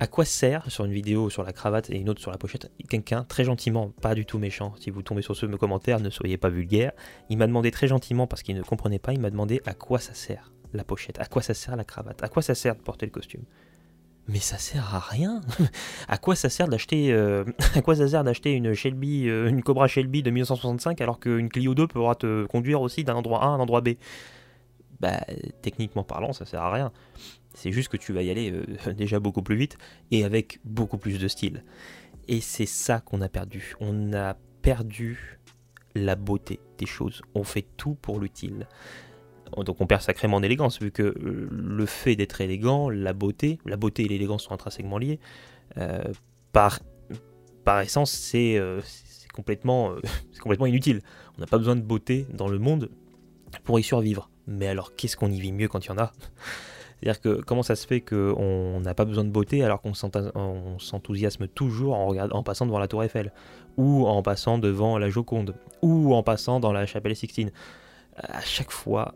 À 0.00 0.06
quoi 0.06 0.24
sert 0.24 0.68
sur 0.70 0.86
une 0.86 0.92
vidéo 0.92 1.28
sur 1.28 1.42
la 1.42 1.52
cravate 1.52 1.90
et 1.90 1.98
une 1.98 2.08
autre 2.08 2.20
sur 2.20 2.30
la 2.30 2.38
pochette 2.38 2.70
quelqu'un 2.88 3.22
très 3.24 3.44
gentiment, 3.44 3.92
pas 4.00 4.14
du 4.14 4.24
tout 4.24 4.38
méchant, 4.38 4.72
si 4.80 4.90
vous 4.90 5.02
tombez 5.02 5.22
sur 5.22 5.36
ce 5.36 5.46
commentaire, 5.46 6.00
ne 6.00 6.08
soyez 6.10 6.38
pas 6.38 6.48
vulgaire, 6.48 6.92
il 7.28 7.36
m'a 7.36 7.46
demandé 7.46 7.70
très 7.70 7.86
gentiment 7.86 8.26
parce 8.26 8.42
qu'il 8.42 8.56
ne 8.56 8.62
comprenait 8.62 8.98
pas, 8.98 9.12
il 9.12 9.20
m'a 9.20 9.30
demandé 9.30 9.60
à 9.66 9.74
quoi 9.74 9.98
ça 9.98 10.14
sert 10.14 10.52
la 10.72 10.84
pochette, 10.84 11.20
à 11.20 11.26
quoi 11.26 11.42
ça 11.42 11.52
sert 11.52 11.76
la 11.76 11.84
cravate, 11.84 12.22
à 12.22 12.28
quoi 12.28 12.42
ça 12.42 12.54
sert 12.54 12.74
de 12.74 12.80
porter 12.80 13.04
le 13.04 13.12
costume. 13.12 13.42
Mais 14.28 14.38
ça 14.38 14.58
sert 14.58 14.94
à 14.94 15.00
rien. 15.00 15.40
à 16.08 16.16
quoi 16.16 16.34
ça 16.34 16.48
sert 16.48 16.68
d'acheter 16.68 17.12
euh, 17.12 17.44
à 17.74 17.82
quoi 17.82 17.96
ça 17.96 18.08
sert 18.08 18.24
d'acheter 18.24 18.52
une 18.52 18.74
Shelby 18.74 19.28
euh, 19.28 19.48
une 19.48 19.62
Cobra 19.62 19.88
Shelby 19.88 20.22
de 20.22 20.30
1965 20.30 21.00
alors 21.00 21.18
qu'une 21.18 21.48
Clio 21.48 21.74
2 21.74 21.88
pourra 21.88 22.14
te 22.14 22.46
conduire 22.46 22.80
aussi 22.80 23.02
d'un 23.04 23.16
endroit 23.16 23.42
A 23.42 23.46
à 23.46 23.48
un 23.48 23.60
endroit 23.60 23.80
B? 23.80 23.90
Bah 25.00 25.20
techniquement 25.62 26.04
parlant, 26.04 26.32
ça 26.32 26.44
sert 26.44 26.60
à 26.60 26.72
rien. 26.72 26.92
C'est 27.54 27.72
juste 27.72 27.88
que 27.88 27.96
tu 27.96 28.12
vas 28.12 28.22
y 28.22 28.30
aller 28.30 28.52
euh, 28.52 28.92
déjà 28.92 29.18
beaucoup 29.18 29.42
plus 29.42 29.56
vite 29.56 29.78
et 30.10 30.24
avec 30.24 30.60
beaucoup 30.64 30.98
plus 30.98 31.18
de 31.18 31.28
style. 31.28 31.64
Et 32.28 32.40
c'est 32.40 32.66
ça 32.66 33.00
qu'on 33.00 33.20
a 33.22 33.28
perdu. 33.28 33.74
On 33.80 34.12
a 34.12 34.36
perdu 34.62 35.40
la 35.94 36.16
beauté 36.16 36.60
des 36.78 36.86
choses. 36.86 37.22
On 37.34 37.44
fait 37.44 37.66
tout 37.76 37.94
pour 37.94 38.20
l'utile. 38.20 38.68
Donc 39.56 39.80
on 39.80 39.86
perd 39.86 40.02
sacrément 40.02 40.36
en 40.36 40.42
élégance, 40.42 40.80
vu 40.80 40.92
que 40.92 41.02
euh, 41.02 41.48
le 41.50 41.86
fait 41.86 42.14
d'être 42.14 42.40
élégant, 42.40 42.88
la 42.88 43.12
beauté, 43.12 43.58
la 43.66 43.76
beauté 43.76 44.04
et 44.04 44.08
l'élégance 44.08 44.44
sont 44.44 44.52
intrinsèquement 44.52 44.98
liés, 44.98 45.18
euh, 45.76 46.04
par, 46.52 46.78
essence 47.82 48.12
c'est 48.12 48.60
complètement 49.32 49.96
inutile. 50.66 51.00
On 51.36 51.40
n'a 51.40 51.46
pas 51.46 51.58
besoin 51.58 51.74
de 51.74 51.82
beauté 51.82 52.26
dans 52.32 52.48
le 52.48 52.58
monde 52.58 52.90
pour 53.64 53.80
y 53.80 53.82
survivre. 53.82 54.30
Mais 54.50 54.66
alors 54.66 54.94
qu'est-ce 54.94 55.16
qu'on 55.16 55.30
y 55.30 55.40
vit 55.40 55.52
mieux 55.52 55.68
quand 55.68 55.86
il 55.86 55.88
y 55.88 55.92
en 55.92 55.98
a? 55.98 56.12
C'est-à-dire 57.00 57.20
que 57.22 57.40
comment 57.40 57.62
ça 57.62 57.76
se 57.76 57.86
fait 57.86 58.02
qu'on 58.02 58.80
n'a 58.80 58.92
pas 58.92 59.06
besoin 59.06 59.24
de 59.24 59.30
beauté 59.30 59.64
alors 59.64 59.80
qu'on 59.80 59.94
s'enthousiasme 59.94 61.48
toujours 61.48 61.94
en, 61.94 62.14
en 62.14 62.42
passant 62.42 62.66
devant 62.66 62.78
la 62.78 62.88
Tour 62.88 63.02
Eiffel, 63.02 63.32
ou 63.78 64.06
en 64.06 64.22
passant 64.22 64.58
devant 64.58 64.98
la 64.98 65.08
Joconde, 65.08 65.54
ou 65.80 66.14
en 66.14 66.22
passant 66.22 66.60
dans 66.60 66.72
la 66.74 66.84
Chapelle 66.84 67.16
Sixtine? 67.16 67.52
À 68.16 68.42
chaque 68.42 68.70
fois, 68.70 69.14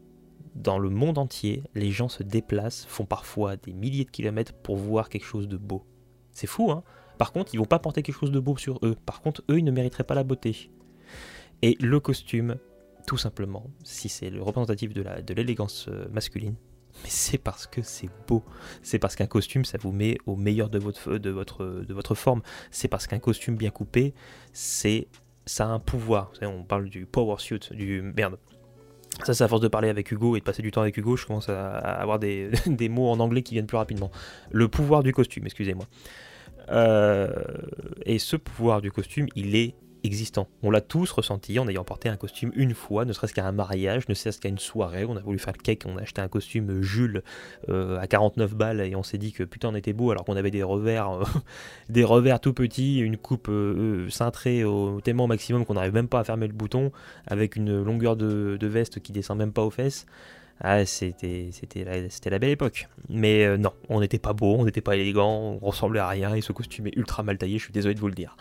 dans 0.55 0.79
le 0.79 0.89
monde 0.89 1.19
entier, 1.19 1.63
les 1.75 1.91
gens 1.91 2.09
se 2.09 2.23
déplacent, 2.23 2.87
font 2.89 3.05
parfois 3.05 3.57
des 3.57 3.75
milliers 3.75 4.05
de 4.05 4.11
kilomètres 4.11 4.55
pour 4.55 4.77
voir 4.77 5.11
quelque 5.11 5.27
chose 5.27 5.49
de 5.49 5.59
beau. 5.59 5.85
C'est 6.33 6.47
fou, 6.47 6.71
hein? 6.71 6.85
Par 7.19 7.33
contre, 7.33 7.55
ils 7.55 7.59
vont 7.59 7.65
pas 7.65 7.79
porter 7.81 8.03
quelque 8.03 8.19
chose 8.19 8.33
de 8.33 8.41
beau 8.41 8.57
sur 8.57 8.79
eux. 8.83 8.97
Par 9.05 9.21
contre, 9.21 9.43
eux, 9.51 9.59
ils 9.59 9.65
ne 9.65 9.71
mériteraient 9.71 10.05
pas 10.05 10.15
la 10.15 10.25
beauté. 10.25 10.71
Et 11.61 11.77
le 11.81 12.01
costume, 12.01 12.57
tout 13.07 13.19
simplement, 13.19 13.71
si 13.83 14.09
c'est 14.09 14.31
le 14.31 14.43
représentatif 14.43 14.93
de 14.93 15.35
l'élégance 15.35 15.87
euh, 15.89 16.07
masculine, 16.13 16.55
mais 17.03 17.11
c'est 17.11 17.39
parce 17.39 17.67
que 17.67 17.83
c'est 17.83 18.09
beau. 18.29 18.45
C'est 18.83 18.99
parce 18.99 19.17
qu'un 19.17 19.27
costume, 19.27 19.65
ça 19.65 19.79
vous 19.79 19.93
met 19.93 20.17
au 20.27 20.37
meilleur 20.37 20.71
de 20.71 20.79
votre, 20.79 21.19
de 21.19 21.31
votre, 21.31 21.65
de 21.65 21.95
votre 21.95 22.15
forme. 22.15 22.43
C'est 22.71 22.89
parce 22.89 23.07
qu'un 23.07 23.19
costume 23.19 23.57
bien 23.57 23.71
coupé, 23.71 24.15
c'est 24.53 25.09
ça 25.47 25.67
a 25.67 25.69
un 25.69 25.81
pouvoir. 25.81 26.33
on 26.43 26.63
parle 26.63 26.89
du 26.89 27.05
power 27.05 27.37
suit, 27.39 27.61
du 27.73 28.01
merde. 28.01 28.39
Ça, 29.23 29.35
c'est 29.35 29.45
à 29.45 29.49
force 29.49 29.61
de 29.61 29.69
parler 29.69 29.89
avec 29.89 30.11
Hugo 30.11 30.37
et 30.37 30.41
de 30.41 30.45
passer 30.45 30.63
du 30.63 30.71
temps 30.71 30.81
avec 30.81 30.97
Hugo, 30.97 31.17
je 31.17 31.27
commence 31.27 31.49
à, 31.49 31.77
avoir 31.77 32.19
des, 32.19 32.51
des 32.67 32.89
mots 32.89 33.11
en 33.11 33.21
anglais 33.21 33.43
qui 33.43 33.55
viennent 33.55 33.67
plus 33.67 33.77
rapidement. 33.77 34.11
Le 34.51 34.69
pouvoir 34.69 35.03
du 35.03 35.13
costume, 35.13 35.45
excusez-moi. 35.45 35.87
Euh, 36.71 37.29
et 38.07 38.19
ce 38.19 38.37
pouvoir 38.37 38.81
du 38.81 38.91
costume, 38.91 39.27
il 39.37 39.55
est 39.55 39.75
On 40.63 40.71
l'a 40.71 40.81
tous 40.81 41.11
ressenti 41.11 41.59
en 41.59 41.69
ayant 41.69 41.85
porté 41.85 42.09
un 42.09 42.17
costume 42.17 42.53
une 42.57 42.75
fois, 42.75 43.05
ne 43.05 43.13
serait-ce 43.13 43.33
qu'à 43.33 43.47
un 43.47 43.53
mariage, 43.53 44.09
ne 44.09 44.15
serait-ce 44.15 44.39
qu'à 44.39 44.49
une 44.49 44.59
soirée. 44.59 45.05
On 45.05 45.17
a 45.17 45.21
voulu 45.21 45.39
faire 45.39 45.55
le 45.57 45.63
cake, 45.63 45.85
on 45.87 45.97
a 45.97 46.03
acheté 46.03 46.21
un 46.21 46.29
costume 46.29 46.83
Jules 46.83 47.23
euh, 47.71 47.99
à 47.99 48.07
49 48.07 48.55
balles 48.55 48.81
et 48.81 48.95
on 48.97 49.03
s'est 49.03 49.19
dit 49.19 49.33
que 49.33 49.45
putain 49.45 49.69
on 49.69 49.75
était 49.75 49.93
beau 49.93 50.11
alors 50.11 50.25
qu'on 50.25 50.37
avait 50.37 50.51
des 50.51 50.63
revers, 50.63 51.11
euh, 51.11 51.25
des 51.89 52.05
revers 52.05 52.41
tout 52.41 52.53
petits, 52.53 52.99
une 52.99 53.17
coupe 53.17 53.49
euh, 53.49 54.09
cintrée 54.11 54.65
au 54.65 55.01
tellement 55.01 55.27
maximum 55.27 55.65
qu'on 55.65 55.75
n'arrive 55.75 55.95
même 55.95 56.09
pas 56.09 56.21
à 56.21 56.25
fermer 56.25 56.47
le 56.47 56.53
bouton, 56.53 56.93
avec 57.27 57.57
une 57.57 57.83
longueur 57.83 58.17
de, 58.17 58.59
veste 58.65 59.01
qui 59.01 59.13
descend 59.13 59.39
même 59.39 59.53
pas 59.53 59.63
aux 59.63 59.71
fesses. 59.71 60.07
Ah, 60.61 60.85
c'était, 60.87 61.51
c'était 61.53 62.31
la 62.31 62.39
belle 62.39 62.51
époque. 62.51 62.89
Mais 63.09 63.59
non, 63.59 63.73
on 63.89 64.01
n'était 64.01 64.19
pas 64.19 64.33
beau, 64.33 64.55
on 64.55 64.65
n'était 64.65 64.81
pas 64.81 64.97
élégant, 64.97 65.59
on 65.61 65.67
ressemblait 65.67 66.01
à 66.01 66.09
rien 66.09 66.35
et 66.35 66.41
ce 66.41 66.53
costume 66.53 66.87
est 66.87 66.97
ultra 66.97 67.23
mal 67.23 67.37
taillé, 67.39 67.59
je 67.59 67.65
suis 67.65 67.73
désolé 67.73 67.95
de 67.95 68.01
vous 68.01 68.09
le 68.09 68.15
dire 68.15 68.37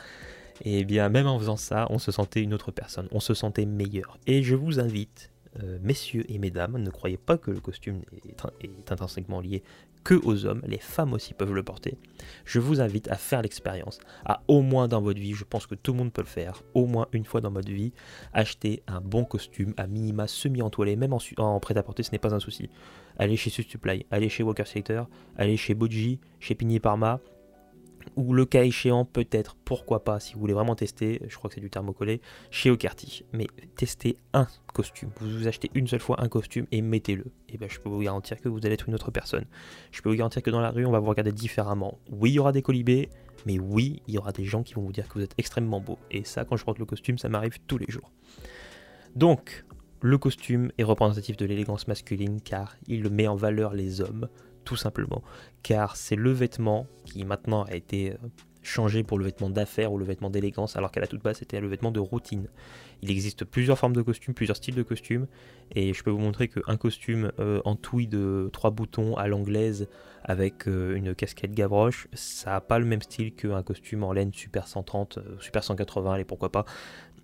et 0.61 0.83
bien 0.85 1.09
même 1.09 1.27
en 1.27 1.39
faisant 1.39 1.57
ça, 1.57 1.87
on 1.89 1.99
se 1.99 2.11
sentait 2.11 2.41
une 2.41 2.53
autre 2.53 2.71
personne, 2.71 3.07
on 3.11 3.19
se 3.19 3.33
sentait 3.33 3.65
meilleur. 3.65 4.17
Et 4.27 4.43
je 4.43 4.55
vous 4.55 4.79
invite, 4.79 5.31
euh, 5.61 5.77
messieurs 5.81 6.25
et 6.29 6.39
mesdames, 6.39 6.77
ne 6.77 6.89
croyez 6.89 7.17
pas 7.17 7.37
que 7.37 7.51
le 7.51 7.59
costume 7.59 8.01
est, 8.25 8.91
intrinsèquement 8.91 9.41
lié 9.41 9.63
que 10.03 10.15
aux 10.15 10.45
hommes, 10.45 10.61
les 10.67 10.79
femmes 10.79 11.13
aussi 11.13 11.33
peuvent 11.33 11.53
le 11.53 11.63
porter. 11.63 11.97
Je 12.43 12.59
vous 12.59 12.81
invite 12.81 13.09
à 13.09 13.15
faire 13.15 13.41
l'expérience, 13.41 13.99
à 14.25 14.43
au 14.49 14.61
moins 14.61 14.89
dans 14.89 15.01
votre 15.01 15.19
vie, 15.19 15.33
je 15.33 15.45
pense 15.45 15.65
que 15.65 15.75
tout 15.75 15.93
le 15.93 15.99
monde 15.99 16.11
peut 16.11 16.21
le 16.21 16.27
faire, 16.27 16.61
au 16.73 16.85
moins 16.85 17.07
une 17.13 17.23
fois 17.23 17.39
dans 17.39 17.51
votre 17.51 17.71
vie, 17.71 17.93
acheter 18.33 18.83
un 18.87 18.99
bon 18.99 19.23
costume 19.23 19.73
à 19.77 19.87
minima 19.87 20.27
semi-entoilé, 20.27 20.97
même 20.97 21.13
en, 21.37 21.59
prêt-à-porter, 21.59 22.03
ce 22.03 22.11
n'est 22.11 22.19
pas 22.19 22.33
un 22.33 22.39
souci. 22.39 22.69
Allez 23.17 23.37
chez 23.37 23.49
Supply, 23.49 24.05
allez 24.11 24.27
chez 24.27 24.43
Walker 24.43 24.65
Slater, 24.65 25.03
allez 25.37 25.55
chez 25.55 25.73
Boji, 25.73 26.19
chez 26.39 26.55
Pigny 26.55 26.79
Parma, 26.79 27.21
ou 28.15 28.33
le 28.33 28.45
cas 28.45 28.63
échéant, 28.63 29.05
peut-être, 29.05 29.55
pourquoi 29.55 30.03
pas, 30.03 30.19
si 30.19 30.33
vous 30.33 30.39
voulez 30.39 30.53
vraiment 30.53 30.75
tester, 30.75 31.21
je 31.27 31.35
crois 31.35 31.49
que 31.49 31.55
c'est 31.55 31.61
du 31.61 31.69
thermocollé, 31.69 32.21
chez 32.51 32.69
Ocarty. 32.69 33.25
Mais 33.33 33.47
testez 33.75 34.17
un 34.33 34.47
costume. 34.73 35.09
Vous 35.19 35.29
vous 35.29 35.47
achetez 35.47 35.69
une 35.73 35.87
seule 35.87 35.99
fois 35.99 36.21
un 36.21 36.29
costume 36.29 36.65
et 36.71 36.81
mettez-le. 36.81 37.25
Et 37.49 37.57
bien 37.57 37.67
je 37.69 37.79
peux 37.79 37.89
vous 37.89 38.01
garantir 38.01 38.39
que 38.39 38.49
vous 38.49 38.59
allez 38.63 38.73
être 38.73 38.87
une 38.87 38.95
autre 38.95 39.11
personne. 39.11 39.45
Je 39.91 40.01
peux 40.01 40.09
vous 40.09 40.15
garantir 40.15 40.41
que 40.41 40.49
dans 40.49 40.61
la 40.61 40.71
rue, 40.71 40.85
on 40.85 40.91
va 40.91 40.99
vous 40.99 41.09
regarder 41.09 41.31
différemment. 41.31 41.99
Oui, 42.09 42.31
il 42.31 42.35
y 42.35 42.39
aura 42.39 42.51
des 42.51 42.61
colibés, 42.61 43.09
mais 43.45 43.59
oui, 43.59 44.01
il 44.07 44.13
y 44.13 44.17
aura 44.17 44.31
des 44.31 44.45
gens 44.45 44.63
qui 44.63 44.73
vont 44.73 44.83
vous 44.83 44.93
dire 44.93 45.07
que 45.07 45.13
vous 45.15 45.23
êtes 45.23 45.35
extrêmement 45.37 45.79
beau. 45.79 45.97
Et 46.11 46.23
ça, 46.23 46.45
quand 46.45 46.57
je 46.57 46.65
porte 46.65 46.79
le 46.79 46.85
costume, 46.85 47.17
ça 47.17 47.29
m'arrive 47.29 47.59
tous 47.67 47.77
les 47.77 47.87
jours. 47.89 48.11
Donc, 49.15 49.65
le 50.01 50.17
costume 50.17 50.71
est 50.77 50.83
représentatif 50.83 51.37
de 51.37 51.45
l'élégance 51.45 51.87
masculine 51.87 52.41
car 52.41 52.75
il 52.87 53.09
met 53.09 53.27
en 53.27 53.35
valeur 53.35 53.73
les 53.73 54.01
hommes 54.01 54.27
tout 54.63 54.75
simplement. 54.75 55.21
Car 55.61 55.95
c'est 55.95 56.15
le 56.15 56.31
vêtement 56.31 56.87
qui 57.05 57.23
maintenant 57.25 57.63
a 57.63 57.73
été 57.73 58.11
euh, 58.11 58.17
changé 58.61 59.03
pour 59.03 59.17
le 59.17 59.25
vêtement 59.25 59.49
d'affaires 59.49 59.91
ou 59.91 59.97
le 59.97 60.05
vêtement 60.05 60.29
d'élégance, 60.29 60.75
alors 60.75 60.91
qu'à 60.91 61.01
la 61.01 61.07
toute 61.07 61.21
base 61.21 61.37
c'était 61.37 61.59
le 61.59 61.67
vêtement 61.67 61.91
de 61.91 61.99
routine. 61.99 62.47
Il 63.01 63.11
existe 63.11 63.43
plusieurs 63.43 63.77
formes 63.77 63.93
de 63.93 64.01
costumes, 64.01 64.33
plusieurs 64.33 64.57
styles 64.57 64.75
de 64.75 64.83
costumes, 64.83 65.27
et 65.71 65.93
je 65.93 66.03
peux 66.03 66.11
vous 66.11 66.19
montrer 66.19 66.47
qu'un 66.47 66.77
costume 66.77 67.31
euh, 67.39 67.61
en 67.65 67.75
tweed 67.75 68.11
de 68.11 68.49
trois 68.53 68.71
boutons 68.71 69.15
à 69.15 69.27
l'anglaise 69.27 69.87
avec 70.23 70.67
euh, 70.67 70.95
une 70.95 71.13
casquette 71.13 71.51
Gavroche, 71.51 72.07
ça 72.13 72.51
n'a 72.51 72.61
pas 72.61 72.79
le 72.79 72.85
même 72.85 73.01
style 73.01 73.33
qu'un 73.35 73.63
costume 73.63 74.03
en 74.03 74.13
laine 74.13 74.33
Super 74.33 74.67
130, 74.67 75.19
Super 75.39 75.63
180, 75.63 76.17
et 76.17 76.23
pourquoi 76.23 76.51
pas, 76.51 76.65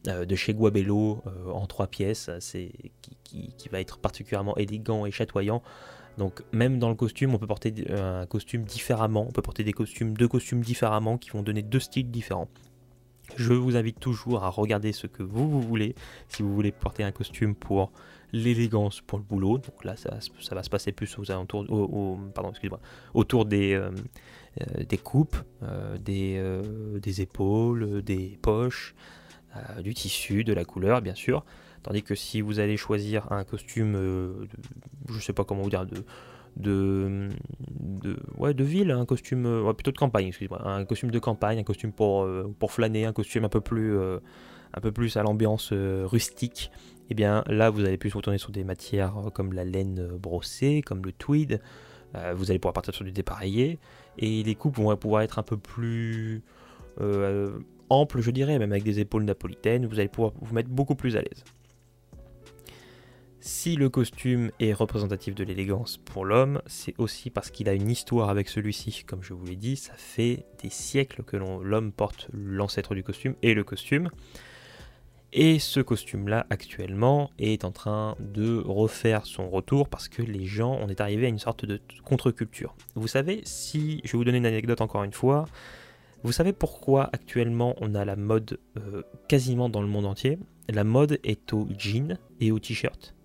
de 0.06 0.36
chez 0.36 0.54
Guabello 0.54 1.22
en 1.54 1.66
trois 1.68 1.88
pièces, 1.88 2.30
qui, 3.24 3.70
va 3.70 3.82
être 3.82 3.98
particulièrement 3.98 4.56
élégant 4.56 5.06
et 5.06 5.12
chatoyant. 5.12 5.62
Donc 6.18 6.44
même 6.52 6.80
dans 6.80 6.90
le 6.90 6.96
costume, 6.96 7.34
on 7.34 7.38
peut 7.38 7.48
porter 7.48 7.74
un 7.90 8.26
costume 8.26 8.64
différemment, 8.64 9.26
on 9.28 9.32
peut 9.32 9.42
porter 9.42 9.64
des 9.64 9.74
costumes, 9.74 10.16
deux 10.16 10.28
costumes 10.28 10.62
différemment 10.62 11.18
qui 11.18 11.30
vont 11.30 11.44
donner 11.44 11.62
deux 11.62 11.80
styles 11.80 12.12
différents. 12.12 12.50
Je 13.36 13.54
vous 13.54 13.76
invite 13.76 14.00
toujours 14.00 14.44
à 14.44 14.50
regarder 14.50 14.92
ce 14.92 15.08
que 15.08 15.24
vous, 15.24 15.50
vous 15.50 15.62
voulez. 15.62 15.96
Si 16.28 16.42
vous 16.42 16.54
voulez 16.54 16.72
porter 16.72 17.04
un 17.04 17.12
costume 17.12 17.56
pour 17.56 17.92
l'élégance, 18.32 19.02
pour 19.02 19.18
le 19.18 19.24
boulot, 19.24 19.58
donc 19.58 19.84
là 19.84 19.96
ça, 19.96 20.18
va 20.52 20.64
se 20.64 20.70
passer 20.70 20.92
plus 20.92 21.18
aux 21.18 21.32
alentours, 21.32 21.66
pardon, 22.34 22.52
autour 23.14 23.46
des, 23.46 23.74
euh, 23.74 23.92
euh, 24.62 24.84
des 24.84 24.98
coupes, 24.98 25.38
euh, 25.64 25.98
des, 25.98 26.42
des, 27.00 27.22
épaules, 27.22 28.02
des 28.02 28.38
poches, 28.42 28.96
du 29.84 29.94
tissu, 29.94 30.44
de 30.44 30.54
la 30.54 30.64
couleur 30.64 31.02
bien 31.02 31.16
sûr. 31.16 31.44
Tandis 31.84 32.04
que 32.04 32.16
si 32.16 32.42
vous 32.42 32.60
allez 32.60 32.78
choisir 32.78 33.32
un 33.32 33.44
costume, 33.44 33.96
euh, 33.96 34.34
de, 35.08 35.14
je 35.14 35.20
sais 35.20 35.34
pas 35.34 35.44
comment 35.44 35.62
vous 35.62 35.70
dire, 35.70 35.86
de, 36.58 37.30
ville, 38.64 38.92
un 38.92 39.06
costume, 39.06 39.46
euh, 39.46 39.74
plutôt 39.74 39.92
de 39.92 39.98
campagne, 39.98 40.28
excusez-moi, 40.28 40.68
un 40.68 40.86
costume 40.86 41.12
de 41.12 41.20
campagne, 41.20 41.60
un 41.60 41.64
costume 41.64 41.92
pour, 41.92 42.24
euh, 42.24 42.54
flâner, 42.68 43.06
un 43.06 43.14
costume 43.14 43.46
un 43.46 43.50
peu 43.50 43.62
plus, 43.62 43.98
plus 44.94 45.18
à 45.18 45.24
l'ambiance 45.24 45.72
rustique, 45.74 46.72
et 46.74 47.14
eh 47.14 47.16
bien 47.16 47.44
là 47.48 47.72
vous 47.72 47.86
allez 47.86 47.98
plus 47.98 48.14
retourner 48.14 48.38
sur 48.38 48.52
des 48.52 48.64
matières 48.64 49.16
comme 49.34 49.54
la 49.54 49.64
laine 49.64 50.10
brossée, 50.18 50.84
comme 50.86 51.04
le 51.04 51.12
tweed, 51.12 51.60
Euh, 52.16 52.34
vous 52.36 52.50
allez 52.50 52.60
pouvoir 52.60 52.74
partir 52.74 52.94
sur 52.94 53.06
du 53.06 53.12
dépareillé. 53.12 53.80
Et 54.18 54.44
les 54.44 54.56
coupes 54.56 54.78
vont 54.78 54.96
pouvoir 54.98 55.22
être 55.22 55.40
un 55.40 55.44
peu 55.44 55.58
plus 55.58 56.44
euh, 57.02 57.60
amples, 57.90 58.22
je 58.22 58.32
dirais, 58.32 58.58
même 58.60 58.72
avec 58.72 58.84
des 58.84 59.00
épaules 59.00 59.24
napolitaines. 59.24 59.86
Vous 59.86 60.00
allez 60.00 60.10
pouvoir 60.10 60.34
vous 60.42 60.54
mettre 60.54 60.70
beaucoup 60.70 60.96
plus 60.96 61.16
à 61.16 61.22
l'aise. 61.22 61.44
Si 63.42 63.78
le 63.78 63.88
costume 63.88 64.52
est 64.60 64.74
représentatif 64.74 65.34
de 65.34 65.46
l'élégance 65.46 65.96
pour 65.96 66.26
l'homme, 66.26 66.62
c'est 66.66 66.94
aussi 66.98 67.30
parce 67.30 67.52
qu'il 67.52 67.70
a 67.70 67.74
une 67.74 67.90
histoire 67.90 68.30
avec 68.30 68.50
celui-ci. 68.50 69.06
Comme 69.06 69.24
je 69.24 69.34
vous 69.34 69.46
l'ai 69.46 69.56
dit, 69.56 69.78
ça 69.78 69.94
fait 69.96 70.46
des 70.62 70.70
siècles 70.70 71.24
que 71.24 71.38
l'homme 71.38 71.94
porte 71.94 72.28
l'ancêtre 72.34 72.96
du 72.96 73.04
costume 73.04 73.36
et 73.42 73.54
le 73.54 73.64
costume. 73.64 74.10
Et 75.32 75.58
ce 75.60 75.80
costume-là, 75.80 76.48
actuellement, 76.50 77.30
est 77.40 77.64
en 77.64 77.72
train 77.72 78.18
de 78.20 78.62
refaire 78.66 79.26
son 79.26 79.50
retour 79.50 79.88
parce 79.88 80.10
que 80.10 80.22
les 80.22 80.46
gens, 80.46 80.78
on 80.82 80.90
est 80.90 81.00
arrivé 81.00 81.28
à 81.28 81.30
une 81.30 81.40
sorte 81.40 81.64
de 81.64 81.80
contre-culture. 82.04 82.76
Vous 82.96 83.08
savez, 83.08 83.42
si, 83.46 84.02
je 84.04 84.12
vais 84.12 84.18
vous 84.18 84.26
donner 84.26 84.40
une 84.40 84.48
anecdote 84.48 84.82
encore 84.82 85.04
une 85.04 85.14
fois, 85.14 85.46
vous 86.24 86.34
savez 86.34 86.52
pourquoi 86.52 87.10
actuellement 87.14 87.76
on 87.80 87.96
a 87.96 88.04
la 88.04 88.18
mode 88.18 88.60
euh, 88.78 89.04
quasiment 89.30 89.70
dans 89.70 89.82
le 89.82 89.88
monde 89.88 90.06
entier? 90.06 90.40
La 90.68 90.84
mode 90.84 91.20
est 91.24 91.54
au 91.54 91.70
jean 91.78 92.18
et 92.42 92.52
au 92.52 92.60
t-shirt. 92.60 93.16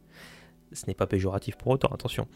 Ce 0.75 0.87
n'est 0.87 0.95
pas 0.95 1.07
péjoratif 1.07 1.57
pour 1.57 1.69
autant, 1.69 1.89
attention. 1.89 2.29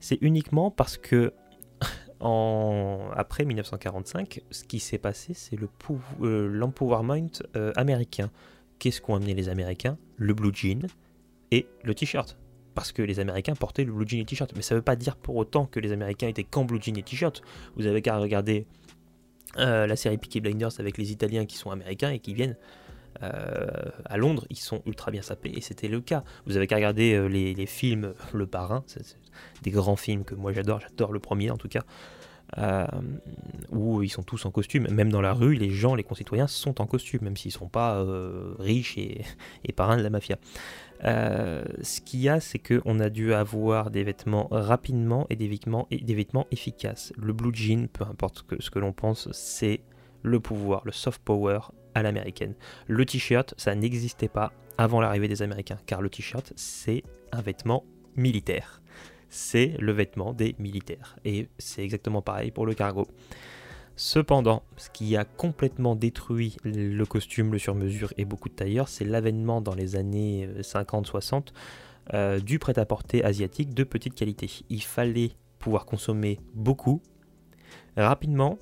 C'est 0.00 0.18
uniquement 0.20 0.70
parce 0.70 0.96
que 0.96 1.32
après 2.20 3.44
1945, 3.44 4.40
ce 4.50 4.64
qui 4.64 4.80
s'est 4.80 4.98
passé, 4.98 5.34
c'est 5.34 5.58
euh, 5.58 6.48
l'empowerment 6.48 7.30
euh, 7.56 7.72
américain 7.76 8.30
qu'est-ce 8.82 9.00
qu'ont 9.00 9.14
amené 9.14 9.34
les 9.34 9.48
Américains? 9.48 9.96
Le 10.16 10.34
blue 10.34 10.50
jean 10.52 10.88
et 11.52 11.68
le 11.84 11.94
t-shirt. 11.94 12.36
Parce 12.74 12.90
que 12.90 13.00
les 13.00 13.20
Américains 13.20 13.54
portaient 13.54 13.84
le 13.84 13.92
blue 13.92 14.08
jean 14.08 14.18
et 14.18 14.24
t-shirt. 14.24 14.52
Mais 14.56 14.62
ça 14.62 14.74
ne 14.74 14.80
veut 14.80 14.84
pas 14.84 14.96
dire 14.96 15.14
pour 15.14 15.36
autant 15.36 15.66
que 15.66 15.78
les 15.78 15.92
Américains 15.92 16.26
étaient 16.26 16.42
qu'en 16.42 16.64
blue 16.64 16.82
jean 16.82 16.98
et 16.98 17.04
t-shirt. 17.04 17.42
Vous 17.76 17.86
avez 17.86 18.02
qu'à 18.02 18.18
regarder 18.18 18.66
euh, 19.58 19.86
la 19.86 19.94
série 19.94 20.18
Peaky 20.18 20.40
Blinders 20.40 20.80
avec 20.80 20.98
les 20.98 21.12
Italiens 21.12 21.46
qui 21.46 21.56
sont 21.58 21.70
américains 21.70 22.10
et 22.10 22.18
qui 22.18 22.34
viennent 22.34 22.56
euh, 23.22 23.66
à 24.04 24.16
Londres, 24.16 24.46
ils 24.50 24.58
sont 24.58 24.82
ultra 24.86 25.10
bien 25.10 25.22
sapés 25.22 25.52
et 25.54 25.60
c'était 25.60 25.88
le 25.88 26.00
cas. 26.00 26.24
Vous 26.46 26.56
avez 26.56 26.66
qu'à 26.66 26.76
regarder 26.76 27.14
euh, 27.14 27.26
les, 27.26 27.66
films 27.66 28.14
Le 28.32 28.46
Parrain, 28.46 28.84
des 29.62 29.70
grands 29.70 29.96
films 29.96 30.24
que 30.24 30.34
moi 30.34 30.52
j'adore, 30.52 30.80
j'adore 30.80 31.12
le 31.12 31.20
premier 31.20 31.50
en 31.50 31.56
tout 31.56 31.68
cas. 31.68 31.82
Euh, 32.58 32.86
où 33.70 34.02
ils 34.02 34.10
sont 34.10 34.22
tous 34.22 34.44
en 34.44 34.50
costume. 34.50 34.86
Même 34.90 35.10
dans 35.10 35.22
la 35.22 35.32
rue, 35.32 35.54
les 35.54 35.70
gens, 35.70 35.94
les 35.94 36.02
concitoyens 36.02 36.46
sont 36.46 36.82
en 36.82 36.86
costume, 36.86 37.20
même 37.22 37.36
s'ils 37.36 37.48
ne 37.48 37.58
sont 37.58 37.68
pas 37.68 38.04
riches 38.58 38.98
et, 38.98 39.22
et, 39.64 39.72
parrains 39.72 39.96
de 39.96 40.02
la 40.02 40.10
mafia. 40.10 40.36
Ce 41.02 42.00
qu'il 42.02 42.20
y 42.20 42.28
a, 42.28 42.40
c'est 42.40 42.58
qu'on 42.58 43.00
a 43.00 43.08
dû 43.08 43.32
avoir 43.32 43.90
des 43.90 44.04
vêtements 44.04 44.48
rapidement 44.50 45.26
et 45.30 45.36
des 45.36 45.48
vêtements 46.14 46.46
efficaces. 46.50 47.14
Le 47.16 47.32
blue 47.32 47.54
jean, 47.54 47.88
peu 47.88 48.04
importe 48.04 48.44
ce 48.60 48.68
que 48.68 48.78
l'on 48.78 48.92
pense, 48.92 49.32
c'est 49.32 49.80
le 50.22 50.38
pouvoir, 50.38 50.82
le 50.84 50.92
soft 50.92 51.22
power 51.24 51.60
l'américaine. 52.00 52.54
Le 52.86 53.04
t-shirt, 53.04 53.52
ça 53.58 53.74
n'existait 53.74 54.28
pas 54.28 54.52
avant 54.78 55.02
l'arrivée 55.02 55.28
des 55.28 55.42
Américains, 55.42 55.78
car 55.84 56.00
le 56.00 56.08
t-shirt, 56.08 56.54
c'est 56.56 57.02
un 57.32 57.42
vêtement 57.42 57.84
militaire 58.16 58.82
c'est 59.32 59.76
le 59.80 59.92
vêtement 59.92 60.34
des 60.34 60.54
militaires. 60.58 61.16
Et 61.24 61.48
c'est 61.58 61.82
exactement 61.82 62.20
pareil 62.20 62.50
pour 62.50 62.66
le 62.66 62.74
cargo. 62.74 63.08
Cependant, 63.96 64.62
ce 64.76 64.90
qui 64.90 65.16
a 65.16 65.24
complètement 65.24 65.96
détruit 65.96 66.56
le 66.64 67.04
costume, 67.04 67.50
le 67.52 67.58
sur-mesure 67.58 68.12
et 68.18 68.26
beaucoup 68.26 68.50
de 68.50 68.54
tailleurs, 68.54 68.88
c'est 68.88 69.04
l'avènement 69.04 69.62
dans 69.62 69.74
les 69.74 69.96
années 69.96 70.48
50-60 70.60 71.34
euh, 71.34 71.40
euh, 72.14 72.40
du 72.40 72.58
prêt-à-porter 72.58 73.24
asiatique 73.24 73.72
de 73.72 73.84
petite 73.84 74.14
qualité. 74.14 74.50
Il 74.68 74.82
fallait 74.82 75.30
pouvoir 75.58 75.86
consommer 75.86 76.38
beaucoup, 76.52 77.00
rapidement 77.96 78.58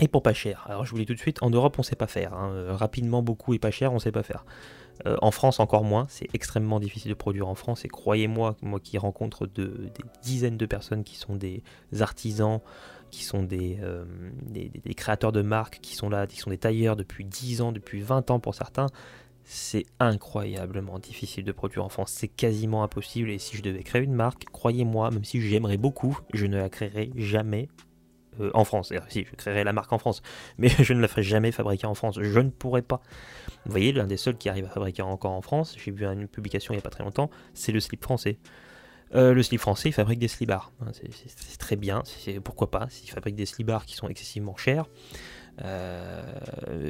et 0.00 0.08
pour 0.08 0.22
pas 0.22 0.32
cher. 0.32 0.66
Alors 0.68 0.84
je 0.84 0.90
vous 0.90 0.98
dis 0.98 1.06
tout 1.06 1.14
de 1.14 1.18
suite, 1.18 1.42
en 1.42 1.50
Europe 1.50 1.78
on 1.78 1.82
sait 1.82 1.96
pas 1.96 2.06
faire. 2.06 2.34
Hein. 2.34 2.52
Rapidement, 2.70 3.22
beaucoup 3.22 3.54
et 3.54 3.58
pas 3.58 3.70
cher, 3.70 3.92
on 3.92 3.98
sait 3.98 4.12
pas 4.12 4.22
faire. 4.22 4.44
Euh, 5.06 5.16
en 5.22 5.30
France, 5.30 5.60
encore 5.60 5.84
moins. 5.84 6.06
C'est 6.08 6.28
extrêmement 6.34 6.80
difficile 6.80 7.10
de 7.10 7.14
produire 7.14 7.48
en 7.48 7.54
France. 7.54 7.84
Et 7.84 7.88
croyez-moi, 7.88 8.56
moi 8.62 8.80
qui 8.80 8.98
rencontre 8.98 9.46
des 9.46 9.68
dizaines 10.22 10.56
de 10.56 10.66
personnes 10.66 11.04
qui 11.04 11.16
sont 11.16 11.36
des 11.36 11.62
artisans, 12.00 12.60
qui 13.10 13.24
sont 13.24 13.46
euh, 13.52 14.04
des, 14.42 14.94
créateurs 14.94 15.32
de 15.32 15.42
marques, 15.42 15.80
qui 15.80 15.94
sont 15.94 16.08
là, 16.08 16.26
qui 16.26 16.38
sont 16.38 16.50
des 16.50 16.58
tailleurs 16.58 16.96
depuis 16.96 17.24
10 17.24 17.62
ans, 17.62 17.72
depuis 17.72 18.00
20 18.00 18.30
ans 18.30 18.40
pour 18.40 18.54
certains, 18.54 18.86
c'est 19.44 19.86
incroyablement 19.98 20.98
difficile 20.98 21.44
de 21.44 21.52
produire 21.52 21.84
en 21.84 21.88
France. 21.88 22.12
C'est 22.12 22.28
quasiment 22.28 22.82
impossible. 22.82 23.30
Et 23.30 23.38
si 23.38 23.56
je 23.56 23.62
devais 23.62 23.82
créer 23.82 24.02
une 24.02 24.14
marque, 24.14 24.44
croyez-moi, 24.52 25.10
même 25.10 25.24
si 25.24 25.40
j'aimerais 25.40 25.78
beaucoup, 25.78 26.18
je 26.34 26.46
ne 26.46 26.58
la 26.58 26.68
créerai 26.68 27.10
jamais 27.16 27.68
euh, 28.38 28.50
en 28.54 28.64
France. 28.64 28.92
si, 29.08 29.24
je 29.24 29.34
créerai 29.36 29.64
la 29.64 29.72
marque 29.72 29.92
en 29.92 29.98
France, 29.98 30.22
mais 30.58 30.68
je 30.78 30.92
ne 30.92 31.00
la 31.00 31.08
ferai 31.08 31.22
jamais 31.22 31.52
fabriquer 31.52 31.86
en 31.86 31.94
France. 31.94 32.18
Je 32.20 32.40
ne 32.40 32.50
pourrais 32.50 32.82
pas. 32.82 33.00
Vous 33.64 33.72
voyez, 33.72 33.92
l'un 33.92 34.06
des 34.06 34.16
seuls 34.16 34.36
qui 34.36 34.48
arrive 34.48 34.66
à 34.66 34.68
fabriquer 34.68 35.02
encore 35.02 35.32
en 35.32 35.42
France, 35.42 35.74
j'ai 35.76 35.90
vu 35.90 36.04
une 36.04 36.28
publication 36.28 36.72
il 36.72 36.76
n'y 36.76 36.80
a 36.80 36.82
pas 36.82 36.90
très 36.90 37.04
longtemps, 37.04 37.30
c'est 37.54 37.72
le 37.72 37.80
slip 37.80 38.02
français. 38.02 38.38
Euh, 39.14 39.34
le 39.34 39.42
slip 39.42 39.60
français, 39.60 39.88
il 39.88 39.92
fabrique 39.92 40.20
des 40.20 40.28
slibards. 40.28 40.72
Hein, 40.80 40.92
c'est 40.92 41.58
très 41.58 41.76
bien, 41.76 42.02
pourquoi 42.44 42.70
pas, 42.70 42.86
s'il 42.88 43.10
fabrique 43.10 43.34
des 43.34 43.46
slibards 43.46 43.84
qui 43.84 43.96
sont 43.96 44.08
excessivement 44.08 44.56
chers. 44.56 44.86
Euh, 45.62 46.22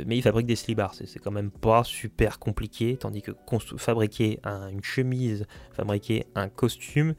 mais 0.07 0.19
il 0.19 0.23
fabrique 0.23 0.47
des 0.47 0.57
slibards, 0.57 0.95
c'est 0.95 1.19
quand 1.19 1.31
même 1.31 1.51
pas 1.51 1.83
super 1.83 2.39
compliqué, 2.39 2.97
tandis 2.99 3.23
que 3.23 3.33
fabriquer 3.79 4.39
une 4.45 4.85
chemise, 4.85 5.47
fabriquer 5.73 6.27
un 6.35 6.49
costume, 6.49 7.15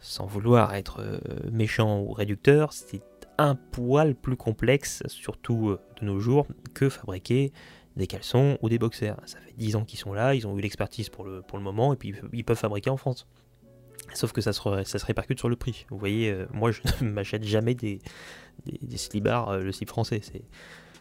sans 0.00 0.26
vouloir 0.26 0.74
être 0.74 1.20
méchant 1.50 2.00
ou 2.00 2.12
réducteur, 2.12 2.72
c'est 2.72 3.00
un 3.40 3.54
poil 3.54 4.14
plus 4.14 4.36
complexe, 4.36 5.02
surtout 5.06 5.70
euh, 5.70 5.80
de 6.00 6.06
nos 6.06 6.20
jours, 6.20 6.46
que 6.74 6.88
fabriquer 6.88 7.52
des 7.96 8.06
caleçons 8.06 8.58
ou 8.62 8.68
des 8.68 8.78
boxers. 8.78 9.16
Ça 9.26 9.38
fait 9.40 9.54
10 9.56 9.76
ans 9.76 9.84
qu'ils 9.84 9.98
sont 9.98 10.12
là, 10.12 10.34
ils 10.34 10.46
ont 10.46 10.56
eu 10.58 10.60
l'expertise 10.60 11.08
pour 11.08 11.24
le, 11.24 11.42
moment, 11.54 11.92
et 11.92 11.96
puis 11.96 12.14
ils 12.32 12.44
peuvent 12.44 12.58
fabriquer 12.58 12.90
en 12.90 12.96
France. 12.96 13.26
Sauf 14.14 14.32
que 14.32 14.40
ça 14.40 14.52
se, 14.52 14.60
ça 14.84 14.98
se 14.98 15.06
répercute 15.06 15.38
sur 15.38 15.48
le 15.48 15.56
prix. 15.56 15.86
Vous 15.90 15.98
voyez, 15.98 16.30
euh, 16.30 16.46
moi 16.52 16.70
je 16.70 16.80
ne 17.04 17.10
m'achète 17.10 17.44
jamais 17.44 17.74
des, 17.74 18.00
des, 18.66 19.22
euh, 19.26 19.62
le 19.62 19.72
slip 19.72 19.88
français, 19.88 20.20
c'est 20.22 20.44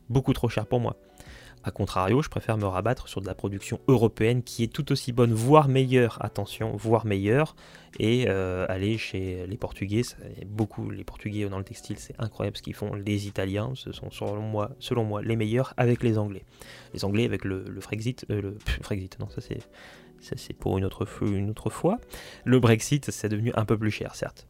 beaucoup 0.10 0.34
trop 0.34 0.50
cher 0.50 0.66
pour 0.66 0.80
moi. 0.80 0.96
A 1.70 1.72
contrario, 1.72 2.24
je 2.24 2.30
préfère 2.30 2.58
me 2.58 2.66
rabattre 2.66 3.08
sur 3.08 3.22
de 3.22 3.28
la 3.28 3.36
production 3.36 3.80
européenne 3.88 4.42
qui 4.42 4.64
est 4.64 4.74
tout 4.74 4.92
aussi 4.92 5.12
bonne, 5.12 5.34
voire 5.34 5.68
meilleure, 5.68 6.18
attention, 6.26 6.76
voire 6.76 7.06
meilleure, 7.06 7.56
et 8.00 8.26
euh, 8.28 8.66
aller 8.70 8.98
chez 8.98 9.46
les 9.46 9.56
Portugais, 9.56 10.02
beaucoup 10.48 10.90
les 10.90 11.04
Portugais 11.04 11.48
dans 11.48 11.60
le 11.60 11.64
textile, 11.64 12.00
c'est 12.00 12.16
incroyable 12.18 12.58
ce 12.58 12.64
qu'ils 12.64 12.74
font. 12.74 12.96
Les 12.96 13.28
Italiens, 13.28 13.74
ce 13.76 13.92
sont 13.92 14.10
selon 14.10 14.42
moi, 14.42 14.72
selon 14.80 15.04
moi 15.04 15.22
les 15.22 15.36
meilleurs 15.36 15.76
avec 15.78 16.02
les 16.02 16.18
Anglais. 16.18 16.44
Les 16.96 17.06
Anglais 17.06 17.26
avec 17.26 17.46
le, 17.46 17.64
Frexit, 17.82 18.26
euh, 18.32 18.42
le 18.42 18.58
Frexit, 18.82 19.20
non, 19.20 19.30
ça 19.30 19.40
c'est 19.40 19.60
c'est 20.22 20.54
pour 20.54 20.78
une 20.80 20.86
autre, 20.86 21.08
une 21.22 21.52
autre 21.52 21.70
fois. 21.70 22.00
Le 22.44 22.60
Brexit, 22.60 23.12
c'est 23.12 23.30
devenu 23.30 23.52
un 23.56 23.64
peu 23.64 23.78
plus 23.78 23.92
cher, 23.92 24.16
certes. 24.16 24.48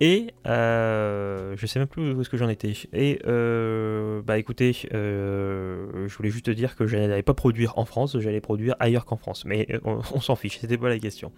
Et 0.00 0.34
euh, 0.46 1.54
je 1.56 1.66
sais 1.66 1.78
même 1.78 1.88
plus 1.88 2.12
où 2.12 2.20
est-ce 2.20 2.28
que 2.28 2.36
j'en 2.36 2.48
étais. 2.48 2.74
Et 2.92 3.18
euh, 3.26 4.20
bah 4.22 4.38
écoutez, 4.38 4.76
euh, 4.92 6.06
je 6.06 6.16
voulais 6.16 6.30
juste 6.30 6.46
te 6.46 6.50
dire 6.50 6.76
que 6.76 6.86
je 6.86 6.96
n'allais 6.96 7.22
pas 7.22 7.34
produire 7.34 7.78
en 7.78 7.86
France, 7.86 8.18
j'allais 8.18 8.42
produire 8.42 8.76
ailleurs 8.78 9.06
qu'en 9.06 9.16
France. 9.16 9.44
Mais 9.46 9.66
on, 9.84 10.20
s'en 10.20 10.36
fiche, 10.36 10.58
c'était 10.58 10.76
pas 10.76 10.90
la 10.90 10.98
question. 10.98 11.32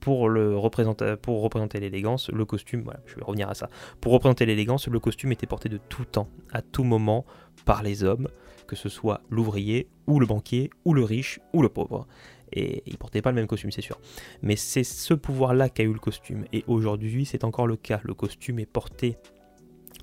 pour, 0.00 0.20
représenter, 0.20 1.80
l'élégance, 1.80 2.30
le 2.30 2.44
costume, 2.44 2.92
je 3.06 3.16
vais 3.16 3.24
revenir 3.24 3.48
à 3.48 3.54
ça. 3.54 3.68
Pour 4.00 4.12
représenter 4.12 4.46
l'élégance, 4.46 4.86
le 4.86 5.00
costume 5.00 5.32
était 5.32 5.46
porté 5.46 5.68
de 5.68 5.78
tout 5.88 6.04
temps, 6.04 6.28
à 6.52 6.62
tout 6.62 6.84
moment, 6.84 7.24
par 7.64 7.82
les 7.82 8.04
hommes, 8.04 8.28
que 8.68 8.76
ce 8.76 8.88
soit 8.88 9.22
l'ouvrier, 9.28 9.88
ou 10.06 10.20
le 10.20 10.26
banquier, 10.26 10.70
ou 10.84 10.94
le 10.94 11.02
riche, 11.02 11.40
ou 11.52 11.62
le 11.62 11.68
pauvre 11.68 12.06
et 12.54 12.82
il 12.86 12.96
portait 12.96 13.20
pas 13.20 13.30
le 13.30 13.36
même 13.36 13.46
costume, 13.46 13.70
c'est 13.70 13.82
sûr. 13.82 14.00
Mais 14.42 14.56
c'est 14.56 14.84
ce 14.84 15.12
pouvoir-là 15.12 15.68
qu'a 15.68 15.82
eu 15.82 15.92
le 15.92 15.98
costume, 15.98 16.44
et 16.52 16.64
aujourd'hui 16.66 17.26
c'est 17.26 17.44
encore 17.44 17.66
le 17.66 17.76
cas. 17.76 18.00
Le 18.04 18.14
costume 18.14 18.58
est 18.58 18.66
porté 18.66 19.16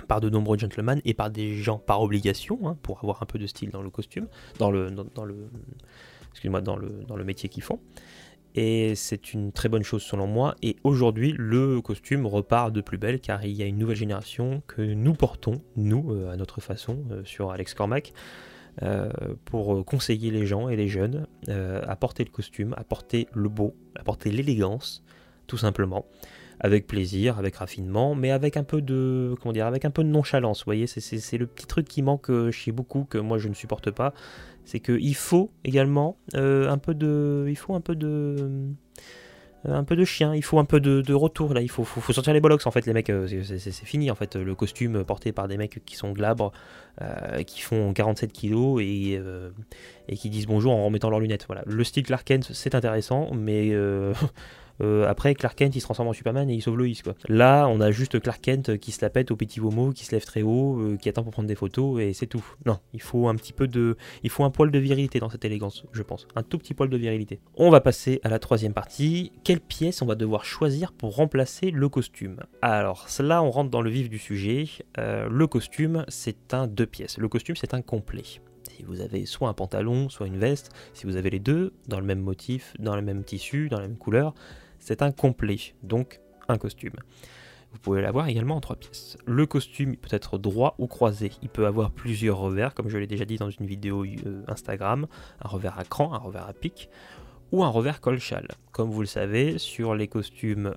par 0.07 0.21
de 0.21 0.29
nombreux 0.29 0.57
gentlemen 0.57 1.01
et 1.05 1.13
par 1.13 1.29
des 1.29 1.55
gens 1.55 1.77
par 1.77 2.01
obligation, 2.01 2.59
hein, 2.67 2.77
pour 2.81 2.99
avoir 2.99 3.23
un 3.23 3.25
peu 3.25 3.39
de 3.39 3.47
style 3.47 3.69
dans 3.69 3.81
le 3.81 3.89
costume, 3.89 4.27
dans 4.57 4.71
le, 4.71 4.89
dans, 4.91 5.25
le, 5.25 5.49
excuse-moi, 6.31 6.61
dans 6.61 6.75
le, 6.75 7.03
dans 7.07 7.15
le 7.15 7.23
métier 7.23 7.49
qu'ils 7.49 7.63
font. 7.63 7.79
Et 8.53 8.95
c'est 8.95 9.33
une 9.33 9.51
très 9.51 9.69
bonne 9.69 9.83
chose 9.83 10.03
selon 10.03 10.27
moi. 10.27 10.55
Et 10.61 10.75
aujourd'hui, 10.83 11.33
le 11.37 11.79
costume 11.81 12.25
repart 12.25 12.73
de 12.73 12.81
plus 12.81 12.97
belle 12.97 13.19
car 13.19 13.45
il 13.45 13.53
y 13.53 13.63
a 13.63 13.65
une 13.65 13.77
nouvelle 13.77 13.95
génération 13.95 14.61
que 14.67 14.81
nous 14.81 15.13
portons, 15.13 15.61
nous, 15.77 16.11
euh, 16.11 16.31
à 16.31 16.35
notre 16.35 16.59
façon, 16.59 16.99
euh, 17.11 17.23
sur 17.23 17.51
Alex 17.51 17.73
Cormac. 17.73 18.13
Euh, 18.83 19.09
pour 19.43 19.83
conseiller 19.85 20.31
les 20.31 20.45
gens 20.45 20.69
et 20.69 20.77
les 20.77 20.87
jeunes 20.87 21.27
euh, 21.49 21.81
à 21.87 21.97
porter 21.97 22.23
le 22.23 22.29
costume, 22.29 22.73
à 22.77 22.85
porter 22.85 23.27
le 23.33 23.49
beau, 23.49 23.75
à 23.99 24.03
porter 24.03 24.31
l'élégance, 24.31 25.03
tout 25.45 25.57
simplement, 25.57 26.05
avec 26.61 26.87
plaisir, 26.87 27.37
avec 27.37 27.57
raffinement, 27.57 28.15
mais 28.15 28.31
avec 28.31 28.55
un 28.55 28.63
peu 28.63 28.81
de, 28.81 29.35
comment 29.41 29.51
dire, 29.51 29.67
avec 29.67 29.83
un 29.83 29.91
peu 29.91 30.05
de 30.05 30.09
nonchalance. 30.09 30.59
Vous 30.59 30.65
voyez, 30.65 30.87
c'est 30.87 31.37
le 31.37 31.47
petit 31.47 31.67
truc 31.67 31.85
qui 31.85 32.01
manque 32.01 32.29
euh, 32.29 32.49
chez 32.49 32.71
beaucoup 32.71 33.03
que 33.03 33.17
moi 33.17 33.37
je 33.37 33.49
ne 33.49 33.53
supporte 33.53 33.91
pas, 33.91 34.13
c'est 34.63 34.79
qu'il 34.79 35.15
faut 35.15 35.51
également 35.65 36.17
un 36.33 36.77
peu 36.77 36.93
de, 36.93 37.47
il 37.49 37.57
faut 37.57 37.75
un 37.75 37.81
peu 37.81 37.95
de 37.95 38.69
un 39.65 39.83
peu 39.83 39.95
de 39.95 40.05
chien, 40.05 40.33
il 40.35 40.43
faut 40.43 40.59
un 40.59 40.65
peu 40.65 40.79
de, 40.79 41.13
retour 41.13 41.53
là, 41.53 41.61
il 41.61 41.69
faut, 41.69 41.83
faut, 41.83 42.13
sortir 42.13 42.33
les 42.33 42.41
bollocks 42.41 42.65
en 42.65 42.71
fait 42.71 42.85
les 42.85 42.93
mecs, 42.93 43.11
c'est 43.27 43.85
fini 43.85 44.09
en 44.09 44.15
fait, 44.15 44.35
le 44.35 44.55
costume 44.55 45.03
porté 45.03 45.31
par 45.31 45.47
des 45.47 45.57
mecs 45.57 45.83
qui 45.85 45.95
sont 45.95 46.11
glabres, 46.11 46.51
qui 47.45 47.61
font 47.61 47.93
47 47.93 48.31
kilos 48.31 48.81
et, 48.81 49.21
qui 50.15 50.29
disent 50.29 50.47
bonjour 50.47 50.73
en 50.73 50.85
remettant 50.85 51.09
leurs 51.09 51.19
lunettes. 51.19 51.45
Voilà, 51.47 51.63
le 51.65 51.83
style 51.83 52.03
Clark 52.03 52.31
c'est 52.51 52.75
intéressant, 52.75 53.29
mais 53.33 53.71
Euh, 53.91 54.13
après, 55.07 55.35
Clark 55.35 55.57
Kent, 55.57 55.75
il 55.75 55.79
se 55.79 55.85
transforme 55.85 56.09
en 56.09 56.13
Superman 56.13 56.49
et 56.49 56.53
il 56.53 56.61
sauve 56.61 56.77
Lois. 56.77 56.87
Quoi. 57.03 57.15
Là, 57.27 57.67
on 57.67 57.81
a 57.81 57.91
juste 57.91 58.19
Clark 58.19 58.41
Kent 58.41 58.77
qui 58.77 58.91
se 58.91 59.03
la 59.03 59.09
pète 59.09 59.31
au 59.31 59.35
petit 59.35 59.59
vomo, 59.59 59.91
qui 59.91 60.05
se 60.05 60.11
lève 60.11 60.25
très 60.25 60.41
haut, 60.41 60.79
euh, 60.79 60.97
qui 60.97 61.09
attend 61.09 61.23
pour 61.23 61.31
prendre 61.31 61.47
des 61.47 61.55
photos 61.55 62.01
et 62.01 62.13
c'est 62.13 62.27
tout. 62.27 62.43
Non, 62.65 62.79
il 62.93 63.01
faut 63.01 63.27
un 63.27 63.35
petit 63.35 63.53
peu 63.53 63.67
de, 63.67 63.97
il 64.23 64.29
faut 64.29 64.43
un 64.43 64.49
poil 64.49 64.71
de 64.71 64.79
virilité 64.79 65.19
dans 65.19 65.29
cette 65.29 65.45
élégance, 65.45 65.85
je 65.91 66.03
pense, 66.03 66.27
un 66.35 66.43
tout 66.43 66.57
petit 66.57 66.73
poil 66.73 66.89
de 66.89 66.97
virilité. 66.97 67.39
On 67.55 67.69
va 67.69 67.81
passer 67.81 68.19
à 68.23 68.29
la 68.29 68.39
troisième 68.39 68.73
partie. 68.73 69.31
Quelle 69.43 69.59
pièce 69.59 70.01
on 70.01 70.05
va 70.05 70.15
devoir 70.15 70.45
choisir 70.45 70.91
pour 70.91 71.15
remplacer 71.15 71.71
le 71.71 71.89
costume? 71.89 72.37
Alors, 72.61 73.07
là, 73.19 73.43
on 73.43 73.51
rentre 73.51 73.69
dans 73.69 73.81
le 73.81 73.89
vif 73.89 74.09
du 74.09 74.17
sujet. 74.17 74.65
Euh, 74.97 75.27
le 75.29 75.47
costume, 75.47 76.05
c'est 76.07 76.53
un 76.53 76.67
deux 76.67 76.85
pièces. 76.85 77.17
Le 77.17 77.27
costume, 77.27 77.55
c'est 77.55 77.73
un 77.73 77.81
complet 77.81 78.23
si 78.81 78.83
vous 78.83 79.01
avez 79.01 79.25
soit 79.25 79.49
un 79.49 79.53
pantalon, 79.53 80.09
soit 80.09 80.27
une 80.27 80.37
veste, 80.37 80.71
si 80.93 81.05
vous 81.05 81.15
avez 81.15 81.29
les 81.29 81.39
deux, 81.39 81.73
dans 81.87 81.99
le 81.99 82.05
même 82.05 82.21
motif, 82.21 82.73
dans 82.79 82.95
le 82.95 83.01
même 83.01 83.23
tissu, 83.23 83.69
dans 83.69 83.79
la 83.79 83.87
même 83.87 83.97
couleur, 83.97 84.33
c'est 84.81 85.01
un 85.01 85.11
complet, 85.11 85.57
donc 85.83 86.19
un 86.49 86.57
costume. 86.57 86.95
Vous 87.71 87.79
pouvez 87.79 88.01
l'avoir 88.01 88.27
également 88.27 88.57
en 88.57 88.61
trois 88.61 88.75
pièces. 88.75 89.17
Le 89.25 89.45
costume 89.45 89.95
peut 89.95 90.13
être 90.13 90.37
droit 90.37 90.75
ou 90.77 90.87
croisé. 90.87 91.31
Il 91.41 91.47
peut 91.47 91.65
avoir 91.65 91.91
plusieurs 91.91 92.37
revers, 92.37 92.73
comme 92.73 92.89
je 92.89 92.97
l'ai 92.97 93.07
déjà 93.07 93.23
dit 93.23 93.37
dans 93.37 93.49
une 93.49 93.65
vidéo 93.65 94.03
euh, 94.03 94.43
Instagram, 94.47 95.07
un 95.41 95.47
revers 95.47 95.79
à 95.79 95.85
cran, 95.85 96.13
un 96.13 96.17
revers 96.17 96.47
à 96.47 96.53
pic, 96.53 96.89
ou 97.53 97.63
un 97.63 97.69
revers 97.69 98.01
col-châle. 98.01 98.49
Comme 98.73 98.89
vous 98.89 98.99
le 98.99 99.07
savez, 99.07 99.57
sur 99.57 99.95
les 99.95 100.09
costumes 100.09 100.75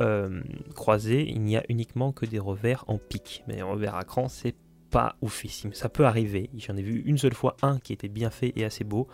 euh, 0.00 0.42
croisés, 0.74 1.26
il 1.30 1.40
n'y 1.40 1.56
a 1.56 1.64
uniquement 1.70 2.12
que 2.12 2.26
des 2.26 2.38
revers 2.38 2.84
en 2.88 2.98
pic. 2.98 3.42
Mais 3.48 3.60
un 3.60 3.66
revers 3.66 3.94
à 3.94 4.04
cran, 4.04 4.28
c'est 4.28 4.56
pas 4.90 5.16
oufissime. 5.22 5.72
Ça 5.72 5.88
peut 5.88 6.04
arriver. 6.04 6.50
J'en 6.58 6.76
ai 6.76 6.82
vu 6.82 7.02
une 7.06 7.16
seule 7.16 7.34
fois 7.34 7.56
un 7.62 7.78
qui 7.78 7.94
était 7.94 8.08
bien 8.08 8.28
fait 8.28 8.52
et 8.56 8.64
assez 8.64 8.84
beau, 8.84 9.08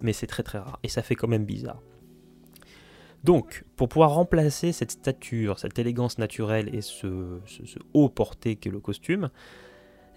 mais 0.00 0.12
c'est 0.12 0.28
très 0.28 0.44
très 0.44 0.58
rare. 0.58 0.78
Et 0.84 0.88
ça 0.88 1.02
fait 1.02 1.16
quand 1.16 1.28
même 1.28 1.44
bizarre. 1.44 1.82
Donc, 3.24 3.64
pour 3.76 3.88
pouvoir 3.88 4.10
remplacer 4.10 4.72
cette 4.72 4.90
stature, 4.90 5.58
cette 5.58 5.78
élégance 5.78 6.18
naturelle 6.18 6.74
et 6.74 6.82
ce, 6.82 7.40
haut 7.94 8.10
porté 8.10 8.56
qu'est 8.56 8.70
le 8.70 8.80
costume, 8.80 9.30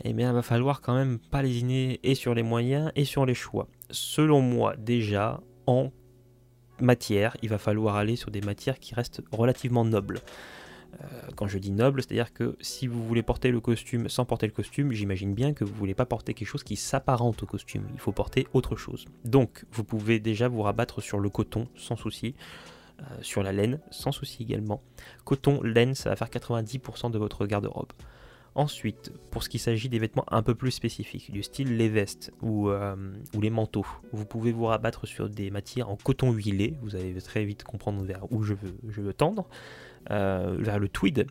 eh 0.03 0.11
bien, 0.11 0.31
il 0.31 0.33
va 0.33 0.41
falloir 0.41 0.81
quand 0.81 0.93
même 0.93 1.17
pas 1.17 1.41
lésiner 1.41 2.01
et 2.03 2.15
sur 2.15 2.35
les 2.35 2.43
moyens 2.43 2.91
et 2.97 3.05
sur 3.05 3.25
les 3.25 3.33
choix. 3.33 3.67
Selon 3.89 4.41
moi, 4.41 4.75
déjà, 4.75 5.39
en 5.67 5.91
matière, 6.81 7.37
il 7.41 7.49
va 7.49 7.57
falloir 7.57 7.95
aller 7.95 8.17
sur 8.17 8.29
des 8.29 8.41
matières 8.41 8.77
qui 8.77 8.93
restent 8.93 9.21
relativement 9.31 9.85
nobles. 9.85 10.19
Euh, 11.01 11.05
quand 11.35 11.47
je 11.47 11.59
dis 11.59 11.71
noble, 11.71 12.01
c'est-à-dire 12.01 12.33
que 12.33 12.57
si 12.59 12.87
vous 12.87 13.05
voulez 13.05 13.23
porter 13.23 13.51
le 13.51 13.61
costume 13.61 14.09
sans 14.09 14.25
porter 14.25 14.47
le 14.47 14.53
costume, 14.53 14.91
j'imagine 14.91 15.33
bien 15.33 15.53
que 15.53 15.63
vous 15.63 15.73
ne 15.73 15.77
voulez 15.77 15.95
pas 15.95 16.05
porter 16.05 16.33
quelque 16.33 16.47
chose 16.47 16.63
qui 16.63 16.75
s'apparente 16.75 17.41
au 17.43 17.45
costume. 17.45 17.87
Il 17.93 17.99
faut 17.99 18.11
porter 18.11 18.47
autre 18.53 18.75
chose. 18.75 19.05
Donc, 19.23 19.63
vous 19.71 19.85
pouvez 19.85 20.19
déjà 20.19 20.49
vous 20.49 20.61
rabattre 20.61 21.01
sur 21.01 21.19
le 21.19 21.29
coton 21.29 21.67
sans 21.75 21.95
souci. 21.95 22.35
Euh, 22.99 23.03
sur 23.21 23.43
la 23.43 23.51
laine, 23.51 23.79
sans 23.91 24.11
souci 24.11 24.41
également. 24.41 24.81
Coton, 25.23 25.61
laine, 25.61 25.93
ça 25.93 26.09
va 26.09 26.15
faire 26.15 26.29
90% 26.29 27.11
de 27.11 27.19
votre 27.19 27.45
garde-robe. 27.45 27.91
Ensuite, 28.55 29.11
pour 29.29 29.43
ce 29.43 29.49
qui 29.49 29.59
s'agit 29.59 29.87
des 29.87 29.99
vêtements 29.99 30.25
un 30.31 30.41
peu 30.41 30.55
plus 30.55 30.71
spécifiques, 30.71 31.29
du 31.29 31.43
style 31.43 31.77
les 31.77 31.89
vestes 31.89 32.31
ou, 32.41 32.69
euh, 32.69 32.95
ou, 33.35 33.41
les 33.41 33.51
manteaux, 33.51 33.85
vous 34.13 34.25
pouvez 34.25 34.51
vous 34.51 34.65
rabattre 34.65 35.05
sur 35.05 35.29
des 35.29 35.51
matières 35.51 35.91
en 35.91 35.95
coton 35.95 36.31
huilé, 36.31 36.75
vous 36.81 36.95
allez 36.95 37.13
très 37.21 37.45
vite 37.45 37.63
comprendre 37.63 38.03
vers 38.03 38.31
où 38.31 38.41
je 38.41 38.55
veux, 38.55 39.13
tendre, 39.13 39.47
euh, 40.09 40.57
vers 40.57 40.79
le 40.79 40.89
tweed. 40.89 41.27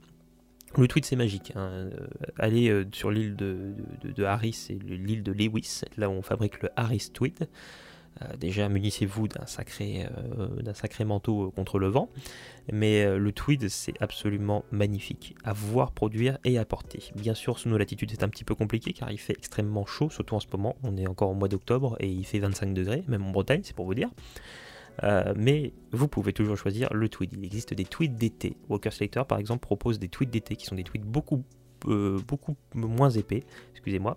Le 0.77 0.87
tweed 0.87 1.05
c'est 1.05 1.17
magique, 1.17 1.53
hein. 1.57 1.91
allez 2.39 2.85
sur 2.93 3.11
l'île 3.11 3.35
de, 3.35 3.75
de, 4.03 4.13
de 4.13 4.25
Harris 4.25 4.67
et 4.71 4.75
l'île 4.75 5.25
de 5.25 5.33
Lewis, 5.33 5.81
là 5.97 6.09
où 6.09 6.13
on 6.13 6.23
fabrique 6.23 6.63
le 6.63 6.69
Harris 6.77 7.09
Tweed. 7.13 7.49
Euh, 8.23 8.37
déjà, 8.37 8.69
munissez-vous 8.69 9.29
d'un 9.29 9.47
sacré, 9.47 10.07
euh, 10.07 10.63
d'un 10.63 10.75
sacré 10.75 11.05
manteau 11.05 11.47
euh, 11.47 11.51
contre 11.51 11.79
le 11.79 11.89
vent. 11.89 12.09
Mais 12.73 13.07
le 13.17 13.33
tweed, 13.33 13.69
c'est 13.69 13.95
absolument 14.03 14.65
magnifique 14.73 15.37
à 15.45 15.53
voir 15.53 15.93
produire 15.93 16.39
et 16.45 16.59
à 16.59 16.65
porter. 16.65 17.13
Bien 17.15 17.35
sûr, 17.35 17.61
sous 17.61 17.69
nos 17.69 17.79
latitudes, 17.79 18.11
c'est 18.11 18.25
un 18.25 18.29
petit 18.29 18.43
peu 18.43 18.57
compliqué 18.57 18.93
car 18.93 19.13
il 19.13 19.19
fait 19.19 19.35
extrêmement 19.35 19.87
chaud, 19.87 20.11
surtout 20.11 20.35
en 20.35 20.41
ce 20.41 20.49
moment. 20.51 20.75
On 20.83 20.97
est 20.97 21.07
encore 21.07 21.31
au 21.31 21.35
mois 21.35 21.47
d'octobre 21.47 21.97
et 22.01 22.09
il 22.09 22.25
fait 22.27 22.41
25 22.41 22.75
degrés, 22.75 23.05
même 23.07 23.23
en 23.23 23.31
Bretagne, 23.31 23.61
c'est 23.63 23.77
pour 23.77 23.87
vous 23.87 23.95
dire. 23.95 24.11
mais 25.37 25.75
vous 25.93 26.09
pouvez 26.09 26.33
toujours 26.33 26.57
choisir 26.57 26.93
le 26.93 27.09
tweed. 27.09 27.35
Il 27.35 27.45
existe 27.45 27.73
des 27.73 27.85
tweeds 27.85 28.17
d'été. 28.17 28.57
Walker 28.69 28.91
Slater, 28.91 29.23
par 29.29 29.39
exemple, 29.39 29.61
propose 29.61 30.01
des 30.01 30.09
tweeds 30.09 30.33
d'été 30.33 30.57
qui 30.57 30.67
sont 30.67 30.75
des 30.75 30.83
tweeds 30.83 31.07
beaucoup 31.07 31.45
moins 32.75 33.11
épais, 33.11 33.45
excusez-moi, 33.73 34.17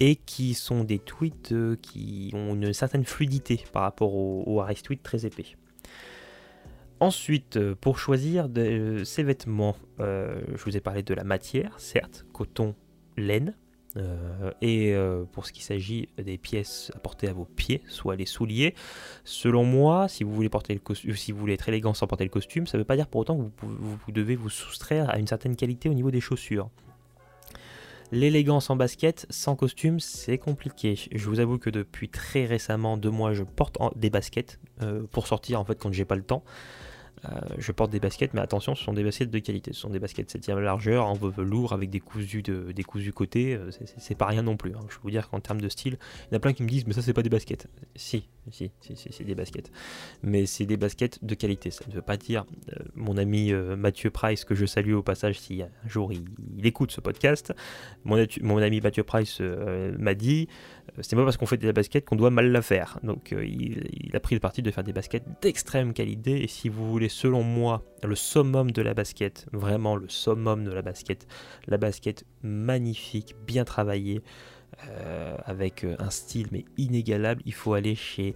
et 0.00 0.16
qui 0.16 0.54
sont 0.54 0.82
des 0.82 0.98
tweets 0.98 1.52
euh, 1.52 1.76
qui 1.80 2.30
ont 2.34 2.54
une 2.54 2.72
certaine 2.72 3.04
fluidité 3.04 3.62
par 3.72 3.82
rapport 3.82 4.14
au, 4.14 4.42
au 4.46 4.60
Harris 4.60 4.82
très 5.02 5.26
épais. 5.26 5.56
Ensuite, 6.98 7.56
euh, 7.56 7.74
pour 7.78 7.98
choisir 7.98 8.48
de, 8.48 9.02
ces 9.04 9.22
vêtements, 9.22 9.76
euh, 10.00 10.40
je 10.54 10.64
vous 10.64 10.76
ai 10.76 10.80
parlé 10.80 11.02
de 11.02 11.14
la 11.14 11.24
matière, 11.24 11.78
certes, 11.78 12.24
coton, 12.32 12.74
laine. 13.16 13.54
et 14.62 14.94
pour 15.32 15.46
ce 15.46 15.52
qui 15.52 15.64
s'agit 15.64 16.08
des 16.16 16.38
pièces 16.38 16.92
à 16.94 17.00
porter 17.00 17.26
à 17.26 17.32
vos 17.32 17.44
pieds, 17.44 17.82
soit 17.88 18.14
les 18.14 18.24
souliers, 18.24 18.74
selon 19.24 19.64
moi, 19.64 20.06
si 20.06 20.22
vous 20.22 20.32
voulez 20.32 20.48
porter 20.48 20.80
si 20.94 21.32
vous 21.32 21.38
voulez 21.38 21.54
être 21.54 21.68
élégant 21.68 21.92
sans 21.92 22.06
porter 22.06 22.22
le 22.22 22.30
costume, 22.30 22.68
ça 22.68 22.78
ne 22.78 22.82
veut 22.82 22.86
pas 22.86 22.94
dire 22.94 23.08
pour 23.08 23.22
autant 23.22 23.36
que 23.36 23.66
vous 23.66 24.12
devez 24.12 24.36
vous 24.36 24.48
soustraire 24.48 25.10
à 25.10 25.18
une 25.18 25.26
certaine 25.26 25.56
qualité 25.56 25.88
au 25.88 25.94
niveau 25.94 26.12
des 26.12 26.20
chaussures. 26.20 26.70
L'élégance 28.12 28.70
en 28.70 28.76
basket 28.76 29.26
sans 29.30 29.54
costume, 29.54 30.00
c'est 30.00 30.38
compliqué. 30.38 30.98
Je 31.12 31.28
vous 31.28 31.38
avoue 31.38 31.58
que 31.58 31.70
depuis 31.70 32.08
très 32.08 32.44
récemment, 32.44 32.96
deux 32.96 33.10
mois, 33.10 33.34
je 33.34 33.44
porte 33.44 33.78
des 33.96 34.10
baskets 34.10 34.58
euh, 34.82 35.04
pour 35.12 35.28
sortir 35.28 35.60
en 35.60 35.64
fait 35.64 35.78
quand 35.78 35.92
j'ai 35.92 36.04
pas 36.04 36.16
le 36.16 36.22
temps. 36.22 36.42
Euh, 37.26 37.38
je 37.58 37.72
porte 37.72 37.90
des 37.90 38.00
baskets, 38.00 38.34
mais 38.34 38.40
attention, 38.40 38.74
ce 38.74 38.84
sont 38.84 38.92
des 38.92 39.04
baskets 39.04 39.30
de 39.30 39.38
qualité. 39.38 39.72
Ce 39.72 39.80
sont 39.80 39.90
des 39.90 39.98
baskets 39.98 40.30
7 40.30 40.48
largeur, 40.48 41.06
en 41.06 41.14
velours, 41.14 41.72
avec 41.72 41.90
des 41.90 42.00
cousus, 42.00 42.42
de, 42.42 42.72
des 42.72 42.82
cousus 42.82 43.12
côté. 43.12 43.54
Euh, 43.54 43.70
c'est 43.98 44.14
pas 44.14 44.26
rien 44.26 44.42
non 44.42 44.56
plus. 44.56 44.72
Hein. 44.74 44.80
Je 44.88 44.96
peux 44.96 45.02
vous 45.02 45.10
dire 45.10 45.28
qu'en 45.28 45.40
termes 45.40 45.60
de 45.60 45.68
style, 45.68 45.98
il 46.22 46.32
y 46.32 46.34
en 46.34 46.36
a 46.38 46.40
plein 46.40 46.52
qui 46.52 46.62
me 46.62 46.68
disent, 46.68 46.86
mais 46.86 46.94
ça, 46.94 47.02
c'est 47.02 47.12
pas 47.12 47.22
des 47.22 47.28
baskets. 47.28 47.68
Si, 47.94 48.24
si, 48.50 48.70
si, 48.80 48.96
c'est 48.96 49.24
des 49.24 49.34
baskets. 49.34 49.70
Mais 50.22 50.46
c'est 50.46 50.66
des 50.66 50.76
baskets 50.76 51.22
de 51.22 51.34
qualité. 51.34 51.70
Ça 51.70 51.84
ne 51.88 51.92
veut 51.92 52.02
pas 52.02 52.16
dire, 52.16 52.46
euh, 52.72 52.82
mon 52.94 53.16
ami 53.16 53.52
Mathieu 53.52 54.10
Price, 54.10 54.44
que 54.44 54.54
je 54.54 54.66
salue 54.66 54.94
au 54.94 55.02
passage 55.02 55.38
si 55.38 55.62
un 55.62 55.88
jour 55.88 56.12
il, 56.12 56.24
écoute 56.64 56.92
ce 56.92 57.00
podcast, 57.00 57.52
mon 58.04 58.58
ami 58.58 58.80
Mathieu 58.80 59.02
Price 59.02 59.40
m'a 59.40 60.14
dit, 60.14 60.48
c'est 61.00 61.16
pas 61.16 61.24
parce 61.24 61.36
qu'on 61.36 61.46
fait 61.46 61.56
des 61.56 61.72
baskets 61.72 62.04
qu'on 62.04 62.16
doit 62.16 62.30
mal 62.30 62.50
la 62.50 62.62
faire. 62.62 62.98
Donc 63.02 63.32
il, 63.32 63.88
il 63.92 64.16
a 64.16 64.20
pris 64.20 64.34
le 64.34 64.40
parti 64.40 64.62
de 64.62 64.70
faire 64.70 64.84
des 64.84 64.92
baskets 64.92 65.24
d'extrême 65.42 65.92
qualité. 65.92 66.42
Et 66.42 66.46
si 66.46 66.68
vous 66.68 66.90
voulez 66.90 67.08
selon 67.08 67.42
moi 67.42 67.82
le 68.02 68.14
summum 68.14 68.70
de 68.70 68.82
la 68.82 68.94
basket, 68.94 69.46
vraiment 69.52 69.96
le 69.96 70.08
summum 70.08 70.64
de 70.64 70.72
la 70.72 70.82
basket, 70.82 71.26
la 71.66 71.78
basket 71.78 72.24
magnifique, 72.42 73.34
bien 73.46 73.64
travaillée, 73.64 74.22
euh, 74.88 75.36
avec 75.44 75.84
euh, 75.84 75.96
un 75.98 76.10
style 76.10 76.46
mais 76.52 76.64
inégalable, 76.78 77.42
il 77.44 77.52
faut 77.52 77.74
aller 77.74 77.94
chez 77.94 78.34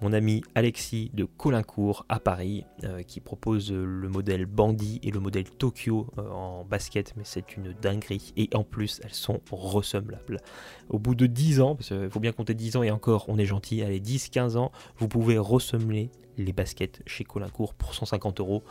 mon 0.00 0.12
ami 0.12 0.42
Alexis 0.54 1.10
de 1.14 1.24
Colincourt 1.24 2.04
à 2.08 2.20
Paris, 2.20 2.64
euh, 2.84 3.02
qui 3.02 3.20
propose 3.20 3.72
le 3.72 4.08
modèle 4.08 4.46
Bandit 4.46 5.00
et 5.02 5.10
le 5.10 5.20
modèle 5.20 5.48
Tokyo 5.50 6.06
en 6.18 6.64
basket, 6.64 7.14
mais 7.16 7.22
c'est 7.24 7.56
une 7.56 7.72
dinguerie. 7.80 8.32
Et 8.36 8.48
en 8.54 8.64
plus, 8.64 9.00
elles 9.04 9.14
sont 9.14 9.40
ressemblables. 9.50 10.40
Au 10.88 10.98
bout 10.98 11.14
de 11.14 11.26
10 11.26 11.60
ans, 11.60 11.74
parce 11.76 11.88
qu'il 11.88 12.10
faut 12.10 12.20
bien 12.20 12.32
compter 12.32 12.54
10 12.54 12.76
ans 12.76 12.82
et 12.82 12.90
encore, 12.90 13.26
on 13.28 13.38
est 13.38 13.46
gentil, 13.46 13.82
allez, 13.82 14.00
10-15 14.00 14.56
ans, 14.56 14.72
vous 14.98 15.08
pouvez 15.08 15.38
ressembler 15.38 16.10
les 16.38 16.52
baskets 16.52 17.02
chez 17.06 17.24
Colincourt 17.24 17.74
pour 17.74 17.94
150 17.94 18.40
euros. 18.40 18.62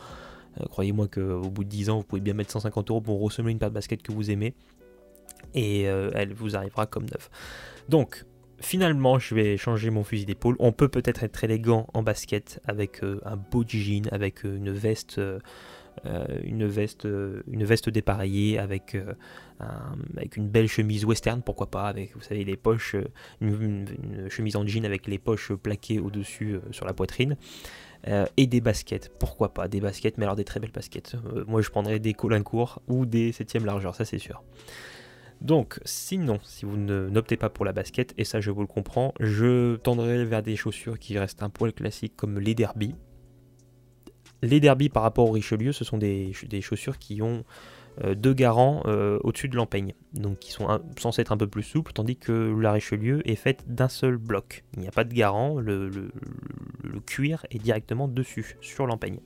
Euh, 0.60 0.64
croyez-moi 0.66 1.08
qu'au 1.08 1.50
bout 1.50 1.64
de 1.64 1.68
10 1.68 1.90
ans, 1.90 1.98
vous 1.98 2.04
pouvez 2.04 2.20
bien 2.20 2.34
mettre 2.34 2.52
150 2.52 2.90
euros 2.90 3.00
pour 3.00 3.20
ressemer 3.20 3.50
une 3.50 3.58
paire 3.58 3.70
de 3.70 3.74
baskets 3.74 4.02
que 4.02 4.12
vous 4.12 4.30
aimez. 4.30 4.54
Et 5.54 5.88
euh, 5.88 6.10
elle 6.14 6.32
vous 6.32 6.56
arrivera 6.56 6.86
comme 6.86 7.04
neuf. 7.04 7.30
Donc, 7.88 8.24
finalement, 8.60 9.18
je 9.18 9.34
vais 9.34 9.56
changer 9.56 9.90
mon 9.90 10.04
fusil 10.04 10.26
d'épaule. 10.26 10.56
On 10.58 10.72
peut 10.72 10.88
peut-être 10.88 11.22
être 11.24 11.44
élégant 11.44 11.86
en 11.94 12.02
basket 12.02 12.60
avec 12.66 13.02
euh, 13.02 13.20
un 13.24 13.36
beau 13.36 13.64
jean, 13.66 14.08
avec 14.10 14.44
une 14.44 14.70
veste 14.70 15.20
euh, 16.04 16.24
une, 16.44 16.66
veste, 16.66 17.06
euh, 17.06 17.42
une 17.50 17.64
veste 17.64 17.88
dépareillée 17.88 18.58
avec, 18.58 18.94
euh, 18.94 19.14
avec 20.16 20.36
une 20.36 20.48
belle 20.48 20.68
chemise 20.68 21.04
western, 21.04 21.42
pourquoi 21.42 21.70
pas, 21.70 21.88
avec, 21.88 22.14
vous 22.14 22.22
savez, 22.22 22.44
les 22.44 22.56
poches, 22.56 22.96
une, 23.40 23.86
chemise 24.28 24.56
en 24.56 24.66
jean 24.66 24.84
avec 24.84 25.06
les 25.06 25.18
poches 25.18 25.52
plaquées 25.54 25.98
au-dessus 25.98 26.58
sur 26.70 26.84
la 26.84 26.92
poitrine. 26.92 27.36
et 28.36 28.46
des 28.46 28.60
baskets, 28.60 29.10
pourquoi 29.18 29.54
pas, 29.54 29.68
des 29.68 29.80
baskets, 29.80 30.18
mais 30.18 30.24
alors 30.24 30.36
des 30.36 30.44
très 30.44 30.60
belles 30.60 30.70
baskets. 30.70 31.16
moi 31.48 31.62
je 31.62 31.70
prendrais 31.70 31.98
des 31.98 32.14
Colincourt 32.14 32.82
ou 32.88 33.06
des 33.06 33.32
7ème 33.32 33.64
largeur, 33.64 33.94
ça 33.94 34.04
c'est 34.04 34.18
sûr. 34.18 34.42
Donc, 35.40 35.80
sinon, 35.84 36.38
si 36.42 36.64
vous 36.64 36.76
n'optez 36.76 37.36
pas 37.36 37.50
pour 37.50 37.64
la 37.64 37.72
basket, 37.72 38.14
et 38.16 38.24
ça 38.24 38.40
je 38.40 38.50
vous 38.50 38.62
le 38.62 38.66
comprends, 38.66 39.12
je 39.20 39.76
tendrai 39.76 40.24
vers 40.24 40.42
des 40.42 40.56
chaussures 40.56 40.98
qui 40.98 41.18
restent 41.18 41.42
un 41.42 41.50
poil 41.50 41.72
classique 41.72 42.14
comme 42.16 42.38
les 42.38 42.54
derby, 42.54 42.94
Les 44.42 44.60
Derby 44.60 44.88
par 44.88 45.02
rapport 45.02 45.28
au 45.28 45.32
Richelieu, 45.32 45.72
ce 45.72 45.84
sont 45.84 45.98
des, 45.98 46.32
des 46.48 46.60
chaussures 46.60 46.98
qui 46.98 47.22
ont 47.22 47.44
euh, 48.04 48.14
deux 48.14 48.34
garants 48.34 48.82
euh, 48.84 49.18
au-dessus 49.22 49.48
de 49.48 49.56
l'empeigne, 49.56 49.94
donc 50.12 50.38
qui 50.38 50.52
sont 50.52 50.68
censés 50.98 51.22
être 51.22 51.32
un 51.32 51.38
peu 51.38 51.46
plus 51.46 51.62
souples, 51.62 51.92
tandis 51.92 52.16
que 52.16 52.54
la 52.60 52.72
Richelieu 52.72 53.26
est 53.28 53.36
faite 53.36 53.64
d'un 53.66 53.88
seul 53.88 54.18
bloc. 54.18 54.64
Il 54.74 54.80
n'y 54.80 54.88
a 54.88 54.90
pas 54.90 55.04
de 55.04 55.14
garant, 55.14 55.58
le, 55.58 56.10
cuir 57.06 57.46
est 57.50 57.58
directement 57.58 58.06
dessus, 58.06 58.56
sur 58.60 58.86
l'empeigne. 58.86 59.20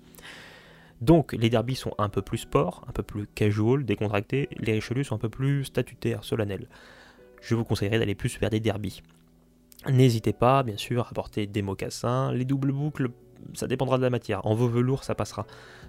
Donc 1.00 1.32
les 1.32 1.50
derbies 1.50 1.76
sont 1.76 1.94
un 1.98 2.08
peu 2.08 2.22
plus 2.22 2.38
sport, 2.38 2.84
un 2.88 2.92
peu 2.92 3.02
plus 3.02 3.26
casual, 3.26 3.84
décontractés, 3.84 4.48
les 4.58 4.72
Richelieu 4.72 5.02
sont 5.02 5.14
un 5.14 5.18
peu 5.18 5.28
plus 5.28 5.64
statutaires, 5.64 6.24
solennels. 6.24 6.68
Je 7.40 7.54
vous 7.54 7.64
conseillerais 7.64 7.98
d'aller 7.98 8.14
plus 8.14 8.38
vers 8.38 8.50
des 8.50 8.60
derbies. 8.60 9.02
N'hésitez 9.88 10.34
pas, 10.34 10.62
bien 10.62 10.76
sûr, 10.76 11.08
à 11.08 11.12
porter 11.14 11.46
des 11.46 11.62
mocassins, 11.62 12.32
les 12.32 12.44
doubles 12.44 12.72
boucles, 12.72 13.08
ça 13.54 13.66
dépendra 13.66 13.96
de 13.96 14.02
la 14.02 14.10
matière. 14.10 14.44
En 14.46 14.54
veau 14.54 14.68
velours, 14.68 15.04
ça 15.04 15.14
passera 15.14 15.46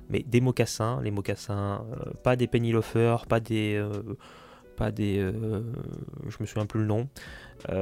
mais 0.10 0.24
des 0.24 0.42
mocassins, 0.42 1.02
les 1.02 1.12
mocassins, 1.12 1.86
euh, 1.92 2.12
pas 2.24 2.36
des 2.36 2.48
penny 2.48 2.72
loafers, 2.72 3.26
pas 3.26 3.40
des, 3.40 3.76
euh, 3.76 4.18
pas 4.82 4.92
des, 4.92 5.20
euh, 5.20 5.62
je 6.28 6.38
me 6.40 6.48
souviens 6.48 6.66
plus 6.66 6.80
le 6.80 6.88
nom, 6.88 7.08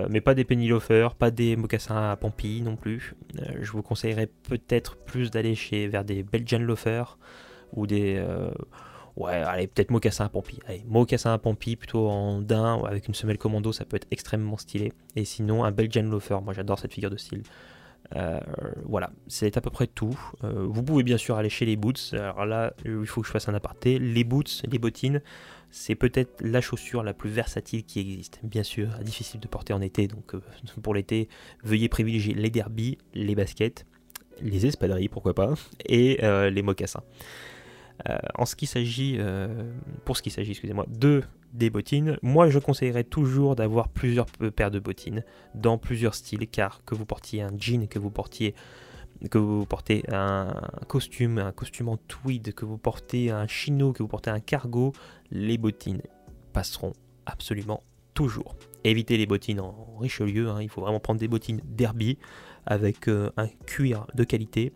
mais 0.10 0.20
pas 0.20 0.34
des 0.34 0.44
penny 0.44 0.68
loafers, 0.68 1.16
pas 1.16 1.32
des 1.32 1.56
mocassins 1.56 2.12
à 2.12 2.18
Pampille 2.18 2.62
non 2.62 2.76
plus. 2.76 3.16
je 3.62 3.72
vous 3.72 3.82
conseillerais 3.82 4.28
peut-être 4.28 4.98
plus 4.98 5.32
d'aller 5.32 5.56
chez 5.56 5.88
vers 5.88 6.04
des 6.04 6.24
Belgian 6.24 6.60
loafers 6.60 7.18
ou 7.72 7.88
des 7.88 8.22
Ouais, 9.16 9.34
allez, 9.34 9.68
peut-être 9.68 9.92
mocassin 9.92 10.26
à 10.26 10.30
Pompi. 10.30 10.60
Allez, 10.66 10.84
mocassin 10.88 11.34
à 11.34 11.38
Pompi, 11.38 11.76
plutôt 11.76 12.08
en 12.08 12.42
daim, 12.42 12.82
avec 12.86 13.08
une 13.08 13.14
semelle 13.14 13.38
commando, 13.38 13.74
ça 13.74 13.84
peut 13.84 13.98
être 13.98 14.08
extrêmement 14.12 14.56
stylé. 14.56 14.94
Et 15.18 15.26
sinon, 15.26 15.66
un 15.66 15.72
Belgian 15.72 16.04
loafer, 16.04 16.42
moi 16.42 16.54
j'adore 16.54 16.80
cette 16.80 16.94
figure 16.94 17.10
de 17.10 17.18
style. 17.18 17.44
Euh, 18.16 18.40
voilà, 18.86 19.12
c'est 19.28 19.58
à 19.58 19.62
peu 19.62 19.70
près 19.70 19.88
tout. 19.88 20.18
Euh, 20.44 20.66
vous 20.68 20.84
pouvez 20.84 21.04
bien 21.04 21.18
sûr 21.18 21.36
aller 21.36 21.50
chez 21.50 21.66
les 21.66 21.76
boots. 21.76 22.14
Alors 22.14 22.46
là, 22.46 22.74
il 22.86 23.06
faut 23.06 23.22
que 23.22 23.28
je 23.28 23.32
fasse 23.32 23.50
un 23.50 23.54
aparté. 23.54 24.00
Les 24.00 24.24
boots, 24.24 24.64
les 24.70 24.80
bottines, 24.80 25.22
c'est 25.72 25.96
peut-être 25.96 26.42
la 26.42 26.62
chaussure 26.62 27.04
la 27.04 27.14
plus 27.14 27.30
versatile 27.30 27.84
qui 27.84 28.00
existe. 28.00 28.40
Bien 28.44 28.64
sûr, 28.64 28.90
difficile 29.00 29.40
de 29.40 29.48
porter 29.48 29.74
en 29.74 29.82
été, 29.82 30.08
donc 30.08 30.36
euh, 30.36 30.42
pour 30.82 30.94
l'été, 30.94 31.30
veuillez 31.64 31.90
privilégier 31.90 32.34
les 32.34 32.50
derbies, 32.50 32.98
les 33.14 33.36
baskets, 33.36 33.86
les 34.42 34.66
espadrilles, 34.66 35.10
pourquoi 35.10 35.34
pas, 35.34 35.54
et 35.86 36.20
les 36.50 36.62
mocassins. 36.62 37.04
en 38.36 38.46
ce 38.46 38.56
qui 38.56 38.68
s'agit, 38.68 39.20
pour 40.06 40.16
ce 40.16 40.22
qui 40.22 40.30
s'agit, 40.30 40.52
excusez-moi, 40.52 40.86
de 40.88 41.24
des 41.54 41.70
bottines, 41.70 42.18
moi 42.22 42.50
je 42.50 42.60
conseillerais 42.60 43.04
toujours 43.04 43.56
d'avoir 43.56 43.90
plusieurs 43.90 44.28
paires 44.28 44.72
de 44.72 44.80
bottines 44.80 45.24
dans 45.56 45.78
plusieurs 45.78 46.16
styles, 46.16 46.48
car 46.48 46.84
que 46.86 46.96
vous 46.96 47.06
portiez 47.06 47.42
un 47.42 47.52
jean, 47.58 47.88
que 47.88 48.00
vous 48.00 48.12
portiez 48.12 48.56
que 49.28 49.38
vous 49.38 49.66
portez 49.66 50.04
un 50.12 50.54
costume, 50.88 51.40
un 51.40 51.52
costume 51.52 51.90
en 51.90 51.98
tweed, 51.98 52.54
que 52.54 52.66
vous 52.66 52.78
portez 52.78 53.32
un 53.32 53.48
chino, 53.48 53.92
que 53.92 54.02
vous 54.02 54.08
portez 54.08 54.30
un 54.30 54.40
cargo, 54.40 54.94
les 55.32 55.58
bottines 55.58 56.02
passeront 56.54 56.94
absolument 57.26 57.84
toujours. 58.14 58.56
Évitez 58.84 59.18
les 59.18 59.26
bottines 59.26 59.60
en 59.60 59.98
Richelieu, 60.00 60.50
hein, 60.50 60.62
il 60.62 60.70
faut 60.70 60.82
vraiment 60.82 61.00
prendre 61.00 61.20
des 61.20 61.28
bottines 61.28 61.62
derby 61.66 62.18
avec 62.66 63.08
euh, 63.08 63.30
un 63.38 63.48
cuir 63.66 64.08
de 64.14 64.24
qualité. 64.24 64.72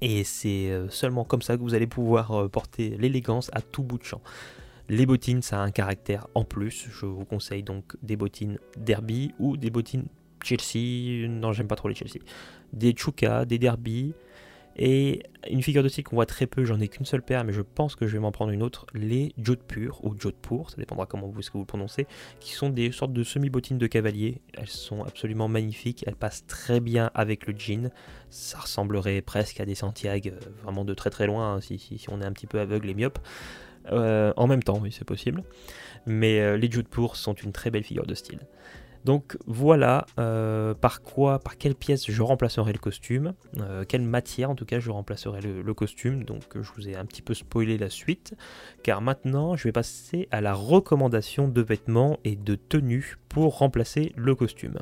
Et 0.00 0.24
c'est 0.24 0.70
euh, 0.70 0.88
seulement 0.88 1.24
comme 1.24 1.42
ça 1.42 1.56
que 1.56 1.62
vous 1.62 1.74
allez 1.74 1.86
pouvoir 1.86 2.32
euh, 2.32 2.48
porter 2.48 2.96
l'élégance 2.98 3.50
à 3.52 3.60
tout 3.60 3.82
bout 3.82 3.98
de 3.98 4.04
champ. 4.04 4.22
Les 4.88 5.06
bottines, 5.06 5.42
ça 5.42 5.60
a 5.60 5.64
un 5.64 5.70
caractère 5.70 6.26
en 6.34 6.44
plus. 6.44 6.88
Je 6.90 7.06
vous 7.06 7.24
conseille 7.24 7.62
donc 7.62 7.96
des 8.02 8.16
bottines 8.16 8.58
Derby 8.76 9.32
ou 9.38 9.56
des 9.56 9.70
bottines 9.70 10.06
Chelsea. 10.44 11.28
Non, 11.28 11.52
j'aime 11.52 11.68
pas 11.68 11.76
trop 11.76 11.88
les 11.88 11.94
Chelsea. 11.94 12.18
Des 12.72 12.94
Chuka, 12.96 13.44
des 13.44 13.58
Derby. 13.58 14.14
Et 14.76 15.22
une 15.50 15.62
figure 15.62 15.82
de 15.82 15.88
style 15.88 16.04
qu'on 16.04 16.16
voit 16.16 16.26
très 16.26 16.46
peu, 16.46 16.64
j'en 16.64 16.80
ai 16.80 16.88
qu'une 16.88 17.04
seule 17.04 17.22
paire, 17.22 17.44
mais 17.44 17.52
je 17.52 17.60
pense 17.60 17.96
que 17.96 18.06
je 18.06 18.12
vais 18.12 18.18
m'en 18.18 18.32
prendre 18.32 18.52
une 18.52 18.62
autre, 18.62 18.86
les 18.94 19.34
Jodhpur 19.36 20.02
ou 20.04 20.14
Jodhpur, 20.18 20.70
ça 20.70 20.76
dépendra 20.76 21.06
comment 21.06 21.26
vous, 21.26 21.42
ce 21.42 21.50
que 21.50 21.54
vous 21.54 21.64
le 21.64 21.66
prononcez, 21.66 22.06
qui 22.38 22.52
sont 22.52 22.70
des 22.70 22.92
sortes 22.92 23.12
de 23.12 23.22
semi-bottines 23.24 23.78
de 23.78 23.86
cavalier. 23.86 24.40
Elles 24.54 24.68
sont 24.68 25.02
absolument 25.02 25.48
magnifiques, 25.48 26.04
elles 26.06 26.16
passent 26.16 26.46
très 26.46 26.80
bien 26.80 27.10
avec 27.14 27.46
le 27.46 27.54
jean. 27.58 27.90
Ça 28.30 28.60
ressemblerait 28.60 29.22
presque 29.22 29.60
à 29.60 29.66
des 29.66 29.74
Santiago, 29.74 30.30
euh, 30.30 30.38
vraiment 30.62 30.84
de 30.84 30.94
très 30.94 31.10
très 31.10 31.26
loin, 31.26 31.56
hein, 31.56 31.60
si, 31.60 31.78
si, 31.78 32.00
on 32.08 32.22
est 32.22 32.24
un 32.24 32.32
petit 32.32 32.46
peu 32.46 32.60
aveugle 32.60 32.88
et 32.90 32.94
myope. 32.94 33.18
Euh, 33.92 34.32
en 34.36 34.46
même 34.46 34.62
temps, 34.62 34.78
oui, 34.80 34.92
c'est 34.92 35.04
possible. 35.04 35.42
Mais 36.06 36.40
euh, 36.40 36.56
les 36.56 36.70
Jodhpur 36.70 37.16
sont 37.16 37.34
une 37.34 37.52
très 37.52 37.70
belle 37.70 37.84
figure 37.84 38.06
de 38.06 38.14
style. 38.14 38.40
Donc 39.04 39.36
voilà 39.46 40.06
euh, 40.18 40.74
par 40.74 41.02
quoi, 41.02 41.38
par 41.38 41.56
quelle 41.56 41.74
pièce 41.74 42.10
je 42.10 42.22
remplacerai 42.22 42.72
le 42.72 42.78
costume, 42.78 43.34
quelle 43.88 44.02
matière 44.02 44.50
en 44.50 44.54
tout 44.54 44.64
cas 44.64 44.80
je 44.80 44.90
remplacerai 44.90 45.40
le, 45.40 45.74
costume. 45.74 46.24
Donc 46.24 46.42
je 46.54 46.70
vous 46.76 46.88
ai 46.88 46.96
un 46.96 47.04
petit 47.04 47.22
peu 47.22 47.34
spoilé 47.34 47.78
la 47.78 47.90
suite, 47.90 48.34
car 48.82 49.00
maintenant 49.00 49.56
je 49.56 49.64
vais 49.64 49.72
passer 49.72 50.28
à 50.30 50.40
la 50.40 50.54
recommandation 50.54 51.48
de 51.48 51.60
vêtements 51.60 52.18
et 52.24 52.36
de 52.36 52.54
tenues 52.54 53.16
pour 53.28 53.58
remplacer 53.58 54.12
le 54.16 54.34
costume. 54.34 54.78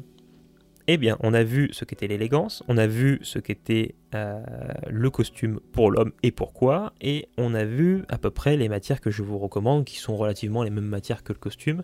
Eh 0.90 0.96
bien, 0.96 1.18
on 1.20 1.34
a 1.34 1.42
vu 1.42 1.68
ce 1.72 1.84
qu'était 1.84 2.06
l'élégance, 2.06 2.62
on 2.66 2.78
a 2.78 2.86
vu 2.86 3.18
ce 3.20 3.38
qu'était 3.38 3.94
euh, 4.14 4.42
le 4.88 5.10
costume 5.10 5.60
pour 5.70 5.90
l'homme 5.90 6.12
et 6.22 6.30
pourquoi, 6.30 6.94
et 7.02 7.28
on 7.36 7.52
a 7.52 7.66
vu 7.66 8.04
à 8.08 8.16
peu 8.16 8.30
près 8.30 8.56
les 8.56 8.70
matières 8.70 9.02
que 9.02 9.10
je 9.10 9.22
vous 9.22 9.38
recommande, 9.38 9.84
qui 9.84 9.98
sont 9.98 10.16
relativement 10.16 10.62
les 10.62 10.70
mêmes 10.70 10.86
matières 10.86 11.22
que 11.22 11.34
le 11.34 11.38
costume. 11.38 11.82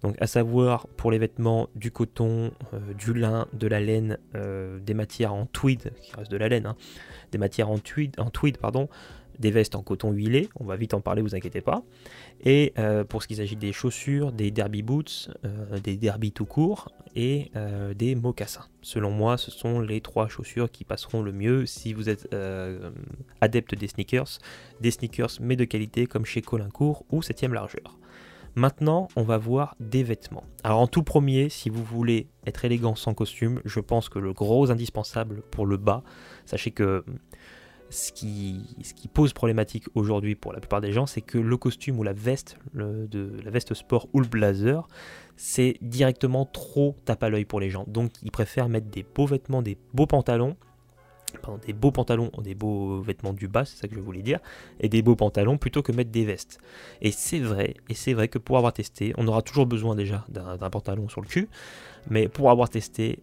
Donc, 0.00 0.16
à 0.22 0.26
savoir 0.26 0.86
pour 0.96 1.10
les 1.10 1.18
vêtements 1.18 1.68
du 1.74 1.90
coton, 1.90 2.50
euh, 2.72 2.94
du 2.94 3.12
lin, 3.12 3.46
de 3.52 3.66
la 3.66 3.78
laine, 3.78 4.16
euh, 4.34 4.78
des 4.78 4.94
matières 4.94 5.34
en 5.34 5.44
tweed, 5.44 5.92
qui 6.00 6.16
reste 6.16 6.30
de 6.30 6.38
la 6.38 6.48
laine, 6.48 6.64
hein, 6.64 6.76
des 7.32 7.38
matières 7.38 7.68
en 7.68 7.76
tweed, 7.76 8.18
en 8.18 8.30
tweed 8.30 8.56
pardon, 8.56 8.88
des 9.38 9.50
vestes 9.50 9.74
en 9.74 9.82
coton 9.82 10.12
huilé, 10.12 10.48
on 10.58 10.64
va 10.64 10.76
vite 10.76 10.94
en 10.94 11.00
parler, 11.00 11.22
vous 11.22 11.34
inquiétez 11.34 11.60
pas. 11.60 11.82
Et 12.44 12.72
euh, 12.78 13.04
pour 13.04 13.22
ce 13.22 13.28
qui 13.28 13.36
s'agit 13.36 13.56
des 13.56 13.72
chaussures, 13.72 14.32
des 14.32 14.50
derby 14.50 14.82
boots, 14.82 15.30
euh, 15.44 15.78
des 15.80 15.96
derby 15.96 16.32
tout 16.32 16.46
court 16.46 16.90
et 17.14 17.50
euh, 17.56 17.94
des 17.94 18.14
mocassins. 18.14 18.66
Selon 18.82 19.10
moi, 19.10 19.36
ce 19.38 19.50
sont 19.50 19.80
les 19.80 20.00
trois 20.00 20.28
chaussures 20.28 20.70
qui 20.70 20.84
passeront 20.84 21.22
le 21.22 21.32
mieux 21.32 21.66
si 21.66 21.92
vous 21.92 22.08
êtes 22.08 22.28
adepte 23.40 23.74
des 23.74 23.88
sneakers. 23.88 24.38
Des 24.80 24.90
sneakers 24.90 25.38
mais 25.40 25.56
de 25.56 25.64
qualité 25.64 26.06
comme 26.06 26.24
chez 26.24 26.42
Colincourt 26.42 27.04
ou 27.10 27.20
7ème 27.20 27.52
largeur. 27.52 27.98
Maintenant, 28.58 29.08
on 29.16 29.22
va 29.22 29.36
voir 29.36 29.76
des 29.80 30.02
vêtements. 30.02 30.44
Alors 30.64 30.80
en 30.80 30.86
tout 30.86 31.02
premier, 31.02 31.50
si 31.50 31.68
vous 31.68 31.84
voulez 31.84 32.26
être 32.46 32.64
élégant 32.64 32.94
sans 32.94 33.12
costume, 33.12 33.60
je 33.66 33.80
pense 33.80 34.08
que 34.08 34.18
le 34.18 34.32
gros 34.32 34.70
indispensable 34.70 35.42
pour 35.50 35.66
le 35.66 35.76
bas, 35.76 36.02
sachez 36.46 36.70
que 36.70 37.04
ce 37.90 38.12
qui, 38.12 38.64
pose 39.12 39.32
problématique 39.32 39.84
aujourd'hui 39.94 40.34
pour 40.34 40.52
la 40.52 40.60
plupart 40.60 40.80
des 40.80 40.92
gens, 40.92 41.06
c'est 41.06 41.20
que 41.20 41.38
le 41.38 41.56
costume 41.56 41.98
ou 41.98 42.02
la 42.02 42.12
veste, 42.12 42.58
la 42.74 43.50
veste 43.50 43.74
sport 43.74 44.08
ou 44.12 44.20
le 44.20 44.26
blazer, 44.26 44.88
c'est 45.36 45.76
directement 45.80 46.46
trop 46.46 46.96
tape 47.04 47.22
à 47.22 47.28
l'œil 47.28 47.44
pour 47.44 47.60
les 47.60 47.70
gens. 47.70 47.84
Donc 47.86 48.12
ils 48.22 48.30
préfèrent 48.30 48.68
mettre 48.68 48.88
des 48.88 49.04
beaux 49.14 49.26
vêtements, 49.26 49.62
des 49.62 49.78
beaux 49.94 50.06
pantalons, 50.06 50.56
pardon, 51.42 51.60
des 51.64 51.72
beaux 51.72 51.92
pantalons, 51.92 52.30
des 52.42 52.54
beaux 52.54 53.00
vêtements 53.00 53.32
du 53.32 53.48
bas, 53.48 53.64
c'est 53.64 53.76
ça 53.76 53.88
que 53.88 53.94
je 53.94 54.00
voulais 54.00 54.22
dire, 54.22 54.40
et 54.80 54.88
des 54.88 55.02
beaux 55.02 55.16
pantalons 55.16 55.58
plutôt 55.58 55.82
que 55.82 55.92
mettre 55.92 56.10
des 56.10 56.24
vestes. 56.24 56.58
Et 57.00 57.12
c'est 57.12 57.40
vrai, 57.40 57.74
et 57.88 57.94
c'est 57.94 58.14
vrai 58.14 58.28
que 58.28 58.38
pour 58.38 58.56
avoir 58.58 58.72
testé, 58.72 59.12
on 59.16 59.26
aura 59.28 59.42
toujours 59.42 59.66
besoin 59.66 59.94
déjà 59.94 60.24
d'un 60.28 60.70
pantalon 60.70 61.08
sur 61.08 61.20
le 61.20 61.26
cul, 61.26 61.48
mais 62.10 62.28
pour 62.28 62.50
avoir 62.50 62.68
testé, 62.68 63.20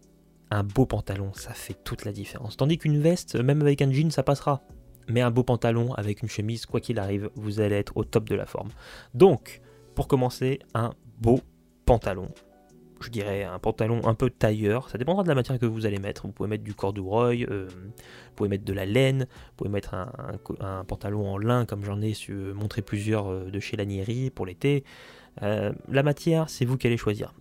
un 0.54 0.64
beau 0.64 0.86
pantalon, 0.86 1.32
ça 1.34 1.54
fait 1.54 1.76
toute 1.84 2.06
la 2.06 2.12
différence. 2.12 2.58
Tandis 2.58 2.78
qu'une 2.78 3.00
veste, 3.00 3.36
même 3.36 3.62
avec 3.62 3.82
un 3.82 3.92
jean, 3.92 4.12
ça 4.12 4.22
passera. 4.22 4.62
Mais 5.10 5.22
un 5.22 5.32
beau 5.32 5.44
pantalon 5.44 5.94
avec 5.96 6.22
une 6.22 6.30
chemise, 6.30 6.66
quoi 6.66 6.80
qu'il 6.80 7.00
arrive, 7.00 7.30
vous 7.36 7.60
allez 7.60 7.76
être 7.76 7.98
au 7.98 8.04
top 8.04 8.30
de 8.30 8.36
la 8.36 8.46
forme. 8.46 8.70
Donc, 9.16 9.62
pour 9.96 10.08
commencer, 10.08 10.60
un 10.76 10.92
beau 11.20 11.40
pantalon. 11.86 12.30
Je 13.02 13.10
dirais 13.10 13.44
un 13.44 13.58
pantalon 13.58 14.06
un 14.06 14.14
peu 14.14 14.30
tailleur. 14.30 14.90
Ça 14.90 14.98
dépendra 15.00 15.24
de 15.24 15.28
la 15.28 15.36
matière 15.36 15.58
que 15.58 15.66
vous 15.66 15.88
allez 15.88 15.98
mettre. 15.98 16.28
Vous 16.28 16.32
pouvez 16.32 16.48
mettre 16.48 16.64
du 16.64 16.76
corduroy, 16.76 17.46
euh, 17.50 17.68
vous 17.68 18.36
pouvez 18.36 18.48
mettre 18.48 18.64
de 18.64 18.74
la 18.74 18.86
laine, 18.86 19.26
vous 19.30 19.56
pouvez 19.58 19.72
mettre 19.72 19.96
un, 19.96 20.84
pantalon 20.86 21.28
en 21.28 21.38
lin, 21.40 21.66
comme 21.66 21.84
j'en 21.84 22.00
ai 22.00 22.14
su 22.14 22.32
montrer 22.34 22.84
plusieurs 22.84 23.28
euh, 23.28 23.50
de 23.50 23.60
chez 23.60 23.76
Lanieri 23.76 24.30
pour 24.30 24.46
l'été. 24.46 24.84
Euh, 25.42 25.74
la 25.90 26.04
matière, 26.04 26.50
c'est 26.50 26.64
vous 26.64 26.78
qui 26.78 26.88
allez 26.88 26.98
choisir 26.98 27.34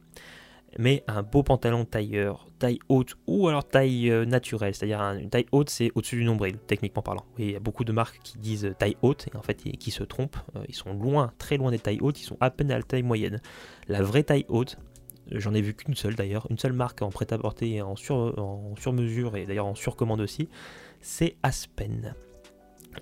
mais 0.79 1.05
un 1.07 1.23
beau 1.23 1.43
pantalon 1.43 1.85
tailleur, 1.85 2.47
taille 2.59 2.79
haute 2.89 3.17
ou 3.27 3.49
alors 3.49 3.65
taille 3.65 4.11
euh, 4.11 4.25
naturelle, 4.25 4.75
c'est-à-dire 4.75 5.01
une 5.01 5.31
taille 5.31 5.47
haute 5.53 5.71
c'est 5.71 5.91
au-dessus 5.95 6.17
du 6.17 6.25
nombril, 6.25 6.57
techniquement 6.67 7.03
parlant. 7.03 7.25
il 7.39 7.51
y 7.51 7.57
a 7.57 7.61
beaucoup 7.61 7.85
de 7.85 7.93
marques 7.93 8.21
qui 8.23 8.39
disent 8.39 8.75
taille 8.79 8.97
haute 9.03 9.27
et 9.33 9.37
en 9.37 9.43
fait 9.43 9.57
qui 9.57 9.91
se 9.91 10.03
trompent, 10.03 10.39
euh, 10.57 10.65
ils 10.69 10.75
sont 10.75 10.95
loin, 10.95 11.33
très 11.39 11.57
loin 11.57 11.71
des 11.71 11.79
tailles 11.79 12.01
hautes, 12.01 12.21
ils 12.21 12.25
sont 12.25 12.39
à 12.41 12.51
peine 12.51 12.71
à 12.71 12.77
la 12.77 12.83
taille 12.83 13.03
moyenne. 13.03 13.41
La 13.89 14.03
vraie 14.03 14.23
taille 14.23 14.47
haute, 14.49 14.79
j'en 15.31 15.55
ai 15.55 15.61
vu 15.61 15.75
qu'une 15.75 15.95
seule 15.95 16.15
d'ailleurs, 16.15 16.47
une 16.51 16.59
seule 16.59 16.73
marque 16.73 17.03
en 17.03 17.11
prêt-à-porter 17.11 17.83
en 17.83 17.97
sur, 17.97 18.39
en 18.39 18.75
sur 18.77 18.93
mesure 18.93 19.37
et 19.37 19.47
d'ailleurs 19.47 19.67
en 19.67 19.75
surcommande 19.75 20.21
aussi, 20.21 20.49
c'est 21.01 21.37
Aspen. 21.43 22.15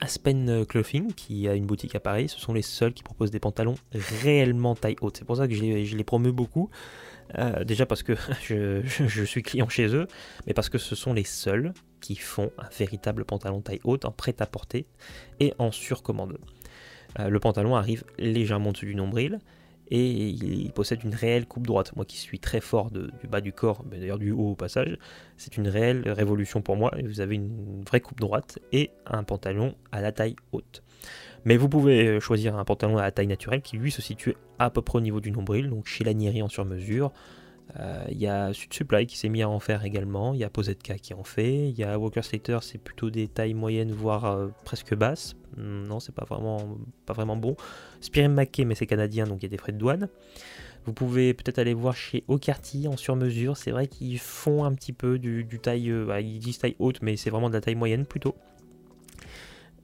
Aspen 0.01 0.65
Clothing, 0.67 1.13
qui 1.13 1.49
a 1.49 1.55
une 1.55 1.67
boutique 1.67 1.95
à 1.95 2.01
Paris, 2.01 2.29
ce 2.29 2.39
sont 2.39 2.53
les 2.53 2.63
seuls 2.63 2.95
qui 2.95 3.03
proposent 3.03 3.33
des 3.33 3.41
pantalons 3.41 3.75
réellement 4.23 4.77
taille 4.77 4.97
haute. 5.01 5.17
C'est 5.17 5.25
pour 5.25 5.37
ça 5.37 5.49
que 5.49 5.55
je 5.55 5.63
les, 5.63 5.85
je 5.85 5.97
les 5.97 6.05
promeux 6.05 6.31
beaucoup. 6.33 6.71
Euh, 7.39 7.65
déjà 7.65 7.87
parce 7.87 8.03
que 8.03 8.15
je, 8.43 9.25
suis 9.25 9.43
client 9.43 9.69
chez 9.69 9.95
eux, 9.95 10.07
mais 10.47 10.55
parce 10.55 10.69
que 10.69 10.79
ce 10.79 10.95
sont 10.95 11.13
les 11.13 11.25
seuls 11.25 11.73
qui 12.01 12.17
font 12.17 12.51
un 12.59 12.69
véritable 12.77 13.25
pantalon 13.25 13.61
taille 13.61 13.81
haute 13.85 14.05
en 14.05 14.13
prêt 14.13 14.35
à 14.41 14.47
porter 14.47 14.87
et 15.39 15.55
en 15.59 15.71
surcommande. 15.71 16.39
Euh, 17.19 17.29
le 17.29 17.41
pantalon 17.41 17.77
arrive 17.77 18.05
légèrement 18.19 18.73
dessus 18.73 18.87
du 18.87 18.95
nombril 18.95 19.39
et 19.93 20.29
il 20.29 20.71
possède 20.73 21.03
une 21.03 21.15
réelle 21.15 21.47
coupe 21.47 21.67
droite. 21.67 21.95
Moi 21.97 22.05
qui 22.05 22.17
suis 22.17 22.39
très 22.39 22.61
fort 22.61 22.91
du 22.91 23.27
bas 23.29 23.41
du 23.41 23.53
corps, 23.53 23.85
mais 23.91 23.99
d'ailleurs 23.99 24.21
du 24.21 24.31
haut 24.31 24.51
au 24.51 24.55
passage, 24.55 24.97
c'est 25.37 25.57
une 25.57 25.67
réelle 25.67 26.09
révolution 26.09 26.63
pour 26.63 26.77
moi. 26.77 26.93
Vous 27.05 27.21
avez 27.21 27.35
une 27.35 27.83
vraie 27.85 28.01
coupe 28.01 28.21
droite 28.21 28.61
et 28.71 28.93
un 29.05 29.25
pantalon 29.25 29.75
à 29.91 30.01
la 30.01 30.13
taille 30.13 30.37
haute. 30.53 30.85
Mais 31.45 31.57
vous 31.57 31.69
pouvez 31.69 32.21
choisir 32.21 32.57
un 32.57 32.65
pantalon 32.65 32.99
à 32.99 33.11
taille 33.11 33.27
naturelle 33.27 33.63
qui 33.63 33.77
lui 33.77 33.91
se 33.91 34.03
situe 34.03 34.35
à 34.59 34.71
peu 34.71 34.83
près 34.83 34.99
au 34.99 35.01
niveau 35.01 35.21
du 35.21 35.31
nombril, 35.31 35.71
donc 35.71 35.87
chez 35.87 36.05
Lanieri 36.05 36.43
en 36.43 36.49
sur-mesure. 36.49 37.13
Euh, 37.79 38.05
il 38.11 38.19
y 38.19 38.27
a 38.27 38.53
Sud 38.53 38.73
Supply 38.73 39.07
qui 39.07 39.17
s'est 39.17 39.29
mis 39.29 39.43
à 39.43 39.49
en 39.49 39.61
faire 39.61 39.85
également, 39.85 40.35
il 40.35 40.41
y 40.41 40.45
a 40.45 40.51
Posetka 40.51 40.99
qui 40.99 41.15
en 41.15 41.23
fait, 41.23 41.69
il 41.69 41.79
y 41.79 41.85
a 41.85 41.99
Walker 41.99 42.23
Slater, 42.23 42.59
c'est 42.63 42.79
plutôt 42.79 43.11
des 43.11 43.29
tailles 43.29 43.55
moyennes 43.55 43.93
voire 43.93 44.25
euh, 44.25 44.49
presque 44.65 44.95
basses. 44.95 45.37
Hmm, 45.57 45.87
non, 45.87 46.01
c'est 46.01 46.15
pas 46.15 46.25
vraiment, 46.25 47.37
bon. 47.37 47.57
Spirim 48.01 48.33
Mackey, 48.33 48.65
mais 48.65 48.75
c'est 48.75 48.87
canadien 48.87 49.27
donc 49.27 49.39
il 49.41 49.45
y 49.45 49.47
a 49.47 49.51
des 49.51 49.59
frais 49.59 49.73
de 49.73 49.79
douane. 49.79 50.09
Vous 50.87 50.95
pouvez 50.95 51.35
peut-être 51.35 51.59
aller 51.59 51.75
voir 51.75 51.95
chez 51.95 52.25
Ocarty 52.27 52.89
en 52.89 52.97
sur-mesure, 52.97 53.57
c'est 53.57 53.71
vrai 53.71 53.87
qu'ils 53.87 54.19
font 54.19 54.65
un 54.65 54.73
petit 54.73 54.93
peu 54.93 55.19
du, 55.19 55.47
taille, 55.63 55.91
euh, 55.91 56.07
bah, 56.07 56.21
ils 56.21 56.39
disent 56.39 56.59
taille 56.59 56.77
haute, 56.79 57.03
mais 57.03 57.17
c'est 57.17 57.31
vraiment 57.31 57.51
de 57.51 57.55
la 57.55 57.61
taille 57.61 57.75
moyenne 57.75 58.07
plutôt. 58.07 58.35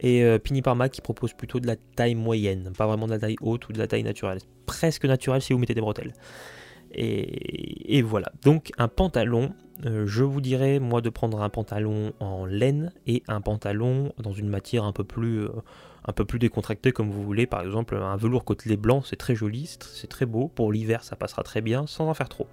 Et 0.00 0.22
euh, 0.24 0.38
Pini 0.38 0.62
Parma 0.62 0.88
qui 0.88 1.00
propose 1.00 1.32
plutôt 1.32 1.60
de 1.60 1.66
la 1.66 1.76
taille 1.76 2.14
moyenne, 2.14 2.72
pas 2.76 2.86
vraiment 2.86 3.06
de 3.06 3.12
la 3.12 3.18
taille 3.18 3.36
haute 3.40 3.68
ou 3.68 3.72
de 3.72 3.78
la 3.78 3.86
taille 3.86 4.02
naturelle. 4.02 4.40
Presque 4.66 5.04
naturelle 5.04 5.42
si 5.42 5.52
vous 5.52 5.58
mettez 5.58 5.74
des 5.74 5.80
bretelles. 5.80 6.12
Et, 6.92 8.02
voilà. 8.02 8.32
Donc 8.42 8.70
un 8.78 8.88
pantalon, 8.88 9.52
euh, 9.84 10.06
je 10.06 10.24
vous 10.24 10.40
dirais 10.40 10.78
moi 10.78 11.00
de 11.00 11.10
prendre 11.10 11.42
un 11.42 11.48
pantalon 11.48 12.12
en 12.20 12.46
laine 12.46 12.92
et 13.06 13.22
un 13.28 13.40
pantalon 13.40 14.12
dans 14.18 14.32
une 14.32 14.48
matière 14.48 14.84
un 14.84 14.92
peu 14.92 15.04
plus, 15.04 15.40
euh, 15.40 15.50
un 16.06 16.12
peu 16.12 16.24
plus 16.24 16.38
décontractée 16.38 16.92
comme 16.92 17.10
vous 17.10 17.22
voulez. 17.22 17.46
Par 17.46 17.60
exemple 17.62 17.96
un 17.96 18.16
velours 18.16 18.44
côtelé 18.44 18.76
blanc, 18.76 19.02
c'est 19.02 19.16
très 19.16 19.34
joli, 19.34 19.66
c'est 19.66 20.06
très 20.06 20.26
beau. 20.26 20.48
Pour 20.48 20.72
l'hiver 20.72 21.04
ça 21.04 21.16
passera 21.16 21.42
très 21.42 21.60
bien 21.60 21.86
sans 21.86 22.08
en 22.08 22.14
faire 22.14 22.28
trop. 22.28 22.46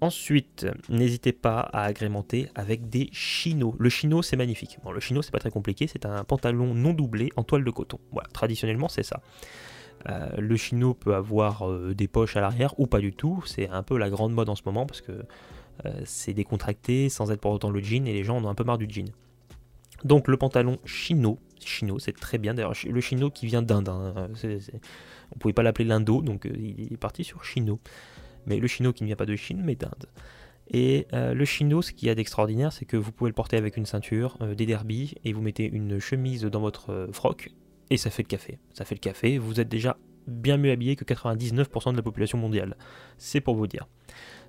Ensuite, 0.00 0.66
n'hésitez 0.90 1.32
pas 1.32 1.60
à 1.60 1.84
agrémenter 1.84 2.48
avec 2.54 2.90
des 2.90 3.08
chinos. 3.12 3.74
Le 3.78 3.88
chino, 3.88 4.20
c'est 4.22 4.36
magnifique. 4.36 4.78
Le 4.92 5.00
chino, 5.00 5.22
c'est 5.22 5.30
pas 5.30 5.38
très 5.38 5.50
compliqué, 5.50 5.86
c'est 5.86 6.04
un 6.04 6.22
pantalon 6.24 6.74
non 6.74 6.92
doublé 6.92 7.30
en 7.36 7.44
toile 7.44 7.64
de 7.64 7.70
coton. 7.70 7.98
Traditionnellement, 8.32 8.88
c'est 8.88 9.02
ça. 9.02 9.22
Euh, 10.08 10.28
le 10.38 10.56
chino 10.56 10.94
peut 10.94 11.14
avoir 11.14 11.68
euh, 11.68 11.94
des 11.94 12.08
poches 12.08 12.36
à 12.36 12.40
l'arrière 12.40 12.78
ou 12.78 12.86
pas 12.86 13.00
du 13.00 13.12
tout. 13.12 13.42
C'est 13.46 13.68
un 13.70 13.82
peu 13.82 13.96
la 13.96 14.10
grande 14.10 14.32
mode 14.32 14.48
en 14.48 14.54
ce 14.54 14.62
moment 14.66 14.86
parce 14.86 15.00
que 15.00 15.12
euh, 15.12 15.92
c'est 16.04 16.34
décontracté 16.34 17.08
sans 17.08 17.30
être 17.32 17.40
pour 17.40 17.52
autant 17.52 17.70
le 17.70 17.80
jean 17.80 18.06
et 18.06 18.12
les 18.12 18.22
gens 18.22 18.36
en 18.36 18.44
ont 18.44 18.48
un 18.48 18.54
peu 18.54 18.64
marre 18.64 18.78
du 18.78 18.86
jean. 18.88 19.10
Donc 20.04 20.28
le 20.28 20.36
pantalon 20.36 20.78
chino, 20.84 21.38
chino, 21.58 21.98
c'est 21.98 22.12
très 22.12 22.36
bien. 22.36 22.52
D'ailleurs, 22.52 22.74
le 22.88 23.00
chino 23.00 23.30
qui 23.30 23.46
vient 23.46 23.62
d'Inde. 23.62 23.88
Hein, 23.88 24.28
on 25.34 25.38
pouvait 25.38 25.54
pas 25.54 25.62
l'appeler 25.62 25.88
l'indo, 25.88 26.22
donc 26.22 26.44
il 26.44 26.92
est 26.92 26.98
parti 26.98 27.24
sur 27.24 27.42
chino 27.44 27.80
mais 28.46 28.58
le 28.58 28.66
chino 28.66 28.92
qui 28.92 29.02
ne 29.02 29.06
vient 29.06 29.16
pas 29.16 29.26
de 29.26 29.36
Chine, 29.36 29.60
mais 29.64 29.74
d'Inde. 29.74 30.06
Et 30.68 31.06
euh, 31.12 31.34
le 31.34 31.44
chino, 31.44 31.82
ce 31.82 31.92
qu'il 31.92 32.08
y 32.08 32.10
a 32.10 32.14
d'extraordinaire, 32.14 32.72
c'est 32.72 32.84
que 32.84 32.96
vous 32.96 33.12
pouvez 33.12 33.30
le 33.30 33.34
porter 33.34 33.56
avec 33.56 33.76
une 33.76 33.86
ceinture, 33.86 34.36
euh, 34.40 34.54
des 34.54 34.66
derbies, 34.66 35.14
et 35.24 35.32
vous 35.32 35.40
mettez 35.40 35.64
une 35.64 35.98
chemise 36.00 36.42
dans 36.42 36.60
votre 36.60 36.90
euh, 36.90 37.12
froc, 37.12 37.50
et 37.90 37.96
ça 37.96 38.10
fait 38.10 38.22
le 38.22 38.28
café. 38.28 38.58
Ça 38.72 38.84
fait 38.84 38.96
le 38.96 39.00
café, 39.00 39.38
vous 39.38 39.60
êtes 39.60 39.68
déjà 39.68 39.96
bien 40.26 40.56
mieux 40.56 40.72
habillé 40.72 40.96
que 40.96 41.04
99% 41.04 41.92
de 41.92 41.96
la 41.96 42.02
population 42.02 42.36
mondiale. 42.36 42.76
C'est 43.16 43.40
pour 43.40 43.54
vous 43.54 43.68
dire. 43.68 43.86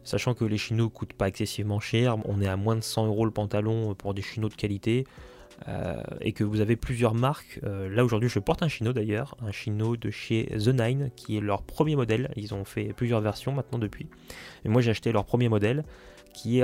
Sachant 0.04 0.34
que 0.34 0.43
les 0.43 0.58
chinos 0.58 0.89
coûtent 0.89 1.14
pas 1.14 1.28
excessivement 1.28 1.80
cher, 1.80 2.18
on 2.26 2.41
est 2.41 2.48
à 2.48 2.58
moins 2.58 2.76
de 2.76 2.82
100 2.82 3.06
euros 3.06 3.26
le 3.26 3.32
pantalon 3.32 3.93
pour 3.93 4.16
des 4.16 4.24
chinos 4.24 4.50
de 4.50 4.56
qualité. 4.56 5.06
Euh, 5.68 6.01
et 6.22 6.34
que 6.34 6.43
vous 6.43 6.62
avez 6.62 6.76
plusieurs 6.76 7.14
marques. 7.14 7.60
Euh, 7.64 7.89
là 7.89 8.05
aujourd'hui 8.05 8.30
je 8.30 8.39
porte 8.39 8.62
un 8.64 8.68
chino 8.68 8.93
d'ailleurs, 8.93 9.36
un 9.41 9.51
chino 9.51 9.97
de 9.97 10.12
chez 10.12 10.45
The 10.45 10.68
Nine 10.68 11.10
qui 11.16 11.36
est 11.36 11.41
leur 11.41 11.64
premier 11.64 11.95
modèle. 11.95 12.32
Ils 12.36 12.53
ont 12.53 12.64
fait 12.64 12.93
plusieurs 12.95 13.22
versions 13.22 13.51
maintenant 13.51 13.80
depuis. 13.80 14.08
Et 14.66 14.70
moi 14.70 14.82
j'ai 14.82 14.91
acheté 14.91 15.12
leur 15.12 15.26
premier 15.26 15.49
modèle 15.49 15.84
qui, 16.34 16.62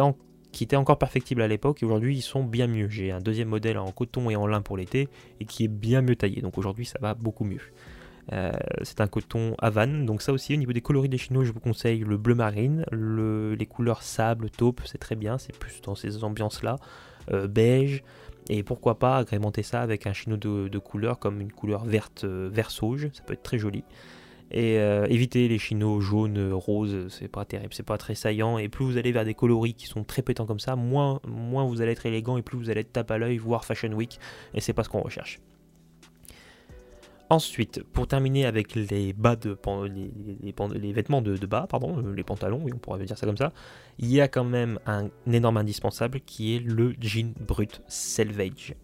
était 0.61 0.75
encore 0.75 0.99
perfectible 0.99 1.41
à 1.41 1.47
l'époque 1.47 1.81
et 1.81 1.85
aujourd'hui 1.85 2.17
ils 2.17 2.21
sont 2.21 2.43
bien 2.43 2.67
mieux. 2.67 2.87
J'ai 2.87 3.11
un 3.11 3.19
deuxième 3.19 3.49
modèle 3.49 3.77
en 3.77 3.91
coton 3.91 4.29
et 4.29 4.35
en 4.35 4.45
lin 4.45 4.61
pour 4.61 4.77
l'été 4.77 5.09
et 5.39 5.45
qui 5.45 5.65
est 5.65 5.69
bien 5.69 6.01
mieux 6.01 6.15
taillé. 6.15 6.41
Donc 6.41 6.57
aujourd'hui 6.57 6.85
ça 6.85 6.99
va 7.01 7.15
beaucoup 7.15 7.45
mieux. 7.45 7.61
Euh, 8.31 8.53
c'est 8.83 9.01
un 9.01 9.07
coton 9.07 9.55
Havane, 9.57 10.05
donc 10.05 10.21
ça 10.21 10.31
aussi 10.31 10.53
au 10.53 10.57
niveau 10.57 10.71
des 10.71 10.79
coloris 10.79 11.09
des 11.09 11.17
chinos, 11.17 11.43
je 11.43 11.51
vous 11.51 11.59
conseille 11.59 11.99
le 11.99 12.15
bleu 12.15 12.35
marine, 12.35 12.85
les 12.93 13.65
couleurs 13.65 14.01
sable, 14.01 14.49
taupe, 14.49 14.79
c'est 14.85 14.97
très 14.97 15.15
bien, 15.15 15.37
c'est 15.37 15.57
plus 15.57 15.81
dans 15.81 15.95
ces 15.95 16.23
ambiances 16.23 16.63
là, 16.63 16.77
beige, 17.49 18.01
et 18.49 18.63
pourquoi 18.63 18.99
pas 18.99 19.17
agrémenter 19.17 19.63
ça 19.63 19.81
avec 19.81 20.07
un 20.07 20.13
chino 20.13 20.37
de, 20.37 20.77
couleur 20.77 21.19
comme 21.19 21.41
une 21.41 21.51
couleur 21.51 21.85
verte, 21.85 22.23
euh, 22.23 22.49
vert 22.51 22.71
sauge, 22.71 23.09
ça 23.13 23.23
peut 23.23 23.33
être 23.33 23.43
très 23.43 23.57
joli. 23.57 23.83
Et 24.51 24.77
euh, 24.77 25.05
éviter 25.07 25.47
les 25.47 25.57
chinos 25.57 25.99
jaunes, 25.99 26.51
roses, 26.53 27.07
c'est 27.09 27.27
pas 27.27 27.43
terrible, 27.43 27.73
c'est 27.73 27.81
pas 27.81 27.97
très 27.97 28.13
saillant. 28.13 28.57
Et 28.59 28.69
plus 28.69 28.85
vous 28.85 28.97
allez 28.97 29.11
vers 29.11 29.25
des 29.25 29.33
coloris 29.33 29.73
qui 29.73 29.87
sont 29.87 30.03
très 30.03 30.21
pétants 30.21 30.45
comme 30.45 30.59
ça, 30.59 30.75
moins, 30.75 31.19
moins 31.27 31.65
vous 31.65 31.81
allez 31.81 31.93
être 31.93 32.05
élégant 32.05 32.37
et 32.37 32.43
plus 32.43 32.57
vous 32.57 32.69
allez 32.69 32.81
être 32.81 32.93
tape 32.93 33.09
à 33.09 33.17
l'œil, 33.17 33.37
voire 33.37 33.65
fashion 33.65 33.91
week. 33.93 34.19
Et 34.53 34.61
c'est 34.61 34.73
pas 34.73 34.83
ce 34.83 34.89
qu'on 34.89 35.01
recherche. 35.01 35.39
Ensuite, 37.33 37.81
pour 37.81 38.05
terminer 38.05 38.45
avec 38.45 38.75
les 38.75 39.11
bas 39.11 39.35
de 39.35 39.57
les, 39.87 40.93
vêtements 40.93 41.23
de, 41.23 41.45
bas, 41.47 41.65
pardon, 41.67 41.97
euh, 41.97 42.13
les 42.13 42.23
pantalons, 42.23 42.61
oui, 42.63 42.71
on 42.75 42.77
pourrait 42.77 43.03
dire 43.03 43.17
ça 43.17 43.25
comme 43.25 43.37
ça, 43.37 43.51
il 43.97 44.11
y 44.11 44.21
a 44.21 44.27
quand 44.27 44.43
même 44.43 44.77
un, 44.85 45.09
énorme 45.25 45.57
indispensable 45.57 46.19
qui 46.19 46.55
est 46.55 46.59
le 46.59 46.93
jean 47.01 47.33
brut 47.39 47.81
Selvage. 47.87 48.75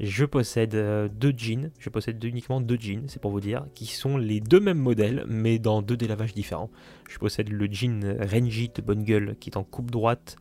Je 0.00 0.26
possède 0.26 0.74
euh, 0.74 1.08
deux 1.08 1.32
jeans, 1.34 1.70
je 1.78 1.88
possède 1.88 2.22
uniquement 2.22 2.60
deux 2.60 2.76
jeans, 2.78 3.04
c'est 3.08 3.22
pour 3.22 3.30
vous 3.30 3.40
dire, 3.40 3.64
qui 3.74 3.86
sont 3.86 4.18
les 4.18 4.40
deux 4.40 4.60
mêmes 4.60 4.76
modèles, 4.78 5.24
mais 5.26 5.58
dans 5.58 5.80
deux 5.80 5.96
délavages 5.96 6.34
différents. 6.34 6.68
Je 7.08 7.16
possède 7.16 7.48
le 7.48 7.72
jean 7.72 8.18
Renji 8.20 8.68
de 8.68 8.82
bonne 8.82 9.02
gueule, 9.02 9.34
qui 9.40 9.48
est 9.48 9.56
en 9.56 9.64
coupe 9.64 9.90
droite, 9.90 10.36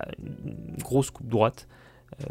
euh, 0.00 0.10
grosse 0.80 1.10
coupe 1.10 1.30
droite, 1.30 1.66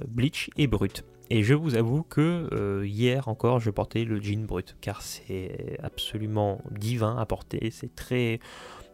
bleach 0.08 0.52
et 0.58 0.68
brut. 0.68 1.04
Et 1.30 1.44
je 1.44 1.54
vous 1.54 1.76
avoue 1.76 2.04
que 2.04 2.50
euh, 2.52 2.86
hier 2.86 3.28
encore, 3.28 3.60
je 3.60 3.70
portais 3.70 4.04
le 4.04 4.22
jean 4.22 4.46
brut, 4.46 4.76
car 4.82 5.02
c'est 5.02 5.78
absolument 5.82 6.62
divin 6.72 7.18
à 7.18 7.26
porter. 7.26 7.72
C'est 7.72 7.96
très, 7.96 8.40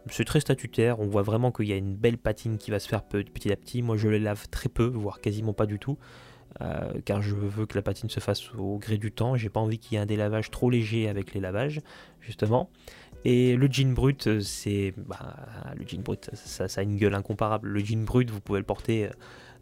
c'est 0.08 0.24
très 0.24 0.40
statutaire. 0.40 1.00
On 1.00 1.06
voit 1.06 1.22
vraiment 1.22 1.50
qu'il 1.50 1.66
y 1.66 1.72
a 1.72 1.76
une 1.76 1.96
belle 1.96 2.18
patine 2.18 2.56
qui 2.56 2.70
va 2.70 2.78
se 2.78 2.88
faire 2.88 3.02
petit 3.02 3.52
à 3.52 3.56
petit. 3.56 3.82
Moi, 3.82 3.96
je 3.96 4.08
le 4.08 4.18
lave 4.18 4.48
très 4.48 4.68
peu, 4.68 4.86
voire 4.86 5.20
quasiment 5.20 5.52
pas 5.52 5.66
du 5.66 5.78
tout. 5.78 5.98
Euh, 6.62 6.92
car 7.04 7.22
je 7.22 7.34
veux 7.34 7.66
que 7.66 7.76
la 7.76 7.82
patine 7.82 8.10
se 8.10 8.20
fasse 8.20 8.52
au 8.54 8.78
gré 8.78 8.96
du 8.96 9.12
temps. 9.12 9.36
J'ai 9.36 9.48
pas 9.48 9.60
envie 9.60 9.78
qu'il 9.78 9.94
y 9.94 9.98
ait 9.98 10.02
un 10.02 10.06
délavage 10.06 10.50
trop 10.50 10.70
léger 10.70 11.08
avec 11.08 11.34
les 11.34 11.40
lavages, 11.40 11.80
justement. 12.20 12.70
Et 13.24 13.56
le 13.56 13.66
jean 13.70 13.92
brut, 13.92 14.40
c'est. 14.40 14.94
Bah, 14.96 15.36
le 15.76 15.86
jean 15.86 16.02
brut, 16.02 16.30
ça, 16.32 16.66
a 16.74 16.82
une 16.82 16.96
gueule 16.96 17.14
incomparable. 17.14 17.68
Le 17.68 17.80
jean 17.80 18.04
brut, 18.04 18.30
vous 18.30 18.40
pouvez 18.40 18.60
le 18.60 18.66
porter 18.66 19.10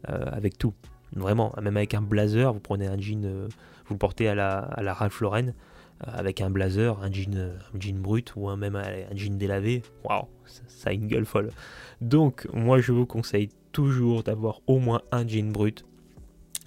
euh, 0.09 0.25
avec 0.31 0.59
tout. 0.59 0.75
Vraiment, 1.15 1.55
même 1.63 1.77
avec 1.77 1.95
un 1.95 2.03
blazer, 2.03 2.53
vous 2.53 2.61
prenez 2.61 2.87
un 2.87 2.99
jean, 2.99 3.25
euh, 3.25 3.49
vous 3.87 3.95
le 3.95 3.99
portez 3.99 4.29
à 4.29 4.35
la, 4.35 4.59
à 4.59 4.83
la 4.83 4.93
Ralph 4.93 5.21
Lauren, 5.21 5.49
euh, 5.49 5.51
avec 6.07 6.41
un 6.41 6.51
blazer, 6.51 6.99
un 7.03 7.11
jean, 7.11 7.35
euh, 7.35 7.57
un 7.75 7.81
jean 7.81 7.99
brut 8.01 8.33
ou 8.37 8.49
un, 8.49 8.57
même 8.57 8.77
un 8.77 9.15
jean 9.15 9.37
délavé, 9.39 9.83
waouh, 10.05 10.27
ça, 10.45 10.91
a 10.91 10.93
une 10.93 11.07
gueule 11.07 11.25
folle. 11.25 11.51
Donc, 12.01 12.47
moi 12.53 12.81
je 12.81 12.93
vous 12.93 13.07
conseille 13.07 13.49
toujours 13.73 14.23
d'avoir 14.23 14.61
au 14.67 14.79
moins 14.79 15.01
un 15.13 15.27
jean 15.27 15.51
brut. 15.51 15.85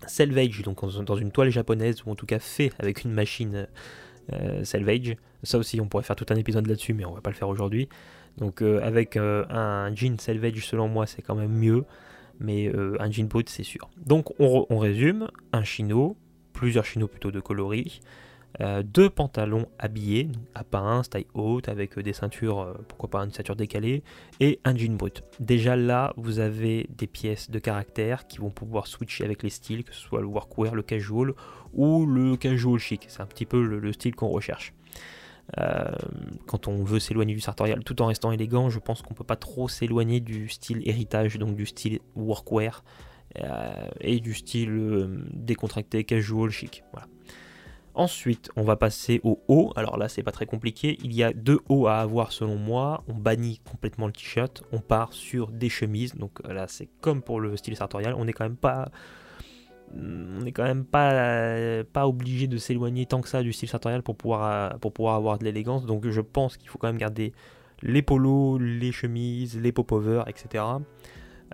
Selvage, 0.07 0.63
donc 0.63 0.81
dans 1.05 1.15
une 1.15 1.31
toile 1.31 1.51
japonaise, 1.51 2.03
ou 2.05 2.09
en 2.09 2.15
tout 2.15 2.25
cas 2.25 2.39
fait 2.39 2.71
avec 2.79 3.03
une 3.03 3.11
machine 3.11 3.67
Selvage. 4.63 5.17
Ça 5.43 5.57
aussi, 5.57 5.81
on 5.81 5.87
pourrait 5.87 6.03
faire 6.03 6.15
tout 6.15 6.25
un 6.29 6.35
épisode 6.35 6.65
là-dessus, 6.65 6.93
mais 6.93 7.05
on 7.05 7.13
va 7.13 7.21
pas 7.21 7.31
le 7.31 7.35
faire 7.35 7.49
aujourd'hui. 7.49 7.89
Donc, 8.37 8.61
avec 8.61 9.15
un 9.17 9.93
jean 9.93 10.17
Selvage, 10.19 10.65
selon 10.65 10.87
moi, 10.87 11.05
c'est 11.05 11.21
quand 11.21 11.35
même 11.35 11.51
mieux 11.51 11.85
mais 12.41 12.67
euh, 12.67 12.97
un 12.99 13.09
jean 13.09 13.27
brut 13.27 13.49
c'est 13.49 13.63
sûr. 13.63 13.89
Donc 14.05 14.39
on, 14.39 14.77
résume, 14.77 15.29
un 15.53 15.63
chino, 15.63 16.17
plusieurs 16.53 16.85
chinos 16.85 17.09
plutôt 17.09 17.31
de 17.31 17.39
coloris, 17.39 18.01
euh, 18.59 18.83
deux 18.83 19.09
pantalons 19.09 19.67
habillés, 19.79 20.27
à 20.55 20.63
pince, 20.63 21.09
taille 21.09 21.27
haute, 21.33 21.69
avec 21.69 21.97
euh, 21.97 22.03
des 22.03 22.13
ceintures, 22.13 22.75
pourquoi 22.89 23.09
pas 23.09 23.19
une 23.19 23.31
ceinture 23.31 23.55
décalée, 23.55 24.03
et 24.39 24.59
un 24.65 24.75
jean 24.75 24.97
brut. 24.97 25.23
Déjà 25.39 25.75
là, 25.75 26.13
vous 26.17 26.39
avez 26.39 26.87
des 26.97 27.07
pièces 27.07 27.49
de 27.49 27.59
caractère 27.59 28.27
qui 28.27 28.39
vont 28.39 28.49
pouvoir 28.49 28.87
switcher 28.87 29.23
avec 29.23 29.43
les 29.43 29.49
styles, 29.49 29.83
que 29.83 29.93
ce 29.93 30.01
soit 30.01 30.21
le 30.21 30.27
workwear, 30.27 30.75
le 30.75 30.83
casual 30.83 31.33
ou 31.73 32.05
le 32.05 32.35
casual 32.35 32.79
chic. 32.79 33.05
C'est 33.07 33.21
un 33.21 33.27
petit 33.27 33.45
peu 33.45 33.63
le 33.63 33.93
style 33.93 34.15
qu'on 34.15 34.29
recherche. 34.29 34.73
Euh, 35.59 35.91
quand 36.47 36.67
on 36.67 36.83
veut 36.83 36.99
s'éloigner 36.99 37.33
du 37.33 37.41
sartorial 37.41 37.83
tout 37.83 38.01
en 38.01 38.07
restant 38.07 38.31
élégant, 38.31 38.69
je 38.69 38.79
pense 38.79 39.01
qu'on 39.01 39.13
peut 39.13 39.23
pas 39.23 39.35
trop 39.35 39.67
s'éloigner 39.67 40.19
du 40.19 40.47
style 40.47 40.81
héritage, 40.87 41.37
donc 41.37 41.55
du 41.55 41.65
style 41.65 41.99
workwear 42.15 42.83
euh, 43.39 43.87
et 43.99 44.19
du 44.19 44.33
style 44.33 44.69
euh, 44.69 45.25
décontracté, 45.33 46.03
casual, 46.03 46.49
chic. 46.49 46.83
Ensuite, 47.93 48.49
on 48.55 48.63
va 48.63 48.77
passer 48.77 49.19
au 49.23 49.41
haut. 49.49 49.73
Alors 49.75 49.97
là, 49.97 50.07
c'est 50.07 50.23
pas 50.23 50.31
très 50.31 50.45
compliqué. 50.45 50.97
Il 51.03 51.13
y 51.13 51.23
a 51.23 51.33
deux 51.33 51.59
hauts 51.67 51.87
à 51.87 51.97
avoir 51.97 52.31
selon 52.31 52.55
moi. 52.55 53.03
On 53.09 53.13
bannit 53.13 53.59
complètement 53.69 54.07
le 54.07 54.13
t-shirt. 54.13 54.63
On 54.71 54.79
part 54.79 55.11
sur 55.11 55.49
des 55.49 55.67
chemises. 55.67 56.15
Donc 56.15 56.39
là, 56.47 56.67
c'est 56.69 56.87
comme 57.01 57.21
pour 57.21 57.41
le 57.41 57.57
style 57.57 57.75
sartorial. 57.75 58.13
On 58.13 58.23
n'est 58.23 58.31
quand 58.31 58.45
même 58.45 58.55
pas, 58.55 58.91
on 59.95 60.41
n'est 60.43 60.51
quand 60.51 60.63
même 60.63 60.85
pas, 60.85 61.83
pas 61.91 62.07
obligé 62.07 62.47
de 62.47 62.57
s'éloigner 62.57 63.05
tant 63.05 63.21
que 63.21 63.29
ça 63.29 63.43
du 63.43 63.53
style 63.53 63.69
sartorial 63.69 64.03
pour 64.03 64.15
pouvoir, 64.15 64.79
pour 64.79 64.93
pouvoir 64.93 65.15
avoir 65.15 65.37
de 65.37 65.43
l'élégance. 65.43 65.85
Donc 65.85 66.07
je 66.07 66.21
pense 66.21 66.57
qu'il 66.57 66.69
faut 66.69 66.77
quand 66.77 66.87
même 66.87 66.97
garder 66.97 67.33
les 67.81 68.01
polos, 68.01 68.59
les 68.59 68.91
chemises, 68.91 69.59
les 69.59 69.71
popovers, 69.71 70.27
etc. 70.27 70.63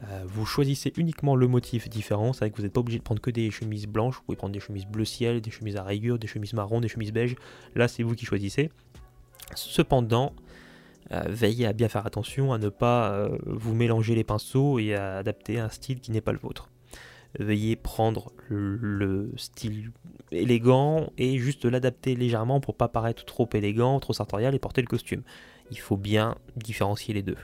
Euh, 0.03 0.23
vous 0.27 0.45
choisissez 0.45 0.93
uniquement 0.97 1.35
le 1.35 1.47
motif 1.47 1.89
différent, 1.89 2.31
c'est 2.31 2.39
vrai 2.39 2.51
que 2.51 2.57
vous 2.57 2.63
n'êtes 2.63 2.73
pas 2.73 2.81
obligé 2.81 2.99
de 2.99 3.03
prendre 3.03 3.21
que 3.21 3.31
des 3.31 3.49
chemises 3.49 3.87
blanches, 3.87 4.17
vous 4.17 4.23
pouvez 4.23 4.35
prendre 4.35 4.53
des 4.53 4.59
chemises 4.59 4.85
bleu 4.85 5.05
ciel, 5.05 5.41
des 5.41 5.49
chemises 5.49 5.75
à 5.75 5.83
rayures, 5.83 6.19
des 6.19 6.27
chemises 6.27 6.53
marron, 6.53 6.81
des 6.81 6.87
chemises 6.87 7.11
beige, 7.11 7.35
là 7.75 7.87
c'est 7.87 8.03
vous 8.03 8.13
qui 8.13 8.25
choisissez. 8.25 8.69
Cependant, 9.55 10.33
euh, 11.11 11.23
veillez 11.27 11.65
à 11.65 11.73
bien 11.73 11.87
faire 11.87 12.05
attention 12.05 12.53
à 12.53 12.59
ne 12.59 12.69
pas 12.69 13.11
euh, 13.11 13.37
vous 13.45 13.73
mélanger 13.73 14.13
les 14.13 14.23
pinceaux 14.23 14.77
et 14.77 14.93
à 14.93 15.17
adapter 15.17 15.57
un 15.57 15.69
style 15.69 15.99
qui 15.99 16.11
n'est 16.11 16.21
pas 16.21 16.33
le 16.33 16.39
vôtre. 16.39 16.69
Veuillez 17.39 17.75
prendre 17.75 18.31
le 18.49 19.31
style 19.35 19.91
élégant 20.31 21.11
et 21.17 21.37
juste 21.37 21.65
l'adapter 21.65 22.15
légèrement 22.15 22.59
pour 22.59 22.75
pas 22.75 22.87
paraître 22.87 23.25
trop 23.25 23.49
élégant, 23.53 23.99
trop 23.99 24.13
sartorial 24.13 24.55
et 24.55 24.59
porter 24.59 24.81
le 24.81 24.87
costume. 24.87 25.21
Il 25.71 25.79
faut 25.79 25.97
bien 25.97 26.35
différencier 26.55 27.13
les 27.13 27.21
deux. 27.21 27.37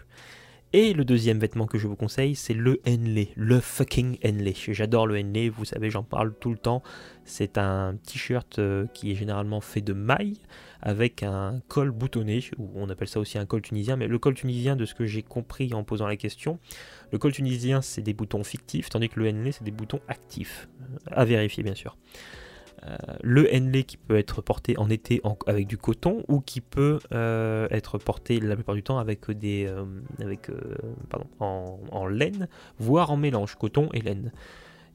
Et 0.76 0.94
le 0.94 1.06
deuxième 1.06 1.38
vêtement 1.38 1.68
que 1.68 1.78
je 1.78 1.86
vous 1.86 1.96
conseille, 1.96 2.34
c'est 2.34 2.56
le 2.56 2.82
Henley, 2.88 3.30
le 3.36 3.60
fucking 3.60 4.18
Henley. 4.26 4.56
J'adore 4.56 5.06
le 5.06 5.20
Henley, 5.20 5.50
vous 5.50 5.66
savez, 5.66 5.92
j'en 5.92 6.02
parle 6.02 6.34
tout 6.34 6.50
le 6.50 6.58
temps. 6.58 6.82
C'est 7.26 7.60
un 7.60 7.96
t-shirt 8.04 8.58
euh, 8.58 8.88
qui 8.92 9.12
est 9.12 9.16
généralement 9.16 9.62
fait 9.62 9.82
de 9.82 9.94
mailles 9.94 10.40
avec 10.82 11.22
un 11.22 11.62
col 11.68 11.92
boutonné, 11.92 12.44
ou 12.58 12.72
on 12.74 12.90
appelle 12.90 13.08
ça 13.08 13.20
aussi 13.20 13.38
un 13.38 13.46
col 13.46 13.62
tunisien, 13.62 13.98
mais 13.98 14.08
le 14.08 14.18
col 14.18 14.34
tunisien, 14.34 14.76
de 14.76 14.86
ce 14.86 14.96
que 14.96 15.06
j'ai 15.06 15.22
compris 15.22 15.76
en 15.76 15.84
posant 15.84 16.08
la 16.08 16.18
question, 16.18 16.58
le 17.14 17.20
col 17.20 17.32
tunisien, 17.32 17.84
c'est 17.84 18.01
des 18.01 18.14
boutons 18.14 18.43
fictifs, 18.43 18.89
tandis 18.89 19.07
que 19.07 19.20
le 19.20 19.30
Henley, 19.30 19.51
c'est 19.51 19.64
des 19.64 19.72
boutons 19.72 19.99
actifs. 20.07 20.68
À 21.11 21.26
vérifier, 21.26 21.61
bien 21.61 21.76
sûr. 21.76 21.95
Euh, 22.88 22.97
le 23.22 23.47
Henley 23.53 23.84
qui 23.84 23.97
peut 23.97 24.18
être 24.18 24.41
porté 24.41 24.80
en 24.80 24.89
été 24.89 25.22
avec 25.45 25.68
du 25.68 25.78
coton 25.78 26.24
ou 26.28 26.41
qui 26.41 26.59
peut 26.59 26.99
euh, 27.14 27.68
être 27.70 27.99
porté 27.99 28.39
la 28.39 28.55
plupart 28.55 28.74
du 28.74 28.82
temps 28.82 28.97
avec 28.97 29.30
des 29.30 29.68
euh, 29.68 29.86
avec 30.20 30.49
en, 31.39 32.07
laine 32.07 32.49
voire 32.80 33.11
en 33.11 33.16
mélange 33.16 33.55
coton 33.55 33.88
et 33.93 34.01
laine 34.01 34.34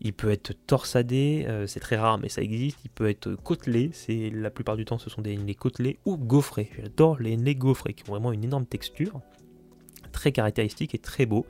il 0.02 0.12
peut 0.12 0.30
être 0.30 0.52
torsadé, 0.66 1.46
c'est 1.66 1.80
très 1.80 1.96
rare 1.96 2.18
mais 2.18 2.28
ça 2.28 2.42
existe. 2.42 2.78
Il 2.84 2.90
peut 2.90 3.08
être 3.08 3.34
côtelé, 3.36 3.90
c'est 3.92 4.30
la 4.34 4.50
plupart 4.50 4.76
du 4.76 4.84
temps 4.84 4.98
ce 4.98 5.08
sont 5.08 5.22
des 5.22 5.36
Henley 5.38 5.54
côtelés 5.54 5.98
ou 6.04 6.16
gaufrés. 6.16 6.70
J'adore 6.78 7.18
les 7.20 7.34
Henley 7.36 7.54
gaufrés 7.54 7.94
qui 7.94 8.02
ont 8.08 8.12
vraiment 8.12 8.32
une 8.32 8.44
énorme 8.44 8.66
texture, 8.66 9.20
très 10.12 10.32
caractéristique 10.32 10.94
et 10.94 10.98
très 10.98 11.24
beau. 11.24 11.46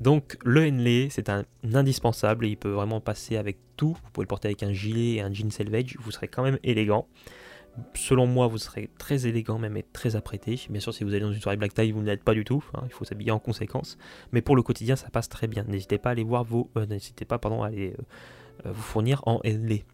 Donc 0.00 0.36
le 0.44 0.66
Henley, 0.66 1.08
c'est 1.10 1.28
un 1.28 1.44
indispensable 1.74 2.46
il 2.46 2.56
peut 2.56 2.70
vraiment 2.70 3.00
passer 3.00 3.36
avec 3.36 3.58
tout. 3.76 3.96
Vous 4.04 4.10
pouvez 4.12 4.24
le 4.24 4.28
porter 4.28 4.48
avec 4.48 4.62
un 4.62 4.72
gilet 4.72 5.14
et 5.14 5.20
un 5.20 5.32
jean 5.32 5.50
selvage, 5.50 5.96
vous 6.00 6.10
serez 6.10 6.28
quand 6.28 6.42
même 6.42 6.58
élégant. 6.62 7.06
Selon 7.94 8.26
moi, 8.26 8.46
vous 8.48 8.58
serez 8.58 8.90
très 8.98 9.26
élégant, 9.26 9.58
même 9.58 9.76
et 9.76 9.84
très 9.92 10.16
apprêté. 10.16 10.60
Bien 10.68 10.80
sûr, 10.80 10.92
si 10.92 11.04
vous 11.04 11.10
allez 11.10 11.20
dans 11.20 11.32
une 11.32 11.40
soirée 11.40 11.56
black 11.56 11.74
tie, 11.74 11.92
vous 11.92 12.00
ne 12.00 12.06
l'êtes 12.06 12.24
pas 12.24 12.34
du 12.34 12.44
tout. 12.44 12.64
Hein, 12.74 12.82
il 12.86 12.92
faut 12.92 13.04
s'habiller 13.04 13.30
en 13.30 13.38
conséquence. 13.38 13.98
Mais 14.32 14.42
pour 14.42 14.56
le 14.56 14.62
quotidien, 14.62 14.96
ça 14.96 15.10
passe 15.10 15.28
très 15.28 15.46
bien. 15.46 15.64
N'hésitez 15.68 15.98
pas 15.98 16.08
à 16.08 16.12
aller 16.12 16.24
voir 16.24 16.44
vos, 16.44 16.70
euh, 16.76 16.86
n'hésitez 16.86 17.24
pas, 17.24 17.38
pardon, 17.38 17.62
à 17.62 17.68
aller 17.68 17.94
euh, 18.66 18.72
vous 18.72 18.82
fournir 18.82 19.22
en 19.26 19.40
Henley. 19.44 19.84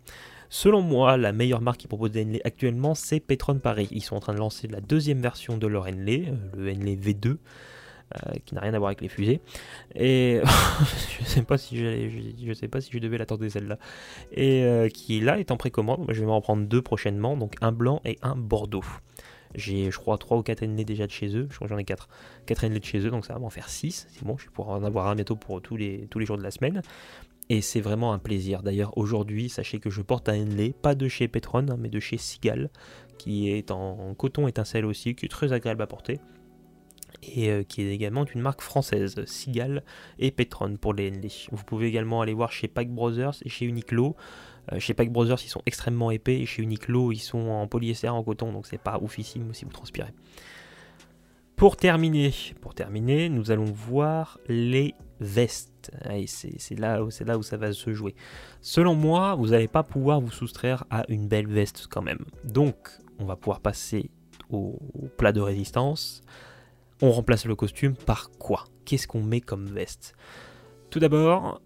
Selon 0.48 0.82
moi, 0.82 1.16
la 1.16 1.32
meilleure 1.32 1.60
marque 1.60 1.80
qui 1.80 1.88
propose 1.88 2.10
des 2.10 2.22
Henley 2.22 2.40
actuellement, 2.44 2.94
c'est 2.94 3.20
Petron 3.20 3.58
Paris. 3.58 3.88
Ils 3.90 4.02
sont 4.02 4.16
en 4.16 4.20
train 4.20 4.34
de 4.34 4.38
lancer 4.38 4.68
la 4.68 4.80
deuxième 4.80 5.20
version 5.20 5.58
de 5.58 5.66
leur 5.66 5.86
Henley, 5.86 6.26
euh, 6.28 6.56
le 6.56 6.70
Henley 6.70 6.96
V2. 6.96 7.36
Euh, 8.14 8.34
qui 8.44 8.54
n'a 8.54 8.60
rien 8.60 8.74
à 8.74 8.78
voir 8.78 8.88
avec 8.88 9.00
les 9.00 9.08
fusées. 9.08 9.40
Et 9.96 10.40
je 11.18 11.24
sais 11.24 11.34
sais 11.34 11.42
pas 11.42 11.58
si 11.58 11.76
je 11.76 12.98
devais 12.98 13.18
l'attendre 13.18 13.46
celle-là. 13.48 13.78
Et 14.30 14.62
euh, 14.64 14.88
qui 14.88 15.20
là 15.20 15.40
est 15.40 15.50
en 15.50 15.56
précommande. 15.56 16.06
Je 16.10 16.20
vais 16.20 16.26
m'en 16.26 16.40
prendre 16.40 16.64
deux 16.64 16.82
prochainement, 16.82 17.36
donc 17.36 17.54
un 17.60 17.72
blanc 17.72 18.00
et 18.04 18.18
un 18.22 18.36
bordeaux. 18.36 18.84
J'ai, 19.56 19.90
je 19.90 19.98
crois, 19.98 20.16
3 20.16 20.38
ou 20.38 20.42
4 20.42 20.64
NLE 20.64 20.84
déjà 20.84 21.06
de 21.06 21.12
chez 21.12 21.36
eux. 21.36 21.48
Je 21.50 21.56
crois 21.56 21.66
que 21.66 21.74
j'en 21.74 21.78
ai 21.78 21.84
4. 21.84 22.08
4 22.46 22.66
NLE 22.66 22.78
de 22.78 22.84
chez 22.84 23.00
eux, 23.00 23.10
donc 23.10 23.24
ça 23.24 23.32
va 23.32 23.40
m'en 23.40 23.50
faire 23.50 23.68
6. 23.68 24.06
C'est 24.10 24.24
bon, 24.24 24.36
je 24.38 24.44
vais 24.44 24.50
pouvoir 24.52 24.76
en 24.76 24.84
avoir 24.84 25.08
un 25.08 25.16
bientôt 25.16 25.36
pour 25.36 25.60
tous 25.60 25.76
les, 25.76 26.08
jours 26.20 26.38
de 26.38 26.42
la 26.42 26.52
semaine. 26.52 26.82
Et 27.48 27.62
c'est 27.62 27.80
vraiment 27.80 28.12
un 28.12 28.18
plaisir. 28.18 28.62
D'ailleurs, 28.62 28.96
aujourd'hui, 28.96 29.48
sachez 29.48 29.80
que 29.80 29.90
je 29.90 30.02
porte 30.02 30.28
un 30.28 30.36
NLE, 30.36 30.72
pas 30.72 30.94
de 30.94 31.08
chez 31.08 31.26
Petron, 31.26 31.66
hein, 31.68 31.76
mais 31.78 31.88
de 31.88 32.00
chez 32.00 32.16
Sigal, 32.16 32.70
qui 33.18 33.50
est 33.50 33.72
en 33.72 34.14
coton 34.14 34.46
étincelle 34.46 34.84
aussi, 34.84 35.16
qui 35.16 35.26
est 35.26 35.28
très 35.28 35.52
agréable 35.52 35.82
à 35.82 35.86
porter 35.88 36.20
et 37.34 37.50
euh, 37.50 37.62
qui 37.62 37.82
est 37.82 37.92
également 37.92 38.24
une 38.24 38.40
marque 38.40 38.60
française, 38.60 39.24
Sigal 39.26 39.82
et 40.18 40.30
Petron 40.30 40.76
pour 40.76 40.94
les 40.94 41.10
ND. 41.10 41.26
Vous 41.50 41.64
pouvez 41.64 41.86
également 41.86 42.20
aller 42.20 42.34
voir 42.34 42.52
chez 42.52 42.68
Pack 42.68 42.88
Brothers 42.88 43.34
et 43.44 43.48
chez 43.48 43.66
Uniqlo. 43.66 44.16
Euh, 44.72 44.78
chez 44.78 44.94
Pack 44.94 45.10
Brothers, 45.10 45.38
ils 45.44 45.48
sont 45.48 45.62
extrêmement 45.66 46.10
épais 46.10 46.40
et 46.40 46.46
chez 46.46 46.62
Uniqlo, 46.62 47.12
ils 47.12 47.18
sont 47.18 47.48
en 47.48 47.66
polyester, 47.66 48.08
en 48.08 48.22
coton, 48.22 48.52
donc 48.52 48.66
c'est 48.66 48.78
pas 48.78 48.98
oufissime 49.00 49.52
si 49.52 49.64
vous 49.64 49.72
transpirez. 49.72 50.12
Pour 51.56 51.76
terminer, 51.76 52.32
pour 52.60 52.74
terminer, 52.74 53.28
nous 53.28 53.50
allons 53.50 53.64
voir 53.64 54.40
les 54.48 54.94
vestes. 55.20 55.92
C'est 56.26 56.78
là, 56.78 57.00
là 57.20 57.38
où 57.38 57.42
ça 57.42 57.56
va 57.56 57.72
se 57.72 57.92
jouer. 57.92 58.14
Selon 58.60 58.96
moi, 58.96 59.36
vous 59.36 59.48
n'allez 59.48 59.68
pas 59.68 59.84
pouvoir 59.84 60.20
vous 60.20 60.32
soustraire 60.32 60.84
à 60.90 61.04
une 61.08 61.28
belle 61.28 61.46
veste 61.46 61.86
quand 61.88 62.02
même. 62.02 62.24
Donc, 62.42 62.76
on 63.20 63.24
va 63.24 63.36
pouvoir 63.36 63.60
passer 63.60 64.10
au 64.50 64.78
plat 65.16 65.32
de 65.32 65.40
résistance. 65.40 66.22
On 67.02 67.10
remplace 67.10 67.44
le 67.46 67.56
costume 67.56 67.94
par 67.94 68.30
quoi? 68.38 68.64
Qu'est-ce 68.84 69.06
qu'on 69.06 69.22
met 69.22 69.40
comme 69.40 69.66
veste? 69.66 70.14
Tout 70.90 71.00
d'abord, 71.00 71.60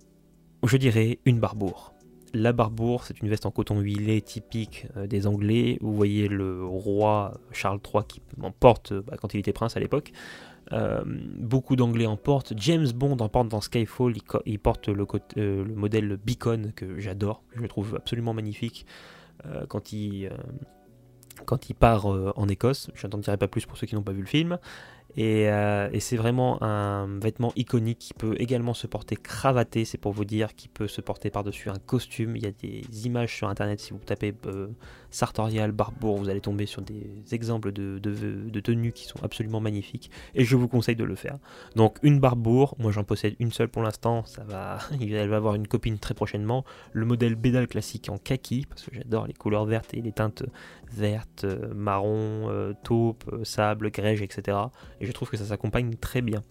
je 0.65 0.77
dirais 0.77 1.19
une 1.25 1.39
barbour. 1.39 1.93
La 2.35 2.53
barbour, 2.53 3.05
c'est 3.05 3.21
une 3.21 3.29
veste 3.29 3.47
en 3.47 3.51
coton 3.51 3.81
huilé 3.81 4.21
typique 4.21 4.87
euh, 4.97 5.07
des 5.07 5.27
Anglais. 5.27 5.79
Vous 5.81 5.95
voyez 5.95 6.29
le 6.29 6.65
roi 6.65 7.35
Charles 7.53 7.81
III 7.85 8.05
qui 8.07 8.21
en 8.43 8.51
porte 8.51 8.93
bah, 8.93 9.17
quand 9.21 9.35
il 9.35 9.41
était 9.41 9.53
prince 9.53 9.77
à 9.77 9.81
l'époque. 9.81 10.13
Euh, 10.73 11.03
beaucoup 11.07 11.77
d'Anglais 11.77 12.07
en 12.07 12.17
portent. 12.17 12.53
James 12.57 12.89
Bond 12.95 13.17
en 13.19 13.29
porte 13.29 13.49
dans 13.49 13.61
Skyfall. 13.61 14.15
Il, 14.45 14.59
porte 14.59 14.89
le, 14.89 15.07
euh, 15.39 15.65
le, 15.65 15.75
modèle 15.75 16.19
Beacon 16.23 16.73
que 16.75 16.99
j'adore, 16.99 17.43
je 17.55 17.65
trouve 17.67 17.97
absolument 17.97 18.35
magnifique 18.35 18.87
quand 19.69 19.93
il 19.93 20.31
quand 21.45 21.71
il 21.71 21.75
part 21.75 22.07
en 22.07 22.49
Écosse. 22.49 22.91
Je 22.95 23.07
n'en 23.07 23.19
dirai 23.19 23.37
pas 23.37 23.47
plus 23.47 23.67
pour 23.67 23.79
ceux 23.79 23.87
qui 23.87 23.95
n'ont 23.95 24.03
pas 24.03 24.13
vu 24.13 24.23
le 24.23 24.27
film. 24.27 24.59
Euh, 25.17 25.89
et, 25.93 26.01
c'est 26.01 26.17
vraiment 26.17 26.63
un 26.63 27.19
vêtement 27.19 27.53
iconique 27.57 27.99
qui 27.99 28.15
peut 28.15 28.37
également 28.39 28.75
se 28.75 28.87
porter 28.87 29.17
cravaté, 29.17 29.85
c'est 29.85 29.99
pour 29.99 30.13
vous 30.13 30.25
dire, 30.25 30.55
qui 30.55 30.69
peut 30.69 30.87
se 30.87 31.01
porter 31.01 31.31
par-dessus 31.31 31.71
un 31.71 31.79
costume. 31.79 32.37
Il 32.37 32.43
y 32.43 32.47
a 32.47 32.53
des 32.53 33.07
images 33.07 33.35
sur 33.35 33.49
internet, 33.49 33.81
si 33.81 33.93
vous 33.93 33.99
tapez 33.99 34.35
euh, 34.47 34.69
Sartorial, 35.11 35.73
Barbour, 35.73 36.19
vous 36.19 36.29
allez 36.29 36.41
tomber 36.41 36.67
sur 36.67 36.83
des 36.83 37.23
exemples 37.33 37.73
de, 37.73 38.61
tenues 38.61 38.93
qui 38.93 39.07
sont 39.07 39.23
absolument 39.23 39.61
magnifiques. 39.61 40.11
Et 40.35 40.45
je 40.45 40.57
vous 40.57 40.69
conseille 40.69 40.97
de 40.97 41.05
le 41.05 41.15
faire. 41.15 41.39
Donc 41.75 41.99
une 42.03 42.21
Barbour, 42.21 42.77
moi 42.79 42.93
j'en 42.93 43.05
possède 43.05 43.35
une 43.39 43.53
seule 43.53 43.69
pour 43.69 43.83
l'instant, 43.83 44.25
ça 44.27 44.45
va, 44.49 44.79
elle 45.01 45.29
va 45.29 45.37
avoir 45.37 45.55
une 45.55 45.67
copine 45.67 45.99
très 45.99 46.15
prochainement. 46.15 46.65
Le 46.93 47.07
modèle 47.07 47.35
Bédal 47.35 47.67
classique 47.67 48.09
en 48.11 48.19
kaki, 48.19 48.67
parce 48.69 48.85
que 48.85 48.95
j'adore 48.95 49.27
les 49.27 49.35
couleurs 49.35 49.65
vertes 49.65 49.95
et 49.95 50.01
les 50.01 50.13
teintes 50.13 50.45
vertes, 50.93 51.45
euh, 51.45 51.73
marron, 51.75 52.75
taupe, 52.85 53.25
sable, 53.45 53.91
grège, 53.91 54.23
etc 54.23 54.59
et 55.01 55.07
je 55.07 55.13
trouve 55.13 55.31
que 55.31 55.37
ça 55.37 55.45
s'accompagne 55.45 55.95
très 55.97 56.23
bien. 56.23 56.43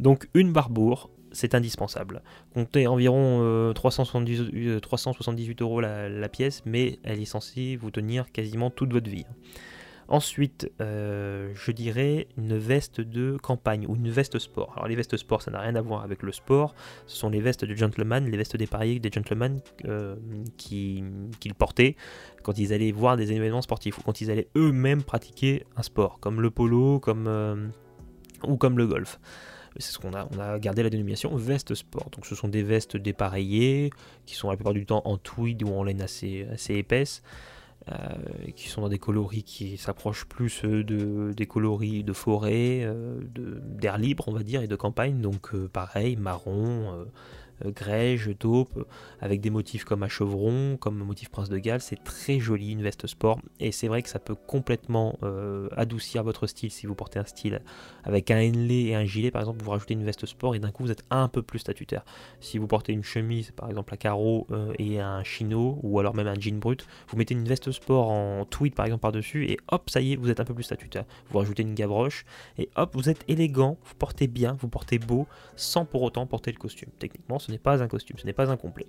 Donc 0.00 0.28
une 0.34 0.52
barbour, 0.52 1.10
c'est 1.32 1.54
indispensable. 1.54 2.22
Comptez 2.54 2.86
environ 2.86 3.72
378, 3.74 4.80
378 4.80 5.62
euros 5.62 5.80
la, 5.80 6.28
pièce, 6.28 6.62
mais 6.64 6.98
elle 7.04 7.20
est 7.20 7.26
censée 7.26 7.76
vous 7.76 7.90
tenir 7.90 8.30
quasiment 8.32 8.70
toute 8.70 8.92
votre 8.92 9.10
vie. 9.10 9.26
Ensuite, 10.10 10.72
euh, 10.80 11.52
je 11.54 11.70
dirais 11.70 12.28
une 12.38 12.56
veste 12.56 13.02
de 13.02 13.36
campagne 13.36 13.84
ou 13.86 13.94
une 13.94 14.08
veste 14.08 14.38
sport. 14.38 14.72
Alors 14.74 14.88
les 14.88 14.96
vestes 14.96 15.18
sport, 15.18 15.42
ça 15.42 15.50
n'a 15.50 15.60
rien 15.60 15.76
à 15.76 15.82
voir 15.82 16.02
avec 16.02 16.22
le 16.22 16.32
sport. 16.32 16.74
Ce 17.06 17.14
sont 17.14 17.28
les 17.28 17.42
vestes 17.42 17.66
de 17.66 17.74
gentleman, 17.74 18.24
les 18.24 18.36
vestes 18.38 18.56
dépareillées 18.56 19.00
des 19.00 19.10
gentlemen 19.12 19.60
euh, 19.84 20.16
qu'ils 20.56 21.04
portaient 21.58 21.94
quand 22.42 22.56
ils 22.56 22.72
allaient 22.72 22.90
voir 22.90 23.18
des 23.18 23.32
événements 23.32 23.60
sportifs 23.60 23.98
ou 23.98 24.02
quand 24.02 24.22
ils 24.22 24.30
allaient 24.30 24.48
eux-mêmes 24.56 25.02
pratiquer 25.02 25.66
un 25.76 25.82
sport, 25.82 26.20
comme 26.20 26.40
le 26.40 26.50
polo, 26.50 27.00
comme 27.00 27.26
euh, 27.28 27.68
ou 28.46 28.56
comme 28.56 28.78
le 28.78 28.86
golf. 28.86 29.20
C'est 29.76 29.92
ce 29.92 29.98
qu'on 29.98 30.12
a, 30.12 30.26
on 30.34 30.38
a 30.40 30.58
gardé 30.58 30.82
la 30.82 30.90
dénomination 30.90 31.34
veste 31.36 31.74
sport. 31.74 32.10
Donc 32.10 32.26
ce 32.26 32.34
sont 32.34 32.48
des 32.48 32.62
vestes 32.62 32.96
dépareillées 32.96 33.90
qui 34.26 34.34
sont 34.34 34.50
la 34.50 34.56
plupart 34.56 34.72
du 34.72 34.86
temps 34.86 35.02
en 35.04 35.18
tweed 35.18 35.62
ou 35.62 35.68
en 35.68 35.84
laine 35.84 36.02
assez, 36.02 36.46
assez 36.52 36.74
épaisse. 36.74 37.22
Euh, 37.90 38.50
qui 38.54 38.68
sont 38.68 38.82
dans 38.82 38.88
des 38.88 38.98
coloris 38.98 39.44
qui 39.44 39.78
s'approchent 39.78 40.26
plus 40.26 40.62
euh, 40.64 40.84
de, 40.84 41.32
des 41.34 41.46
coloris 41.46 42.04
de 42.04 42.12
forêt, 42.12 42.80
euh, 42.82 43.18
d'air 43.34 43.96
libre 43.96 44.24
on 44.26 44.32
va 44.32 44.42
dire, 44.42 44.60
et 44.60 44.66
de 44.66 44.76
campagne. 44.76 45.20
Donc 45.20 45.54
pareil, 45.68 46.16
marron, 46.16 47.06
grège, 47.64 48.30
taupe, 48.38 48.86
avec 49.20 49.40
des 49.40 49.50
motifs 49.50 49.84
comme 49.84 50.02
à 50.02 50.08
chevron, 50.08 50.76
comme 50.76 50.98
motif 50.98 51.28
prince 51.28 51.48
de 51.48 51.58
Galles. 51.58 51.80
C'est 51.80 52.02
très 52.04 52.38
joli 52.40 52.72
une 52.72 52.82
veste 52.82 53.06
sport 53.06 53.40
et 53.60 53.72
c'est 53.72 53.88
vrai 53.88 54.02
que 54.02 54.08
ça 54.08 54.18
peut 54.18 54.34
complètement 54.34 55.18
adoucir 55.76 56.22
votre 56.24 56.46
style 56.46 56.70
si 56.70 56.86
vous 56.86 56.94
portez 56.94 57.18
un 57.18 57.24
style 57.24 57.60
avec 58.04 58.30
un 58.30 58.38
henley 58.38 58.86
et 58.86 58.94
un 58.94 59.04
gilet 59.04 59.30
par 59.30 59.42
exemple, 59.42 59.62
vous 59.62 59.70
rajoutez 59.70 59.94
une 59.94 60.04
veste 60.04 60.26
sport 60.26 60.54
et 60.54 60.58
d'un 60.58 60.70
coup 60.70 60.82
vous 60.82 60.90
êtes 60.90 61.04
un 61.10 61.28
peu 61.28 61.42
plus 61.42 61.58
statutaire. 61.58 62.04
Si 62.40 62.58
vous 62.58 62.66
portez 62.66 62.92
une 62.92 63.04
chemise 63.04 63.50
par 63.50 63.68
exemple 63.68 63.94
à 63.94 63.96
carreaux 63.96 64.46
et 64.78 65.00
un 65.00 65.22
chino 65.24 65.78
ou 65.82 65.98
alors 65.98 66.14
même 66.14 66.26
un 66.26 66.38
jean 66.38 66.58
brut, 66.58 66.86
vous 67.08 67.16
mettez 67.16 67.34
une 67.34 67.46
veste 67.46 67.70
sport 67.72 68.10
en 68.10 68.44
tweed 68.44 68.74
par 68.74 68.86
exemple 68.86 69.02
par-dessus 69.02 69.50
et 69.50 69.58
hop, 69.68 69.90
ça 69.90 70.00
y 70.00 70.12
est, 70.12 70.16
vous 70.16 70.30
êtes 70.30 70.40
un 70.40 70.44
peu 70.44 70.54
plus 70.54 70.64
statutaire. 70.64 71.04
Vous 71.30 71.38
rajoutez 71.38 71.62
une 71.62 71.74
gavroche 71.74 72.24
et 72.58 72.68
hop, 72.76 72.90
vous 72.94 73.08
êtes 73.08 73.24
élégant, 73.28 73.76
vous 73.84 73.94
portez 73.94 74.26
bien, 74.26 74.56
vous 74.60 74.68
portez 74.68 74.98
beau 74.98 75.26
sans 75.56 75.84
pour 75.84 76.02
autant 76.02 76.26
porter 76.26 76.52
le 76.52 76.58
costume. 76.58 76.90
Techniquement, 76.98 77.38
ce 77.48 77.52
n'est 77.52 77.58
pas 77.58 77.82
un 77.82 77.88
costume, 77.88 78.18
ce 78.18 78.26
n'est 78.26 78.34
pas 78.34 78.50
un 78.50 78.58
complet. 78.58 78.86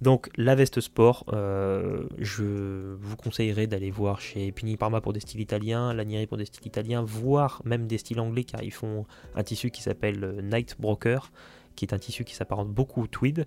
Donc 0.00 0.30
la 0.36 0.54
veste 0.54 0.80
sport, 0.80 1.24
euh, 1.32 2.04
je 2.18 2.94
vous 2.94 3.16
conseillerais 3.16 3.66
d'aller 3.66 3.90
voir 3.90 4.20
chez 4.20 4.52
Pini 4.52 4.76
Parma 4.76 5.00
pour 5.00 5.12
des 5.12 5.18
styles 5.18 5.40
italiens, 5.40 5.92
Lanieri 5.92 6.28
pour 6.28 6.36
des 6.36 6.44
styles 6.44 6.68
italiens, 6.68 7.02
voire 7.02 7.60
même 7.64 7.88
des 7.88 7.98
styles 7.98 8.20
anglais 8.20 8.44
car 8.44 8.62
ils 8.62 8.72
font 8.72 9.06
un 9.34 9.42
tissu 9.42 9.70
qui 9.72 9.82
s'appelle 9.82 10.40
Night 10.40 10.76
Broker, 10.78 11.32
qui 11.74 11.84
est 11.84 11.92
un 11.92 11.98
tissu 11.98 12.24
qui 12.24 12.36
s'apparente 12.36 12.68
beaucoup 12.68 13.02
au 13.02 13.06
tweed. 13.08 13.46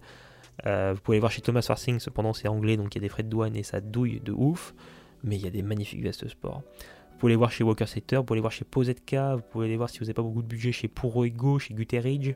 Euh, 0.66 0.92
vous 0.94 1.00
pouvez 1.02 1.16
aller 1.16 1.22
voir 1.22 1.32
chez 1.32 1.42
Thomas 1.42 1.62
Farsing, 1.62 2.00
cependant 2.00 2.34
c'est 2.34 2.50
anglais, 2.50 2.76
donc 2.76 2.94
il 2.94 2.98
y 2.98 3.02
a 3.02 3.02
des 3.02 3.10
frais 3.10 3.24
de 3.24 3.30
douane 3.30 3.56
et 3.56 3.64
ça 3.64 3.80
douille 3.80 4.20
de 4.20 4.34
ouf, 4.34 4.76
mais 5.24 5.38
il 5.38 5.42
y 5.42 5.48
a 5.48 5.52
des 5.52 5.64
magnifiques 5.64 6.04
vestes 6.04 6.28
sport. 6.28 6.64
Vous 7.12 7.18
pouvez 7.20 7.32
les 7.32 7.38
voir 7.38 7.52
chez 7.52 7.64
Walker 7.64 7.86
Setter, 7.86 8.18
vous 8.18 8.24
pouvez 8.24 8.38
les 8.38 8.42
voir 8.42 8.52
chez 8.52 8.66
Posetka, 8.66 9.36
vous 9.36 9.44
pouvez 9.50 9.70
les 9.70 9.78
voir 9.78 9.90
si 9.90 10.00
vous 10.00 10.06
n'avez 10.06 10.14
pas 10.14 10.22
beaucoup 10.22 10.42
de 10.42 10.48
budget 10.48 10.74
chez 10.74 10.92
Ego, 11.24 11.60
chez 11.60 11.74
Guterridge. 11.74 12.36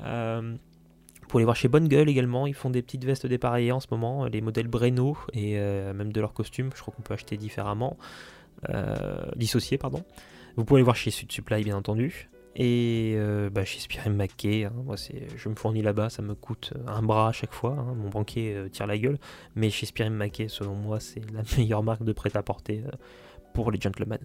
Euh, 0.00 0.56
pouvez 1.26 1.42
les 1.42 1.44
voir 1.44 1.56
chez 1.56 1.68
Bonne 1.68 1.88
Gueule 1.88 2.08
également, 2.08 2.46
ils 2.46 2.54
font 2.54 2.70
des 2.70 2.82
petites 2.82 3.04
vestes 3.04 3.26
dépareillées 3.26 3.72
en 3.72 3.80
ce 3.80 3.86
moment, 3.90 4.26
les 4.26 4.40
modèles 4.40 4.68
Breno 4.68 5.16
et 5.32 5.58
euh, 5.58 5.92
même 5.92 6.12
de 6.12 6.20
leurs 6.20 6.34
costumes, 6.34 6.70
je 6.74 6.80
crois 6.80 6.94
qu'on 6.94 7.02
peut 7.02 7.14
acheter 7.14 7.36
différemment, 7.36 7.96
dissociés 9.36 9.78
pardon. 9.78 10.02
Vous 10.56 10.64
pouvez 10.64 10.80
les 10.80 10.84
voir 10.84 10.96
chez 10.96 11.10
Sud 11.10 11.30
Supply 11.30 11.62
bien 11.62 11.76
entendu. 11.76 12.30
Et 12.58 13.12
euh, 13.16 13.50
bah, 13.50 13.66
chez 13.66 13.80
Spirim 13.80 14.16
McKay, 14.16 14.64
hein, 14.64 14.72
je 15.36 15.48
me 15.50 15.54
fournis 15.54 15.82
là-bas, 15.82 16.08
ça 16.08 16.22
me 16.22 16.34
coûte 16.34 16.72
un 16.86 17.02
bras 17.02 17.28
à 17.28 17.32
chaque 17.32 17.52
fois, 17.52 17.76
hein, 17.78 17.94
mon 17.94 18.08
banquier 18.08 18.54
euh, 18.54 18.68
tire 18.70 18.86
la 18.86 18.96
gueule, 18.96 19.18
mais 19.54 19.68
chez 19.68 19.84
Spirim 19.84 20.14
McKay, 20.14 20.48
selon 20.48 20.74
moi, 20.74 20.98
c'est 20.98 21.20
la 21.32 21.42
meilleure 21.58 21.82
marque 21.82 22.02
de 22.02 22.12
prêt-à-porter 22.14 22.82
euh, 22.86 22.90
pour 23.52 23.70
les 23.70 23.78
gentlemen. 23.78 24.20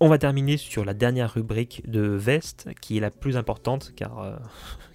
On 0.00 0.08
va 0.08 0.18
terminer 0.18 0.56
sur 0.56 0.84
la 0.84 0.94
dernière 0.94 1.32
rubrique 1.32 1.88
de 1.88 2.00
veste, 2.00 2.70
qui 2.80 2.96
est 2.96 3.00
la 3.00 3.12
plus 3.12 3.36
importante, 3.36 3.92
car, 3.94 4.40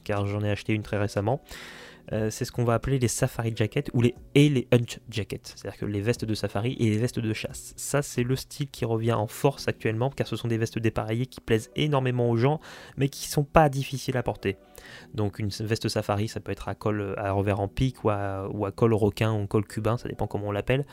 car 0.04 0.26
j'en 0.28 0.44
ai 0.44 0.50
acheté 0.50 0.74
une 0.74 0.84
très 0.84 0.98
récemment. 0.98 1.42
Euh, 2.12 2.30
c'est 2.30 2.44
ce 2.44 2.52
qu'on 2.52 2.66
va 2.66 2.74
appeler 2.74 3.00
les 3.00 3.08
safari 3.08 3.54
jackets 3.56 3.90
ou 3.94 4.02
les 4.02 4.14
et 4.36 4.50
les 4.50 4.68
hunch 4.74 5.00
jackets, 5.10 5.54
c'est-à-dire 5.56 5.80
que 5.80 5.86
les 5.86 6.02
vestes 6.02 6.26
de 6.26 6.36
safari 6.36 6.76
et 6.80 6.90
les 6.90 6.98
vestes 6.98 7.20
de 7.20 7.34
chasse. 7.34 7.74
Ça, 7.78 8.02
c'est 8.02 8.24
le 8.24 8.36
style 8.36 8.70
qui 8.70 8.84
revient 8.84 9.14
en 9.14 9.28
force 9.28 9.70
actuellement, 9.70 10.10
car 10.10 10.28
ce 10.28 10.36
sont 10.36 10.50
des 10.50 10.58
vestes 10.58 10.80
dépareillées 10.80 11.28
qui 11.28 11.40
plaisent 11.40 11.72
énormément 11.78 12.30
aux 12.30 12.36
gens, 12.36 12.60
mais 12.98 13.08
qui 13.08 13.28
sont 13.28 13.46
pas 13.46 13.70
difficiles 13.70 14.18
à 14.18 14.24
porter. 14.24 14.58
Donc 15.14 15.40
une 15.40 15.48
veste 15.48 15.88
safari, 15.88 16.28
ça 16.28 16.42
peut 16.42 16.52
être 16.52 16.68
à 16.68 16.76
col 16.76 17.16
à 17.18 17.32
revers 17.32 17.62
en 17.62 17.70
pique 17.70 18.04
ou 18.04 18.10
à, 18.10 18.50
ou 18.52 18.66
à 18.66 18.72
col 18.72 18.94
requin 18.94 19.34
ou 19.34 19.48
col 19.48 19.66
cubain, 19.66 19.98
ça 19.98 20.10
dépend 20.10 20.28
comment 20.28 20.48
on 20.48 20.52
l'appelle. 20.52 20.86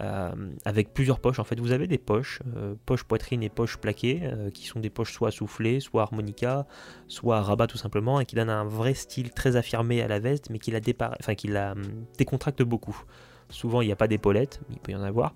Euh, 0.00 0.32
avec 0.64 0.92
plusieurs 0.92 1.20
poches. 1.20 1.38
En 1.38 1.44
fait, 1.44 1.60
vous 1.60 1.70
avez 1.70 1.86
des 1.86 1.98
poches, 1.98 2.40
euh, 2.56 2.74
poche 2.84 3.04
poitrine 3.04 3.42
et 3.42 3.48
poche 3.48 3.76
plaquée, 3.76 4.22
euh, 4.24 4.50
qui 4.50 4.66
sont 4.66 4.80
des 4.80 4.90
poches 4.90 5.12
soit 5.12 5.30
soufflées, 5.30 5.78
soit 5.78 6.02
harmonica, 6.02 6.66
soit 7.06 7.40
rabat 7.40 7.68
tout 7.68 7.78
simplement, 7.78 8.18
et 8.18 8.26
qui 8.26 8.34
donnent 8.34 8.50
un 8.50 8.64
vrai 8.64 8.94
style 8.94 9.30
très 9.30 9.54
affirmé 9.54 10.02
à 10.02 10.08
la 10.08 10.18
veste, 10.18 10.50
mais 10.50 10.58
qui 10.58 10.72
la, 10.72 11.72
hum, 11.72 11.82
décontracte 12.18 12.62
beaucoup. 12.62 13.00
Souvent, 13.50 13.82
il 13.82 13.86
n'y 13.86 13.92
a 13.92 13.96
pas 13.96 14.08
d'épaulette, 14.08 14.60
il 14.70 14.80
peut 14.80 14.92
y 14.92 14.96
en 14.96 15.02
avoir. 15.02 15.34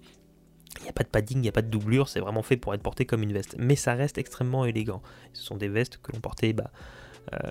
Il 0.80 0.82
n'y 0.82 0.88
a 0.88 0.92
pas 0.92 1.04
de 1.04 1.08
padding, 1.08 1.38
il 1.38 1.42
n'y 1.42 1.48
a 1.48 1.52
pas 1.52 1.62
de 1.62 1.68
doublure, 1.68 2.08
c'est 2.08 2.20
vraiment 2.20 2.42
fait 2.42 2.56
pour 2.56 2.74
être 2.74 2.82
porté 2.82 3.04
comme 3.04 3.22
une 3.22 3.32
veste. 3.32 3.54
Mais 3.58 3.76
ça 3.76 3.94
reste 3.94 4.18
extrêmement 4.18 4.64
élégant. 4.64 5.02
Ce 5.34 5.42
sont 5.42 5.56
des 5.56 5.68
vestes 5.68 5.98
que 6.02 6.12
l'on 6.12 6.20
portait, 6.20 6.52
bah, 6.52 6.70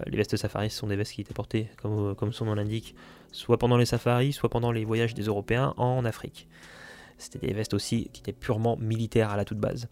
les 0.07 0.17
vestes 0.17 0.35
safari, 0.37 0.69
ce 0.69 0.79
sont 0.79 0.87
des 0.87 0.95
vestes 0.95 1.13
qui 1.13 1.21
étaient 1.21 1.33
portées, 1.33 1.69
comme 1.81 2.33
son 2.33 2.45
nom 2.45 2.55
l'indique, 2.55 2.95
soit 3.31 3.57
pendant 3.57 3.77
les 3.77 3.85
safaris, 3.85 4.33
soit 4.33 4.49
pendant 4.49 4.71
les 4.71 4.85
voyages 4.85 5.13
des 5.13 5.23
Européens 5.23 5.73
en 5.77 6.03
Afrique. 6.03 6.47
C'était 7.17 7.47
des 7.47 7.53
vestes 7.53 7.73
aussi 7.73 8.09
qui 8.13 8.21
étaient 8.21 8.33
purement 8.33 8.77
militaires 8.77 9.31
à 9.31 9.37
la 9.37 9.45
toute 9.45 9.59
base. 9.59 9.89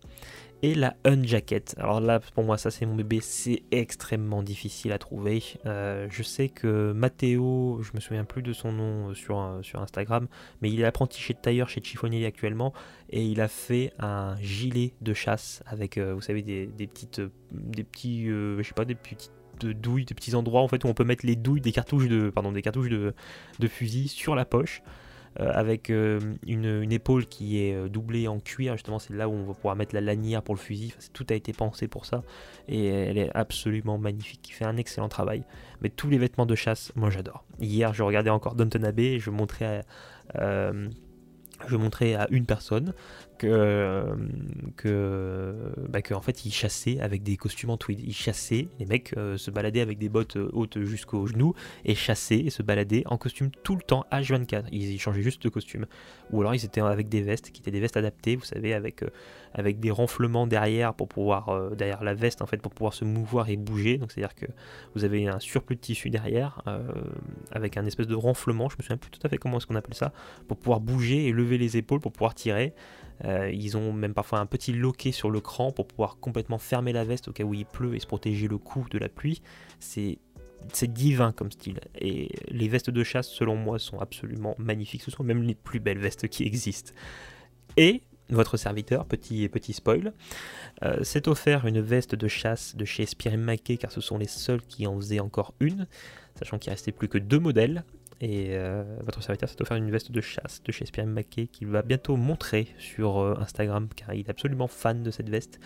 Et 0.61 0.73
la 0.73 0.95
Un 1.03 1.21
Jacket. 1.23 1.75
Alors 1.77 1.99
là, 1.99 2.19
pour 2.19 2.43
moi, 2.43 2.57
ça 2.57 2.71
c'est 2.71 2.85
mon 2.85 2.95
bébé, 2.95 3.19
c'est 3.21 3.63
extrêmement 3.71 4.41
difficile 4.41 4.93
à 4.93 4.97
trouver. 4.97 5.43
Euh, 5.65 6.07
je 6.09 6.23
sais 6.23 6.49
que 6.49 6.91
Matteo, 6.93 7.81
je 7.83 7.91
me 7.93 7.99
souviens 7.99 8.23
plus 8.23 8.41
de 8.41 8.53
son 8.53 8.71
nom 8.71 9.09
euh, 9.09 9.13
sur, 9.13 9.39
euh, 9.39 9.61
Instagram, 9.75 10.27
mais 10.61 10.71
il 10.71 10.79
est 10.79 10.85
apprenti 10.85 11.19
chez 11.19 11.33
tailleur 11.33 11.69
chez 11.69 11.83
Chiffonnier 11.83 12.25
actuellement, 12.25 12.73
et 13.09 13.23
il 13.23 13.41
a 13.41 13.47
fait 13.47 13.91
un 13.99 14.37
gilet 14.41 14.93
de 15.01 15.13
chasse 15.13 15.61
avec, 15.67 15.99
vous 15.99 16.21
savez, 16.21 16.41
des, 16.41 16.67
petites, 16.87 17.21
des 17.51 17.83
petits, 17.83 18.29
pas, 18.75 18.85
des 18.85 18.95
petites 18.95 19.31
douilles, 19.59 20.05
des 20.05 20.15
petits 20.15 20.35
endroits 20.35 20.61
en 20.61 20.67
fait 20.67 20.83
où 20.83 20.87
on 20.87 20.93
peut 20.93 21.03
mettre 21.03 21.25
les 21.25 21.35
douilles 21.35 21.61
des 21.61 21.71
cartouches 21.71 22.07
de, 22.07 22.29
pardon, 22.29 22.51
des 22.51 22.61
cartouches 22.61 22.89
de, 22.89 23.13
de 23.59 23.67
fusil 23.67 24.07
sur 24.07 24.35
la 24.35 24.45
poche. 24.45 24.81
Euh, 25.41 25.51
avec 25.53 25.89
euh, 25.89 26.35
une, 26.47 26.89
épaule 26.93 27.25
qui 27.25 27.61
est 27.61 27.75
euh, 27.75 27.89
doublée 27.89 28.27
en 28.29 28.39
cuir. 28.39 28.73
Justement, 28.73 28.99
c'est 28.99 29.13
là 29.13 29.27
où 29.27 29.33
on 29.33 29.43
va 29.43 29.53
pouvoir 29.53 29.75
mettre 29.75 29.93
la 29.93 29.99
lanière 29.99 30.41
pour 30.41 30.55
le 30.55 30.59
fusil. 30.59 30.93
tout 31.11 31.25
a 31.29 31.33
été 31.33 31.51
pensé 31.51 31.89
pour 31.89 32.05
ça. 32.05 32.23
Et 32.69 32.85
elle 32.85 33.17
est 33.17 33.31
absolument 33.35 33.97
magnifique. 33.97 34.47
Il 34.49 34.53
fait 34.53 34.65
un 34.65 34.77
excellent 34.77 35.09
travail. 35.09 35.43
Mais 35.81 35.89
tous 35.89 36.09
les 36.09 36.17
vêtements 36.17 36.45
de 36.45 36.55
chasse, 36.55 36.93
moi 36.95 37.09
j'adore. 37.09 37.43
Hier, 37.59 37.93
je 37.93 38.03
regardais 38.03 38.29
encore 38.29 38.55
Downton 38.55 38.85
Abbey 38.85 39.19
je 39.19 39.29
montrais 39.29 39.83
je 41.67 41.77
montrais 41.77 42.15
à 42.15 42.27
une 42.31 42.45
personne 42.45 42.93
que, 43.37 44.17
que, 44.77 45.53
bah 45.89 46.01
que 46.01 46.13
en 46.13 46.21
fait 46.21 46.45
ils 46.45 46.51
chassaient 46.51 46.99
avec 46.99 47.23
des 47.23 47.37
costumes 47.37 47.69
en 47.69 47.77
tweed. 47.77 47.99
Ils 48.01 48.13
chassaient, 48.13 48.67
les 48.79 48.85
mecs 48.85 49.15
euh, 49.17 49.37
se 49.37 49.51
baladaient 49.51 49.81
avec 49.81 49.97
des 49.97 50.09
bottes 50.09 50.37
euh, 50.37 50.49
hautes 50.53 50.83
jusqu'aux 50.83 51.27
genoux 51.27 51.53
et 51.83 51.95
chassaient 51.95 52.39
et 52.39 52.49
se 52.49 52.63
baladaient 52.63 53.03
en 53.05 53.17
costume 53.17 53.51
tout 53.63 53.75
le 53.75 53.81
temps 53.81 54.05
H24. 54.11 54.65
Ils, 54.71 54.93
ils 54.93 54.99
changeaient 54.99 55.21
juste 55.21 55.43
de 55.43 55.49
costume. 55.49 55.85
Ou 56.31 56.41
alors 56.41 56.55
ils 56.55 56.65
étaient 56.65 56.81
avec 56.81 57.09
des 57.09 57.21
vestes 57.21 57.51
qui 57.51 57.61
étaient 57.61 57.71
des 57.71 57.79
vestes 57.79 57.97
adaptées, 57.97 58.35
vous 58.35 58.45
savez, 58.45 58.73
avec, 58.73 59.03
euh, 59.03 59.09
avec 59.53 59.79
des 59.79 59.91
renflements 59.91 60.47
derrière 60.47 60.93
pour 60.93 61.07
pouvoir 61.07 61.71
derrière 61.75 62.03
la 62.03 62.13
veste 62.13 62.41
en 62.41 62.45
fait 62.45 62.57
pour 62.57 62.73
pouvoir 62.73 62.93
se 62.93 63.05
mouvoir 63.05 63.49
et 63.49 63.57
bouger. 63.57 63.97
Donc 63.97 64.11
c'est 64.11 64.21
à 64.21 64.27
dire 64.27 64.35
que 64.35 64.45
vous 64.95 65.03
avez 65.03 65.27
un 65.27 65.39
surplus 65.39 65.75
de 65.75 65.81
tissu 65.81 66.09
derrière 66.09 66.61
avec 67.51 67.77
un 67.77 67.85
espèce 67.85 68.07
de 68.07 68.15
renflement. 68.15 68.69
Je 68.69 68.75
me 68.77 68.83
souviens 68.83 68.97
plus 68.97 69.11
tout 69.11 69.19
à 69.23 69.29
fait 69.29 69.37
comment 69.37 69.57
est-ce 69.57 69.67
qu'on 69.67 69.75
appelle 69.75 69.93
ça 69.93 70.11
pour 70.47 70.57
pouvoir 70.57 70.79
bouger 70.79 71.27
et 71.27 71.31
lever 71.31 71.57
les 71.57 71.77
épaules 71.77 71.99
pour 71.99 72.11
pouvoir 72.11 72.35
tirer. 72.35 72.73
Euh, 73.23 73.49
ils 73.51 73.77
ont 73.77 73.93
même 73.93 74.13
parfois 74.13 74.39
un 74.39 74.45
petit 74.45 74.73
loquet 74.73 75.11
sur 75.11 75.29
le 75.29 75.39
cran 75.39 75.71
pour 75.71 75.87
pouvoir 75.87 76.17
complètement 76.17 76.57
fermer 76.57 76.91
la 76.91 77.05
veste 77.05 77.29
au 77.29 77.31
cas 77.31 77.43
où 77.43 77.53
il 77.53 77.65
pleut 77.65 77.95
et 77.95 77.99
se 77.99 78.07
protéger 78.07 78.47
le 78.47 78.57
cou 78.57 78.85
de 78.89 78.97
la 78.97 79.09
pluie. 79.09 79.41
C'est 79.79 80.19
divin 80.81 81.31
comme 81.31 81.51
style. 81.51 81.79
Et 81.99 82.29
les 82.47 82.67
vestes 82.67 82.89
de 82.89 83.03
chasse, 83.03 83.29
selon 83.29 83.55
moi, 83.55 83.79
sont 83.79 83.99
absolument 83.99 84.55
magnifiques. 84.57 85.03
Ce 85.03 85.11
sont 85.11 85.23
même 85.23 85.43
les 85.43 85.55
plus 85.55 85.79
belles 85.79 85.99
vestes 85.99 86.27
qui 86.27 86.43
existent. 86.43 86.91
Et 87.77 88.01
votre 88.29 88.57
serviteur, 88.57 89.05
petit, 89.05 89.47
petit 89.49 89.73
spoil, 89.73 90.13
euh, 90.83 91.03
s'est 91.03 91.27
offert 91.27 91.67
une 91.67 91.81
veste 91.81 92.15
de 92.15 92.27
chasse 92.27 92.75
de 92.75 92.85
chez 92.85 93.05
Spirim 93.05 93.41
Mackey, 93.41 93.77
car 93.77 93.91
ce 93.91 94.01
sont 94.01 94.17
les 94.17 94.27
seuls 94.27 94.61
qui 94.61 94.87
en 94.87 94.95
faisaient 94.95 95.19
encore 95.19 95.53
une, 95.59 95.87
sachant 96.37 96.57
qu'il 96.57 96.71
restait 96.71 96.91
plus 96.91 97.07
que 97.07 97.17
deux 97.17 97.39
modèles. 97.39 97.83
Et 98.21 98.49
euh, 98.51 98.83
votre 99.01 99.21
serviteur 99.21 99.49
s'est 99.49 99.61
offert 99.61 99.77
une 99.77 99.91
veste 99.91 100.11
de 100.11 100.21
chasse 100.21 100.61
de 100.63 100.71
chez 100.71 100.85
Spirim 100.85 101.09
Mackey 101.09 101.47
qu'il 101.47 101.67
va 101.67 101.81
bientôt 101.81 102.15
montrer 102.15 102.67
sur 102.77 103.19
euh, 103.19 103.35
Instagram 103.39 103.87
car 103.93 104.13
il 104.13 104.21
est 104.21 104.29
absolument 104.29 104.67
fan 104.67 105.03
de 105.03 105.11
cette 105.11 105.29
veste. 105.29 105.59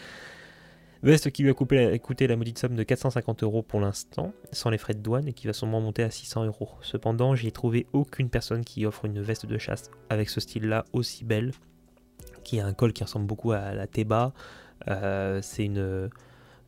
Veste 1.02 1.32
qui 1.32 1.43
lui 1.43 1.52
a 1.52 1.54
coûté 1.54 2.28
la 2.28 2.36
maudite 2.36 2.58
somme 2.58 2.76
de 2.76 2.84
450 2.84 3.43
euros 3.43 3.62
pour 3.62 3.80
l'instant, 3.80 4.34
sans 4.52 4.70
les 4.70 4.78
frais 4.78 4.93
de 4.93 5.00
douane, 5.00 5.30
et 5.30 5.34
qui 5.34 5.47
va 5.47 5.54
sûrement 5.54 5.80
monter 5.80 6.04
à 6.04 6.10
600 6.10 6.45
euros. 6.45 6.72
Cependant, 6.82 7.36
j'ai 7.36 7.52
trouvé 7.52 7.88
aucune 7.93 8.30
personne 8.30 8.66
qui 8.66 8.86
offre 8.86 9.06
une 9.06 9.22
veste 9.22 9.45
de 9.45 9.58
chasse 9.58 9.91
avec 10.10 10.30
ce 10.30 10.41
style-là 10.41 10.84
aussi 10.91 11.24
belle, 11.24 11.54
qui 12.43 12.60
a 12.60 12.66
un 12.66 12.74
col 12.74 12.91
qui 12.91 13.06
ressemble 13.06 13.28
beaucoup 13.28 13.54
à 13.54 13.74
la 13.74 13.88
Teba. 13.88 14.34
Euh, 14.89 15.39
c'est 15.41 15.64
une 15.64 16.10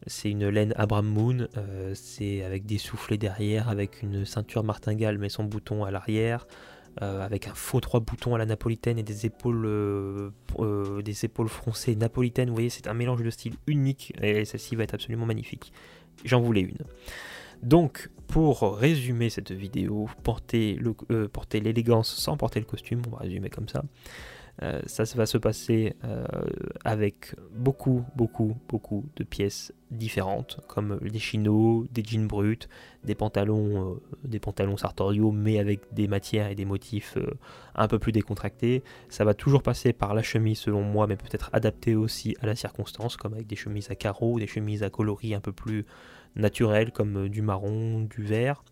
c'est 0.07 0.29
une 0.29 0.47
laine 0.47 0.73
Abraham 0.77 1.07
Moon, 1.07 1.47
euh, 1.57 1.93
c'est 1.95 2.43
avec 2.43 2.65
des 2.65 2.77
soufflets 2.77 3.17
derrière, 3.17 3.69
avec 3.69 4.01
une 4.01 4.25
ceinture 4.25 4.63
martingale 4.63 5.17
mais 5.17 5.29
sans 5.29 5.43
bouton 5.43 5.83
à 5.83 5.91
l'arrière, 5.91 6.47
euh, 7.01 7.23
avec 7.23 7.47
un 7.47 7.53
faux 7.53 7.79
trois 7.79 7.99
boutons 7.99 8.35
à 8.35 8.37
la 8.37 8.45
napolitaine 8.45 8.97
et 8.97 9.03
des 9.03 9.25
épaules, 9.25 9.65
euh, 9.65 11.01
des 11.03 11.25
épaules 11.25 11.49
froncées 11.49 11.95
napolitaines. 11.95 12.49
Vous 12.49 12.55
voyez, 12.55 12.69
c'est 12.69 12.87
un 12.87 12.93
mélange 12.93 13.21
de 13.21 13.29
style 13.29 13.53
unique 13.67 14.13
et 14.21 14.43
celle-ci 14.45 14.75
va 14.75 14.83
être 14.83 14.95
absolument 14.95 15.25
magnifique. 15.25 15.71
J'en 16.25 16.41
voulais 16.41 16.61
une. 16.61 16.77
Donc, 17.61 18.09
pour 18.27 18.75
résumer 18.75 19.29
cette 19.29 19.51
vidéo, 19.51 20.09
porter 20.23 20.79
l'élégance 21.53 22.15
sans 22.15 22.37
porter 22.37 22.59
le 22.59 22.65
costume, 22.65 23.03
on 23.07 23.11
va 23.11 23.17
résumer 23.19 23.49
comme 23.49 23.69
ça. 23.69 23.83
Euh, 24.63 24.81
ça 24.85 25.03
va 25.15 25.25
se 25.25 25.37
passer 25.37 25.95
euh, 26.03 26.25
avec 26.83 27.35
beaucoup, 27.51 28.05
beaucoup, 28.15 28.57
beaucoup 28.69 29.05
de 29.15 29.23
pièces 29.23 29.73
différentes, 29.89 30.59
comme 30.67 30.99
des 30.99 31.19
chinos, 31.19 31.87
des 31.91 32.03
jeans 32.03 32.27
bruts, 32.27 32.67
des 33.03 33.15
pantalons, 33.15 33.93
euh, 33.93 34.01
des 34.23 34.39
pantalons 34.39 34.77
sartoriaux, 34.77 35.31
mais 35.31 35.57
avec 35.57 35.81
des 35.93 36.07
matières 36.07 36.51
et 36.51 36.55
des 36.55 36.65
motifs 36.65 37.17
un 37.75 37.87
peu 37.87 37.97
plus 37.97 38.11
décontractés. 38.11 38.83
Ça 39.09 39.25
va 39.25 39.33
toujours 39.33 39.63
passer 39.63 39.93
par 39.93 40.13
la 40.13 40.21
chemise, 40.21 40.59
selon 40.59 40.83
moi, 40.83 41.07
mais 41.07 41.15
peut-être 41.15 41.49
adapté 41.53 41.95
aussi 41.95 42.35
à 42.41 42.45
la 42.45 42.55
circonstance, 42.55 43.17
comme 43.17 43.33
avec 43.33 43.47
des 43.47 43.55
chemises 43.55 43.89
à 43.89 43.95
carreaux, 43.95 44.39
des 44.39 44.47
chemises 44.47 44.83
à 44.83 44.89
coloris 44.89 45.33
un 45.33 45.41
peu 45.41 45.51
plus 45.51 45.85
naturelles, 46.35 46.91
comme 46.91 47.29
du 47.29 47.41
marron, 47.41 48.01
du 48.01 48.23
vert, 48.23 48.63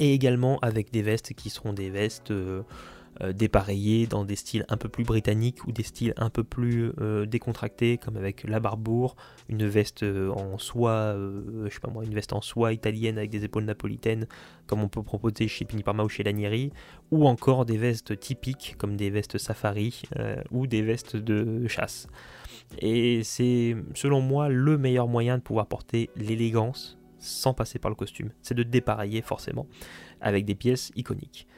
et 0.00 0.12
également 0.12 0.58
avec 0.60 0.90
des 0.90 1.02
vestes 1.02 1.34
qui 1.34 1.50
seront 1.50 1.72
des 1.72 1.90
vestes 1.90 2.32
euh, 3.20 3.32
dépareillés 3.32 4.06
dans 4.06 4.24
des 4.24 4.36
styles 4.36 4.64
un 4.68 4.76
peu 4.76 4.88
plus 4.88 5.02
britanniques 5.02 5.66
ou 5.66 5.72
des 5.72 5.82
styles 5.82 6.14
un 6.16 6.30
peu 6.30 6.44
plus 6.44 6.92
euh, 7.00 7.26
décontractés, 7.26 7.98
comme 7.98 8.16
avec 8.16 8.44
la 8.44 8.60
barbour, 8.60 9.16
une 9.48 9.66
veste 9.66 10.04
euh, 10.04 10.30
en 10.30 10.56
soie, 10.58 11.16
je 11.16 11.68
sais 11.68 11.80
pas 11.80 11.90
moi, 11.90 12.04
une 12.04 12.14
veste 12.14 12.32
en 12.32 12.40
soie 12.40 12.72
italienne 12.72 13.18
avec 13.18 13.30
des 13.30 13.44
épaules 13.44 13.64
napolitaines, 13.64 14.26
comme 14.66 14.82
on 14.82 14.88
peut 14.88 15.02
proposer 15.02 15.48
chez 15.48 15.64
Piniparma 15.64 16.04
ou 16.04 16.08
chez 16.08 16.22
Lanieri, 16.22 16.72
ou 17.10 17.26
encore 17.26 17.64
des 17.64 17.76
vestes 17.76 18.18
typiques 18.20 18.76
comme 18.78 18.96
des 18.96 19.10
vestes 19.10 19.38
safari 19.38 20.02
ou 20.50 20.66
des 20.66 20.82
vestes 20.82 21.16
de 21.16 21.66
chasse. 21.66 22.06
Et 22.78 23.22
c'est 23.24 23.76
selon 23.94 24.20
moi 24.20 24.48
le 24.48 24.78
meilleur 24.78 25.08
moyen 25.08 25.38
de 25.38 25.42
pouvoir 25.42 25.66
porter 25.66 26.10
l'élégance 26.16 26.98
sans 27.18 27.54
passer 27.54 27.78
par 27.78 27.90
le 27.90 27.96
costume. 27.96 28.30
C'est 28.42 28.54
de 28.54 28.62
dépareiller 28.62 29.22
forcément 29.22 29.66
avec 30.20 30.44
des 30.44 30.54
pièces 30.54 30.92
iconiques. 30.94 31.48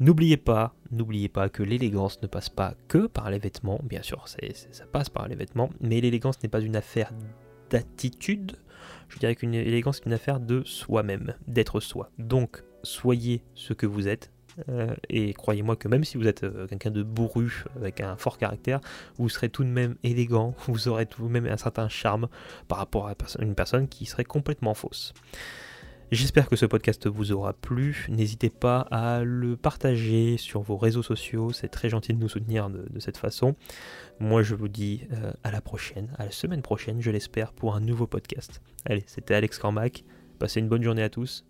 N'oubliez 0.00 0.38
pas, 0.38 0.74
n'oubliez 0.90 1.28
pas 1.28 1.50
que 1.50 1.62
l'élégance 1.62 2.22
ne 2.22 2.26
passe 2.26 2.48
pas 2.48 2.74
que 2.88 3.06
par 3.06 3.30
les 3.30 3.38
vêtements, 3.38 3.78
bien 3.84 4.02
sûr, 4.02 4.26
ça 4.28 4.86
passe 4.90 5.10
par 5.10 5.28
les 5.28 5.34
vêtements, 5.34 5.68
mais 5.82 6.00
l'élégance 6.00 6.42
n'est 6.42 6.48
pas 6.48 6.62
une 6.62 6.74
affaire 6.74 7.12
d'attitude, 7.68 8.56
je 9.10 9.18
dirais 9.18 9.36
qu'une 9.36 9.52
élégance 9.52 9.98
est 9.98 10.06
une 10.06 10.14
affaire 10.14 10.40
de 10.40 10.62
soi-même, 10.64 11.34
d'être 11.46 11.80
soi. 11.80 12.10
Donc, 12.18 12.64
soyez 12.82 13.42
ce 13.54 13.74
que 13.74 13.84
vous 13.84 14.08
êtes, 14.08 14.30
euh, 14.70 14.94
et 15.10 15.34
croyez-moi 15.34 15.76
que 15.76 15.86
même 15.86 16.04
si 16.04 16.16
vous 16.16 16.26
êtes 16.26 16.44
euh, 16.44 16.66
quelqu'un 16.66 16.90
de 16.90 17.02
bourru, 17.02 17.64
avec 17.76 18.00
un 18.00 18.16
fort 18.16 18.38
caractère, 18.38 18.80
vous 19.18 19.28
serez 19.28 19.50
tout 19.50 19.64
de 19.64 19.68
même 19.68 19.96
élégant, 20.02 20.54
vous 20.66 20.88
aurez 20.88 21.04
tout 21.04 21.24
de 21.24 21.28
même 21.28 21.44
un 21.44 21.58
certain 21.58 21.90
charme 21.90 22.28
par 22.68 22.78
rapport 22.78 23.06
à 23.06 23.14
une 23.38 23.54
personne 23.54 23.86
qui 23.86 24.06
serait 24.06 24.24
complètement 24.24 24.72
fausse. 24.72 25.12
J'espère 26.12 26.48
que 26.48 26.56
ce 26.56 26.66
podcast 26.66 27.06
vous 27.06 27.30
aura 27.30 27.52
plu. 27.52 28.06
N'hésitez 28.08 28.50
pas 28.50 28.80
à 28.90 29.22
le 29.22 29.56
partager 29.56 30.38
sur 30.38 30.60
vos 30.60 30.76
réseaux 30.76 31.04
sociaux. 31.04 31.52
C'est 31.52 31.68
très 31.68 31.88
gentil 31.88 32.12
de 32.12 32.18
nous 32.18 32.28
soutenir 32.28 32.68
de, 32.68 32.98
cette 32.98 33.16
façon. 33.16 33.54
Moi, 34.18 34.42
je 34.42 34.56
vous 34.56 34.66
dis 34.66 35.02
euh, 35.12 35.32
à 35.44 35.52
la 35.52 35.60
prochaine, 35.60 36.08
à 36.18 36.24
la 36.24 36.32
semaine 36.32 36.62
prochaine, 36.62 37.00
je 37.00 37.12
l'espère, 37.12 37.52
pour 37.52 37.76
un 37.76 37.80
nouveau 37.80 38.08
podcast. 38.08 38.60
Allez, 38.86 39.04
c'était 39.06 39.34
Alex 39.34 39.60
Cormac. 39.60 40.02
Passez 40.40 40.58
une 40.58 40.68
bonne 40.68 40.82
journée 40.82 41.04
à 41.04 41.10
tous. 41.10 41.44